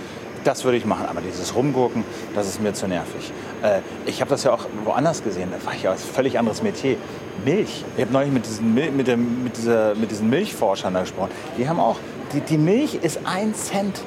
Das 0.43 0.65
würde 0.65 0.77
ich 0.77 0.85
machen, 0.85 1.05
aber 1.09 1.21
dieses 1.21 1.55
Rumgurken, 1.55 2.03
das 2.35 2.47
ist 2.49 2.61
mir 2.61 2.73
zu 2.73 2.85
nervig. 2.87 3.31
Äh, 3.61 3.79
ich 4.05 4.19
habe 4.19 4.29
das 4.29 4.43
ja 4.43 4.51
auch 4.51 4.65
woanders 4.83 5.23
gesehen, 5.23 5.49
da 5.57 5.65
war 5.65 5.73
ich 5.73 5.83
ja 5.83 5.91
ein 5.91 5.97
völlig 5.97 6.37
anderes 6.37 6.61
Metier. 6.61 6.97
Milch. 7.45 7.83
Ich 7.95 8.03
habe 8.03 8.13
neulich 8.13 8.31
mit 8.31 8.45
diesen, 8.45 8.73
Mil- 8.73 8.91
mit, 8.91 9.07
dem, 9.07 9.43
mit, 9.43 9.57
dieser, 9.57 9.95
mit 9.95 10.11
diesen 10.11 10.29
Milchforschern 10.29 10.93
da 10.93 11.01
gesprochen. 11.01 11.31
Die 11.57 11.67
haben 11.67 11.79
auch, 11.79 11.97
die, 12.33 12.41
die 12.41 12.57
Milch 12.57 12.95
ist 12.95 13.21
ein 13.25 13.53
Cent 13.55 14.01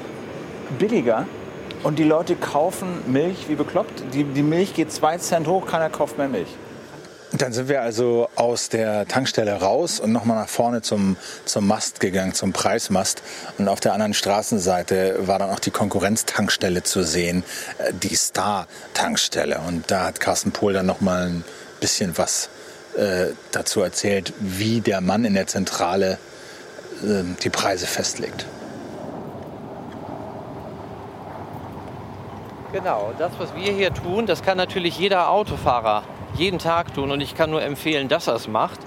billiger 0.79 1.27
und 1.83 1.99
die 1.99 2.05
Leute 2.05 2.37
kaufen 2.37 2.89
Milch 3.07 3.49
wie 3.49 3.55
bekloppt. 3.55 4.05
Die, 4.13 4.25
die 4.25 4.43
Milch 4.43 4.75
geht 4.75 4.93
zwei 4.93 5.19
Cent 5.19 5.47
hoch, 5.49 5.67
keiner 5.67 5.89
kauft 5.91 6.19
mehr 6.19 6.29
Milch. 6.29 6.49
Dann 7.33 7.53
sind 7.53 7.69
wir 7.69 7.83
also 7.83 8.29
aus 8.37 8.69
der 8.69 9.09
Tankstelle 9.09 9.55
raus 9.55 9.99
und 9.99 10.13
nochmal 10.13 10.37
nach 10.43 10.49
vorne 10.49 10.83
zum, 10.83 11.17
zum 11.45 11.67
Mast 11.67 11.99
gegangen, 11.99 12.35
zum 12.35 12.53
Preismast. 12.53 13.21
Und 13.59 13.69
auf 13.69 13.81
der 13.81 13.95
anderen 13.95 14.15
Straßenseite 14.15 15.27
war 15.27 15.41
dann 15.41 15.51
auch 15.51 15.59
die 15.59 15.73
Konkurrenztankstelle 15.73 16.85
zu 16.85 17.03
sehen, 17.03 17.43
äh, 17.79 17.93
die 17.93 18.15
Star-Tankstelle. 18.15 19.61
Und 19.67 19.91
da 19.91 20.05
hat 20.05 20.21
Carsten 20.21 20.53
Pohl 20.53 20.73
dann 20.73 20.87
nochmal 20.87 21.27
ein 21.27 21.45
bisschen 21.81 22.17
was 22.17 22.49
äh, 22.97 23.33
dazu 23.51 23.83
erzählt, 23.83 24.33
wie 24.39 24.81
der 24.81 25.01
Mann 25.01 25.25
in 25.25 25.35
der 25.35 25.49
Zentrale 25.49 26.19
äh, 27.03 27.25
die 27.43 27.51
Preise 27.51 27.87
festlegt. 27.87 28.47
Genau, 32.73 33.13
das, 33.19 33.33
was 33.39 33.55
wir 33.55 33.73
hier 33.73 33.93
tun, 33.93 34.27
das 34.27 34.43
kann 34.43 34.57
natürlich 34.57 34.99
jeder 34.99 35.31
Autofahrer 35.31 36.05
jeden 36.37 36.59
Tag 36.59 36.95
tun. 36.95 37.11
Und 37.11 37.21
ich 37.21 37.35
kann 37.35 37.51
nur 37.51 37.63
empfehlen, 37.63 38.09
dass 38.09 38.27
er 38.27 38.35
es 38.35 38.49
macht, 38.49 38.79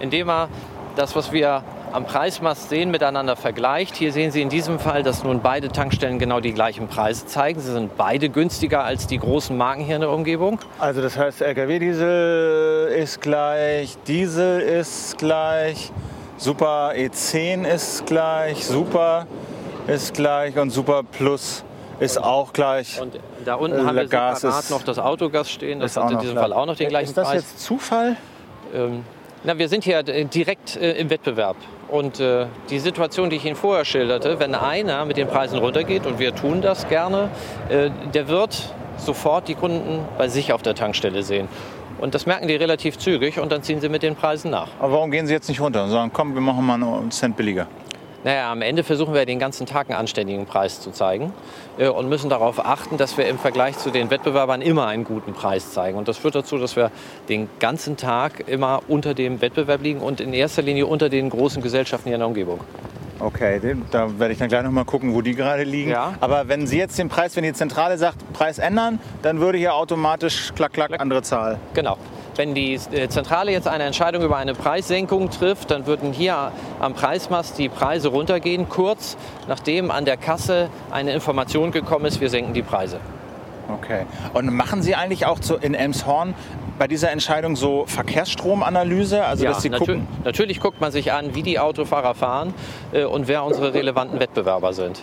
indem 0.00 0.28
er 0.30 0.48
das, 0.96 1.16
was 1.16 1.32
wir 1.32 1.62
am 1.92 2.04
Preismast 2.04 2.68
sehen, 2.68 2.90
miteinander 2.90 3.36
vergleicht. 3.36 3.96
Hier 3.96 4.12
sehen 4.12 4.30
Sie 4.30 4.42
in 4.42 4.48
diesem 4.48 4.78
Fall, 4.78 5.02
dass 5.02 5.24
nun 5.24 5.40
beide 5.40 5.68
Tankstellen 5.68 6.18
genau 6.18 6.40
die 6.40 6.52
gleichen 6.52 6.88
Preise 6.88 7.26
zeigen. 7.26 7.60
Sie 7.60 7.72
sind 7.72 7.96
beide 7.96 8.28
günstiger 8.28 8.84
als 8.84 9.06
die 9.06 9.18
großen 9.18 9.56
Marken 9.56 9.82
hier 9.82 9.96
in 9.96 10.02
der 10.02 10.10
Umgebung. 10.10 10.60
Also 10.78 11.02
das 11.02 11.16
heißt, 11.16 11.42
LKW-Diesel 11.42 12.92
ist 12.96 13.20
gleich, 13.20 13.96
Diesel 14.06 14.60
ist 14.60 15.18
gleich, 15.18 15.90
Super 16.36 16.92
E10 16.94 17.66
ist 17.66 18.06
gleich, 18.06 18.64
Super 18.64 19.26
ist 19.86 20.14
gleich 20.14 20.56
und 20.58 20.70
Super 20.70 21.02
Plus 21.02 21.64
ist 22.00 22.22
auch 22.22 22.52
gleich. 22.52 23.00
Und 23.00 23.18
da 23.44 23.54
unten 23.54 23.78
Äh, 23.78 23.84
haben 23.84 23.96
wir 23.96 24.06
Gas 24.06 24.40
separat 24.40 24.70
noch 24.70 24.82
das 24.82 24.98
Autogas 24.98 25.50
stehen. 25.50 25.80
Das 25.80 25.92
Ist 25.92 26.02
hat 26.02 26.10
in 26.10 26.18
diesem. 26.18 26.36
Fall 26.36 26.52
auch 26.52 26.66
noch 26.66 26.76
den 26.76 26.88
gleichen 26.88 27.08
Ist 27.10 27.16
das 27.16 27.28
Preis. 27.28 27.42
jetzt 27.42 27.60
Zufall? 27.60 28.16
Ähm, 28.74 29.04
na, 29.44 29.56
wir 29.58 29.68
sind 29.68 29.84
hier 29.84 29.98
äh, 30.06 30.24
direkt 30.24 30.76
äh, 30.76 30.92
im 30.92 31.10
Wettbewerb. 31.10 31.56
Und 31.88 32.20
äh, 32.20 32.46
die 32.70 32.78
Situation, 32.78 33.30
die 33.30 33.36
ich 33.36 33.44
Ihnen 33.44 33.56
vorher 33.56 33.84
schilderte, 33.84 34.38
wenn 34.38 34.54
einer 34.54 35.04
mit 35.04 35.16
den 35.16 35.26
Preisen 35.28 35.58
runtergeht, 35.58 36.06
und 36.06 36.18
wir 36.18 36.34
tun 36.34 36.60
das 36.62 36.88
gerne, 36.88 37.30
äh, 37.68 37.90
der 38.14 38.28
wird 38.28 38.74
sofort 38.96 39.48
die 39.48 39.54
Kunden 39.54 40.04
bei 40.18 40.28
sich 40.28 40.52
auf 40.52 40.62
der 40.62 40.74
Tankstelle 40.74 41.22
sehen. 41.22 41.48
Und 42.00 42.14
das 42.14 42.24
merken 42.26 42.48
die 42.48 42.54
relativ 42.56 42.96
zügig 42.96 43.38
und 43.40 43.50
dann 43.52 43.62
ziehen 43.62 43.80
sie 43.80 43.88
mit 43.88 44.02
den 44.02 44.14
Preisen 44.14 44.50
nach. 44.50 44.68
Aber 44.78 44.92
warum 44.92 45.10
gehen 45.10 45.26
Sie 45.26 45.34
jetzt 45.34 45.48
nicht 45.48 45.60
runter 45.60 45.84
und 45.84 45.90
sagen, 45.90 46.10
komm, 46.14 46.32
wir 46.34 46.40
machen 46.40 46.64
mal 46.64 46.74
einen 46.74 47.10
Cent 47.10 47.36
billiger? 47.36 47.66
Naja, 48.22 48.52
am 48.52 48.60
Ende 48.60 48.84
versuchen 48.84 49.14
wir 49.14 49.24
den 49.24 49.38
ganzen 49.38 49.64
Tag 49.64 49.88
einen 49.88 49.98
anständigen 49.98 50.44
Preis 50.44 50.80
zu 50.80 50.90
zeigen 50.90 51.32
äh, 51.78 51.88
und 51.88 52.08
müssen 52.08 52.28
darauf 52.28 52.64
achten, 52.64 52.98
dass 52.98 53.16
wir 53.16 53.26
im 53.26 53.38
Vergleich 53.38 53.78
zu 53.78 53.90
den 53.90 54.10
Wettbewerbern 54.10 54.60
immer 54.60 54.86
einen 54.86 55.04
guten 55.04 55.32
Preis 55.32 55.72
zeigen. 55.72 55.96
Und 55.96 56.06
das 56.06 56.18
führt 56.18 56.34
dazu, 56.34 56.58
dass 56.58 56.76
wir 56.76 56.90
den 57.30 57.48
ganzen 57.60 57.96
Tag 57.96 58.46
immer 58.46 58.82
unter 58.88 59.14
dem 59.14 59.40
Wettbewerb 59.40 59.82
liegen 59.82 60.00
und 60.00 60.20
in 60.20 60.34
erster 60.34 60.60
Linie 60.60 60.86
unter 60.86 61.08
den 61.08 61.30
großen 61.30 61.62
Gesellschaften 61.62 62.08
hier 62.08 62.16
in 62.16 62.20
der 62.20 62.28
Umgebung. 62.28 62.60
Okay, 63.20 63.60
den- 63.60 63.84
da 63.90 64.18
werde 64.18 64.32
ich 64.32 64.38
dann 64.38 64.48
gleich 64.48 64.62
noch 64.62 64.70
mal 64.70 64.84
gucken, 64.84 65.14
wo 65.14 65.20
die 65.20 65.34
gerade 65.34 65.62
liegen. 65.64 65.90
Ja. 65.90 66.14
Aber 66.20 66.48
wenn 66.48 66.66
Sie 66.66 66.78
jetzt 66.78 66.98
den 66.98 67.08
Preis, 67.08 67.36
wenn 67.36 67.44
die 67.44 67.52
Zentrale 67.52 67.98
sagt, 67.98 68.16
Preis 68.32 68.58
ändern, 68.58 68.98
dann 69.22 69.40
würde 69.40 69.58
hier 69.58 69.74
automatisch 69.74 70.52
klack, 70.56 70.72
klack, 70.72 70.98
andere 70.98 71.22
Zahl. 71.22 71.58
Genau. 71.74 71.98
Wenn 72.36 72.54
die 72.54 72.74
äh, 72.92 73.08
Zentrale 73.08 73.52
jetzt 73.52 73.68
eine 73.68 73.84
Entscheidung 73.84 74.22
über 74.22 74.36
eine 74.38 74.54
Preissenkung 74.54 75.28
trifft, 75.30 75.70
dann 75.70 75.86
würden 75.86 76.12
hier 76.12 76.52
am 76.78 76.94
Preismast 76.94 77.58
die 77.58 77.68
Preise 77.68 78.08
runtergehen, 78.08 78.68
kurz 78.70 79.18
nachdem 79.48 79.90
an 79.90 80.06
der 80.06 80.16
Kasse 80.16 80.70
eine 80.90 81.12
Information 81.12 81.72
gekommen 81.72 82.06
ist, 82.06 82.20
wir 82.22 82.30
senken 82.30 82.54
die 82.54 82.62
Preise. 82.62 83.00
Okay. 83.68 84.06
Und 84.32 84.52
machen 84.54 84.80
Sie 84.82 84.94
eigentlich 84.94 85.26
auch 85.26 85.38
zu, 85.38 85.56
in 85.56 85.74
Elmshorn 85.74 86.34
bei 86.80 86.88
dieser 86.88 87.10
Entscheidung 87.10 87.56
so 87.56 87.84
Verkehrsstromanalyse? 87.86 89.22
Also, 89.22 89.44
dass 89.44 89.60
Sie 89.60 89.68
gucken. 89.68 90.08
natürlich 90.24 90.60
guckt 90.60 90.80
man 90.80 90.90
sich 90.90 91.12
an, 91.12 91.34
wie 91.34 91.42
die 91.42 91.58
Autofahrer 91.58 92.14
fahren 92.14 92.54
äh, 92.92 93.04
und 93.04 93.28
wer 93.28 93.44
unsere 93.44 93.74
relevanten 93.74 94.18
Wettbewerber 94.18 94.72
sind. 94.72 95.02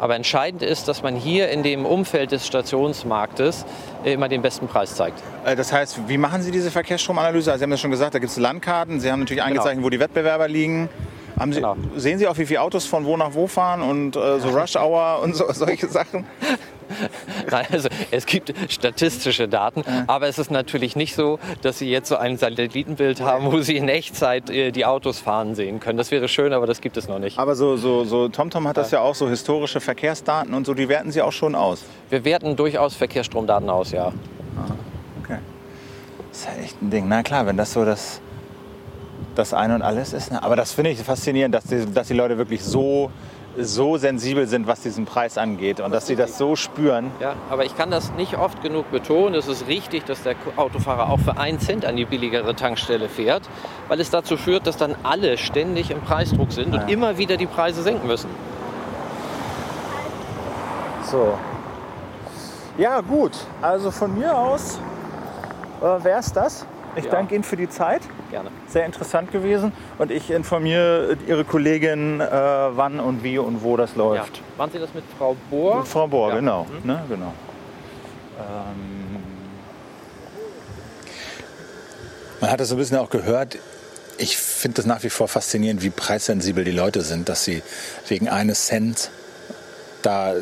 Aber 0.00 0.16
entscheidend 0.16 0.62
ist, 0.62 0.88
dass 0.88 1.02
man 1.02 1.14
hier 1.14 1.50
in 1.50 1.62
dem 1.62 1.84
Umfeld 1.84 2.32
des 2.32 2.46
Stationsmarktes 2.46 3.66
äh, 4.02 4.14
immer 4.14 4.28
den 4.30 4.40
besten 4.40 4.66
Preis 4.66 4.94
zeigt. 4.94 5.22
Äh, 5.44 5.56
Das 5.56 5.74
heißt, 5.74 6.08
wie 6.08 6.16
machen 6.16 6.40
Sie 6.40 6.50
diese 6.52 6.70
Verkehrsstromanalyse? 6.70 7.50
Also 7.52 7.58
Sie 7.58 7.64
haben 7.64 7.70
das 7.70 7.80
schon 7.80 7.90
gesagt, 7.90 8.14
da 8.14 8.18
gibt 8.18 8.32
es 8.32 8.38
Landkarten. 8.38 8.98
Sie 8.98 9.12
haben 9.12 9.20
natürlich 9.20 9.42
Genau. 9.44 9.48
eingezeichnet, 9.56 9.84
wo 9.84 9.90
die 9.90 10.00
Wettbewerber 10.00 10.48
liegen. 10.48 10.88
Sie, 11.50 11.50
Genau. 11.56 11.76
Sehen 11.96 12.18
Sie 12.18 12.26
auch, 12.26 12.38
wie 12.38 12.46
viele 12.46 12.62
Autos 12.62 12.86
von 12.86 13.04
wo 13.04 13.14
nach 13.18 13.34
wo 13.34 13.46
fahren 13.46 13.82
und 13.82 14.16
äh, 14.16 14.40
so 14.40 14.48
Rush 14.58 14.74
Hour 14.76 15.20
und 15.22 15.36
so, 15.36 15.44
solche 15.52 15.86
Sachen? 15.88 16.24
Nein, 17.50 17.66
also 17.70 17.88
es 18.10 18.26
gibt 18.26 18.52
statistische 18.68 19.48
Daten, 19.48 19.82
aber 20.06 20.28
es 20.28 20.38
ist 20.38 20.50
natürlich 20.50 20.96
nicht 20.96 21.14
so, 21.14 21.38
dass 21.62 21.78
Sie 21.78 21.90
jetzt 21.90 22.08
so 22.08 22.16
ein 22.16 22.36
Satellitenbild 22.36 23.20
haben, 23.20 23.52
wo 23.52 23.60
Sie 23.60 23.76
in 23.76 23.88
Echtzeit 23.88 24.50
äh, 24.50 24.70
die 24.70 24.84
Autos 24.84 25.18
fahren 25.18 25.54
sehen 25.54 25.80
können. 25.80 25.98
Das 25.98 26.10
wäre 26.10 26.28
schön, 26.28 26.52
aber 26.52 26.66
das 26.66 26.80
gibt 26.80 26.96
es 26.96 27.08
noch 27.08 27.18
nicht. 27.18 27.38
Aber 27.38 27.54
so, 27.54 27.76
so, 27.76 28.04
so 28.04 28.28
TomTom 28.28 28.66
hat 28.68 28.76
das 28.76 28.90
ja 28.90 29.00
auch, 29.00 29.14
so 29.14 29.28
historische 29.28 29.80
Verkehrsdaten 29.80 30.54
und 30.54 30.66
so, 30.66 30.74
die 30.74 30.88
werten 30.88 31.10
Sie 31.10 31.22
auch 31.22 31.32
schon 31.32 31.54
aus. 31.54 31.84
Wir 32.10 32.24
werten 32.24 32.56
durchaus 32.56 32.94
Verkehrsstromdaten 32.94 33.68
aus, 33.68 33.92
ja. 33.92 34.12
Okay. 35.22 35.38
Das 36.30 36.40
ist 36.40 36.46
ja 36.46 36.62
echt 36.62 36.82
ein 36.82 36.90
Ding. 36.90 37.06
Na 37.08 37.22
klar, 37.22 37.46
wenn 37.46 37.56
das 37.56 37.72
so 37.72 37.84
das, 37.84 38.20
das 39.34 39.54
Ein 39.54 39.72
und 39.72 39.82
Alles 39.82 40.12
ist. 40.12 40.32
Ne? 40.32 40.42
Aber 40.42 40.56
das 40.56 40.72
finde 40.72 40.90
ich 40.90 40.98
faszinierend, 40.98 41.54
dass 41.54 41.64
die, 41.64 41.86
dass 41.86 42.08
die 42.08 42.14
Leute 42.14 42.38
wirklich 42.38 42.62
so, 42.62 43.10
so 43.60 43.96
sensibel 43.96 44.46
sind, 44.46 44.66
was 44.66 44.80
diesen 44.80 45.04
Preis 45.04 45.38
angeht 45.38 45.80
und 45.80 45.92
dass 45.92 46.06
sie 46.06 46.16
das 46.16 46.38
so 46.38 46.56
spüren. 46.56 47.10
Ja, 47.20 47.34
aber 47.50 47.64
ich 47.64 47.76
kann 47.76 47.90
das 47.90 48.12
nicht 48.12 48.38
oft 48.38 48.62
genug 48.62 48.90
betonen. 48.90 49.34
Es 49.34 49.48
ist 49.48 49.66
richtig, 49.66 50.04
dass 50.06 50.22
der 50.22 50.34
Autofahrer 50.56 51.10
auch 51.10 51.18
für 51.20 51.38
einen 51.38 51.58
Cent 51.60 51.84
an 51.84 51.96
die 51.96 52.04
billigere 52.04 52.54
Tankstelle 52.54 53.08
fährt, 53.08 53.42
weil 53.88 54.00
es 54.00 54.10
dazu 54.10 54.36
führt, 54.36 54.66
dass 54.66 54.76
dann 54.76 54.94
alle 55.02 55.38
ständig 55.38 55.90
im 55.90 56.00
Preisdruck 56.00 56.52
sind 56.52 56.74
und 56.74 56.88
immer 56.90 57.18
wieder 57.18 57.36
die 57.36 57.46
Preise 57.46 57.82
senken 57.82 58.06
müssen. 58.06 58.30
So. 61.10 61.38
Ja, 62.76 63.00
gut. 63.00 63.32
Also 63.62 63.90
von 63.90 64.16
mir 64.16 64.36
aus 64.36 64.78
äh, 65.80 66.04
wäre 66.04 66.20
es 66.20 66.32
das. 66.32 66.66
Ich 66.96 67.04
Ja. 67.04 67.10
danke 67.10 67.34
Ihnen 67.34 67.44
für 67.44 67.56
die 67.56 67.68
Zeit. 67.68 68.02
Gerne. 68.30 68.50
Sehr 68.68 68.84
interessant 68.84 69.32
gewesen. 69.32 69.72
Und 69.98 70.10
ich 70.10 70.30
informiere 70.30 71.16
Ihre 71.26 71.44
Kollegin, 71.44 72.20
äh, 72.20 72.26
wann 72.30 73.00
und 73.00 73.22
wie 73.22 73.38
und 73.38 73.62
wo 73.62 73.76
das 73.76 73.92
Ja. 73.92 73.98
läuft. 73.98 74.42
Waren 74.58 74.70
Sie 74.70 74.78
das 74.78 74.92
mit 74.94 75.04
Frau 75.18 75.34
Bohr? 75.50 75.84
Frau 75.86 76.06
Bohr, 76.06 76.28
Ja. 76.30 76.36
genau. 76.36 76.66
Ne, 76.84 77.02
genau. 77.08 77.32
Ähm, 78.38 79.16
Man 82.40 82.50
hat 82.52 82.60
das 82.60 82.68
so 82.68 82.76
ein 82.76 82.78
bisschen 82.78 82.98
auch 82.98 83.10
gehört. 83.10 83.58
Ich 84.16 84.36
finde 84.36 84.76
das 84.76 84.86
nach 84.86 85.02
wie 85.02 85.10
vor 85.10 85.26
faszinierend, 85.28 85.82
wie 85.82 85.90
preissensibel 85.90 86.64
die 86.64 86.70
Leute 86.70 87.00
sind, 87.02 87.28
dass 87.28 87.44
sie 87.44 87.62
wegen 88.08 88.28
eines 88.28 88.66
Cent 88.66 89.10
da 90.02 90.34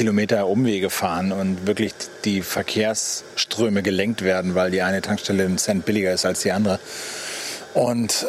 Kilometer 0.00 0.46
Umwege 0.46 0.88
fahren 0.88 1.30
und 1.30 1.66
wirklich 1.66 1.92
die 2.24 2.40
Verkehrsströme 2.40 3.82
gelenkt 3.82 4.22
werden, 4.22 4.54
weil 4.54 4.70
die 4.70 4.80
eine 4.80 5.02
Tankstelle 5.02 5.44
einen 5.44 5.58
Cent 5.58 5.84
billiger 5.84 6.10
ist 6.10 6.24
als 6.24 6.40
die 6.40 6.52
andere. 6.52 6.78
Und 7.74 8.26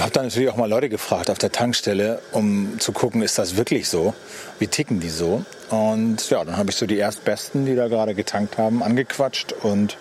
habe 0.00 0.10
dann 0.10 0.24
natürlich 0.24 0.50
auch 0.50 0.56
mal 0.56 0.68
Leute 0.68 0.88
gefragt 0.88 1.30
auf 1.30 1.38
der 1.38 1.52
Tankstelle, 1.52 2.20
um 2.32 2.80
zu 2.80 2.90
gucken, 2.90 3.22
ist 3.22 3.38
das 3.38 3.56
wirklich 3.56 3.88
so? 3.88 4.12
Wie 4.58 4.66
ticken 4.66 4.98
die 4.98 5.08
so? 5.08 5.44
Und 5.70 6.28
ja, 6.30 6.44
dann 6.44 6.56
habe 6.56 6.70
ich 6.70 6.76
so 6.76 6.86
die 6.86 6.98
Erstbesten, 6.98 7.64
die 7.64 7.76
da 7.76 7.86
gerade 7.86 8.16
getankt 8.16 8.58
haben, 8.58 8.82
angequatscht. 8.82 9.52
Und 9.52 9.96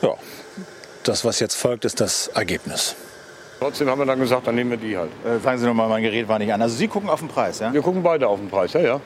ja, 0.00 0.14
das, 1.02 1.26
was 1.26 1.38
jetzt 1.38 1.54
folgt, 1.54 1.84
ist 1.84 2.00
das 2.00 2.28
Ergebnis. 2.28 2.96
Trotzdem 3.60 3.90
haben 3.90 3.98
wir 3.98 4.06
dann 4.06 4.20
gesagt, 4.20 4.46
dann 4.46 4.54
nehmen 4.54 4.70
wir 4.70 4.78
die 4.78 4.96
halt. 4.96 5.10
Äh, 5.26 5.38
sagen 5.40 5.58
Sie 5.58 5.66
nochmal, 5.66 5.90
mein 5.90 6.02
Gerät 6.02 6.28
war 6.28 6.38
nicht 6.38 6.50
an. 6.50 6.62
Also 6.62 6.76
Sie 6.76 6.88
gucken 6.88 7.10
auf 7.10 7.20
den 7.20 7.28
Preis, 7.28 7.58
ja? 7.58 7.74
Wir 7.74 7.82
gucken 7.82 8.02
beide 8.02 8.26
auf 8.26 8.40
den 8.40 8.48
Preis, 8.48 8.72
ja, 8.72 8.80
ja. 8.80 9.00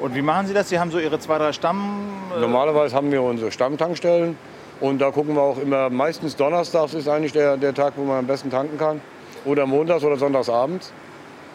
Und 0.00 0.14
wie 0.14 0.22
machen 0.22 0.46
Sie 0.46 0.54
das? 0.54 0.68
Sie 0.68 0.78
haben 0.78 0.90
so 0.90 0.98
Ihre 0.98 1.18
zwei, 1.18 1.38
drei 1.38 1.52
Stamm... 1.52 2.08
Äh 2.34 2.40
Normalerweise 2.40 2.96
haben 2.96 3.12
wir 3.12 3.22
unsere 3.22 3.52
Stammtankstellen. 3.52 4.36
Und 4.80 4.98
da 4.98 5.10
gucken 5.10 5.34
wir 5.34 5.42
auch 5.42 5.58
immer, 5.58 5.90
meistens 5.90 6.36
donnerstags 6.36 6.94
ist 6.94 7.06
eigentlich 7.06 7.32
der, 7.32 7.58
der 7.58 7.74
Tag, 7.74 7.92
wo 7.96 8.04
man 8.04 8.20
am 8.20 8.26
besten 8.26 8.50
tanken 8.50 8.78
kann. 8.78 9.02
Oder 9.44 9.66
montags 9.66 10.02
oder 10.02 10.16
sonntags 10.16 10.48
abends. 10.48 10.92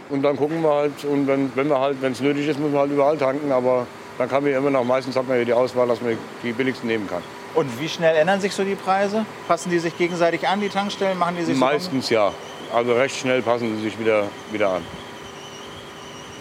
Und 0.10 0.22
dann 0.22 0.38
gucken 0.38 0.62
wir 0.62 0.72
halt, 0.72 1.04
und 1.06 1.26
wenn, 1.26 1.52
wenn 1.56 1.68
wir 1.68 1.80
halt, 1.80 2.00
wenn 2.02 2.12
es 2.12 2.22
nötig 2.22 2.48
ist, 2.48 2.60
müssen 2.60 2.74
wir 2.74 2.82
halt 2.82 2.92
überall 2.92 3.18
tanken. 3.18 3.52
Aber 3.52 3.88
dann 4.20 4.30
kann 4.30 4.44
man 4.44 4.54
immer 4.54 4.70
noch, 4.70 4.84
meistens 4.84 5.16
hat 5.16 5.28
man 5.28 5.40
ja 5.40 5.44
die 5.44 5.54
Auswahl, 5.54 5.88
dass 5.88 6.02
man 6.02 6.16
die 6.44 6.52
billigsten 6.52 6.88
nehmen 6.88 7.10
kann. 7.10 7.24
Und 7.56 7.80
wie 7.80 7.90
schnell 7.90 8.16
ändern 8.16 8.42
sich 8.42 8.54
so 8.54 8.64
die 8.64 8.76
Preise? 8.76 9.26
Passen 9.48 9.72
die 9.72 9.80
sich 9.80 9.98
gegenseitig 9.98 10.48
an, 10.48 10.62
die 10.62 10.70
Tankstellen? 10.70 11.18
Machen 11.18 11.38
die 11.40 11.46
sich 11.46 11.58
Meistens 11.58 12.08
so 12.08 12.14
ja. 12.14 12.32
Also 12.74 12.94
recht 12.94 13.16
schnell 13.16 13.42
passen 13.42 13.76
sie 13.78 13.84
sich 13.84 14.00
wieder, 14.00 14.26
wieder 14.52 14.70
an. 14.70 14.84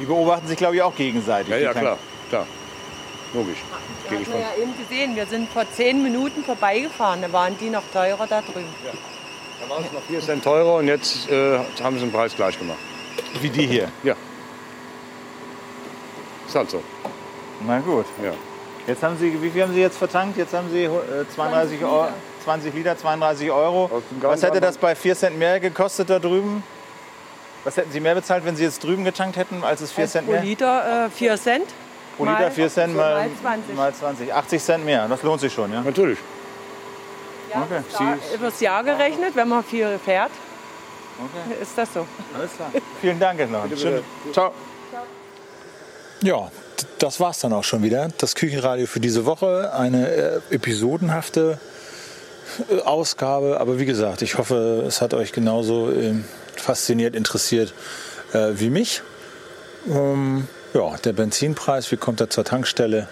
Die 0.01 0.05
beobachten 0.05 0.47
sich, 0.47 0.57
glaube 0.57 0.77
ich, 0.77 0.83
auch 0.83 0.95
gegenseitig. 0.95 1.51
Ja, 1.51 1.59
ja, 1.59 1.73
klar, 1.73 1.99
klar. 2.29 2.47
Logisch. 3.33 3.59
Ja, 4.05 4.17
haben 4.17 4.27
wir 4.27 4.41
ja 4.41 4.63
eben 4.63 4.77
gesehen. 4.79 5.17
Wir 5.17 5.27
sind 5.27 5.49
vor 5.51 5.65
zehn 5.73 6.03
Minuten 6.03 6.45
vorbeigefahren. 6.45 7.23
Da 7.23 7.33
waren 7.33 7.57
die 7.59 7.71
noch 7.71 7.83
teurer 7.93 8.27
da 8.29 8.41
drüben. 8.41 8.73
Ja. 8.85 8.93
Da 9.61 9.71
waren 9.71 9.85
es 9.85 9.93
noch 9.93 10.03
4 10.03 10.21
Cent 10.21 10.45
teurer 10.45 10.77
und 10.77 10.89
jetzt 10.89 11.29
äh, 11.31 11.59
haben 11.83 11.97
sie 11.97 12.05
den 12.05 12.13
Preis 12.13 12.35
gleich 12.35 12.59
gemacht. 12.59 12.79
Wie 13.41 13.51
die 13.51 13.67
hier? 13.67 13.89
Ja. 14.03 14.15
Ist 16.47 16.55
halt 16.55 16.71
so. 16.71 16.83
Na 17.67 17.81
gut. 17.81 18.07
Ja. 18.23 18.33
Jetzt 18.87 19.03
haben 19.03 19.17
Sie, 19.19 19.43
wie 19.43 19.51
viel 19.51 19.63
haben 19.63 19.73
Sie 19.73 19.81
jetzt 19.81 19.97
vertankt? 19.97 20.37
Jetzt 20.37 20.53
haben 20.53 20.69
Sie 20.71 20.85
äh, 20.85 20.91
32 21.35 21.83
Euro, 21.83 22.09
20 22.45 22.75
Liter, 22.75 22.99
32 22.99 23.51
Euro. 23.51 24.03
Was 24.21 24.43
hätte 24.43 24.61
das 24.61 24.77
bei 24.77 24.95
4 24.95 25.17
Cent 25.17 25.39
mehr 25.39 25.59
gekostet 25.59 26.11
da 26.11 26.19
drüben? 26.19 26.63
Was 27.65 27.77
hätten 27.77 27.91
Sie 27.93 28.01
mehr 28.01 28.15
bezahlt, 28.15 28.45
wenn 28.45 28.57
Sie 28.57 28.63
jetzt 28.65 28.83
drüben 28.85 29.05
getankt 29.05 29.37
hätten, 29.37 29.65
als 29.65 29.81
es 29.81 29.93
4 29.93 30.07
Cent 30.07 30.29
mehr? 30.29 30.39
Pro 30.41 30.47
Liter 30.47 31.07
äh, 31.07 31.11
4 31.11 31.37
Cent. 31.37 31.65
Pro 32.17 32.25
Liter 32.27 32.51
4 32.51 32.69
Cent 32.69 32.95
mal, 32.95 33.15
mal 33.15 33.31
20. 33.41 33.75
mal 33.75 33.95
20. 33.95 34.33
80 34.35 34.63
Cent 34.63 34.85
mehr. 34.85 35.09
Das 35.09 35.23
lohnt 35.23 35.41
sich 35.41 35.53
schon, 35.53 35.73
ja? 35.73 35.81
Natürlich. 35.81 36.19
Ja, 37.53 37.63
Okay. 37.63 37.83
da, 37.99 38.35
übers 38.35 38.61
Jahr 38.61 38.83
gerechnet, 38.85 39.35
wenn 39.37 39.49
man 39.49 39.63
viel 39.65 39.99
fährt, 40.05 40.31
Okay. 41.19 41.63
ist 41.63 41.79
das 41.79 41.93
so. 41.95 42.07
Alles 42.37 42.51
klar. 42.57 42.71
Vielen 43.01 43.19
Dank 43.21 43.49
noch. 43.51 43.65
Schön. 43.77 44.03
Ciao. 44.33 44.53
Ja, 46.23 46.51
das 46.99 47.21
war's 47.21 47.39
dann 47.41 47.53
auch 47.53 47.63
schon 47.65 47.83
wieder. 47.83 48.09
Das 48.19 48.35
Küchenradio 48.35 48.87
für 48.87 48.99
diese 49.01 49.25
Woche. 49.25 49.73
Eine 49.75 50.09
äh, 50.09 50.41
episodenhafte 50.51 51.59
äh, 52.71 52.81
Ausgabe. 52.81 53.61
Aber 53.61 53.79
wie 53.79 53.85
gesagt, 53.87 54.23
ich 54.23 54.37
hoffe, 54.39 54.85
es 54.87 55.01
hat 55.01 55.15
euch 55.15 55.33
genauso 55.33 55.93
ähm, 55.93 56.25
fasziniert, 56.65 57.15
interessiert 57.15 57.73
äh, 58.33 58.53
wie 58.55 58.71
mich. 58.71 59.03
Ähm, 59.89 60.49
ja, 60.73 60.97
der 61.05 61.13
Benzinpreis, 61.13 61.93
wie 61.93 61.97
kommt 61.97 62.21
er 62.21 62.31
zur 62.31 62.45
Tankstelle? 62.45 63.09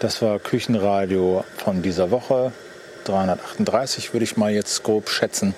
Das 0.00 0.22
war 0.22 0.38
Küchenradio 0.38 1.44
von 1.56 1.82
dieser 1.82 2.10
Woche. 2.10 2.52
338 3.04 4.12
würde 4.12 4.24
ich 4.24 4.36
mal 4.36 4.50
jetzt 4.50 4.82
grob 4.82 5.10
schätzen. 5.10 5.54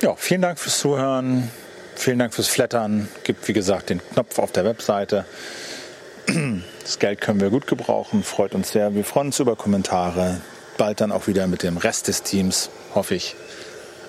Ja, 0.00 0.14
vielen 0.16 0.42
Dank 0.42 0.58
fürs 0.58 0.78
Zuhören. 0.78 1.50
Vielen 1.94 2.18
Dank 2.18 2.32
fürs 2.32 2.48
Flattern. 2.48 3.08
Gibt, 3.24 3.46
wie 3.46 3.52
gesagt, 3.52 3.90
den 3.90 4.00
Knopf 4.14 4.38
auf 4.38 4.52
der 4.52 4.64
Webseite. 4.64 5.24
Das 6.82 6.98
Geld 6.98 7.20
können 7.20 7.40
wir 7.40 7.50
gut 7.50 7.68
gebrauchen. 7.68 8.24
Freut 8.24 8.52
uns 8.52 8.72
sehr. 8.72 8.96
Wir 8.96 9.04
freuen 9.04 9.28
uns 9.28 9.38
über 9.38 9.54
Kommentare. 9.54 10.40
Bald 10.76 11.00
dann 11.00 11.12
auch 11.12 11.28
wieder 11.28 11.46
mit 11.46 11.62
dem 11.62 11.76
Rest 11.76 12.08
des 12.08 12.24
Teams, 12.24 12.68
hoffe 12.96 13.14
ich. 13.14 13.36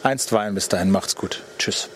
Einstweilen. 0.04 0.56
Bis 0.56 0.70
dahin. 0.70 0.91
Macht's 0.91 1.16
gut. 1.16 1.43
Tschüss. 1.58 1.89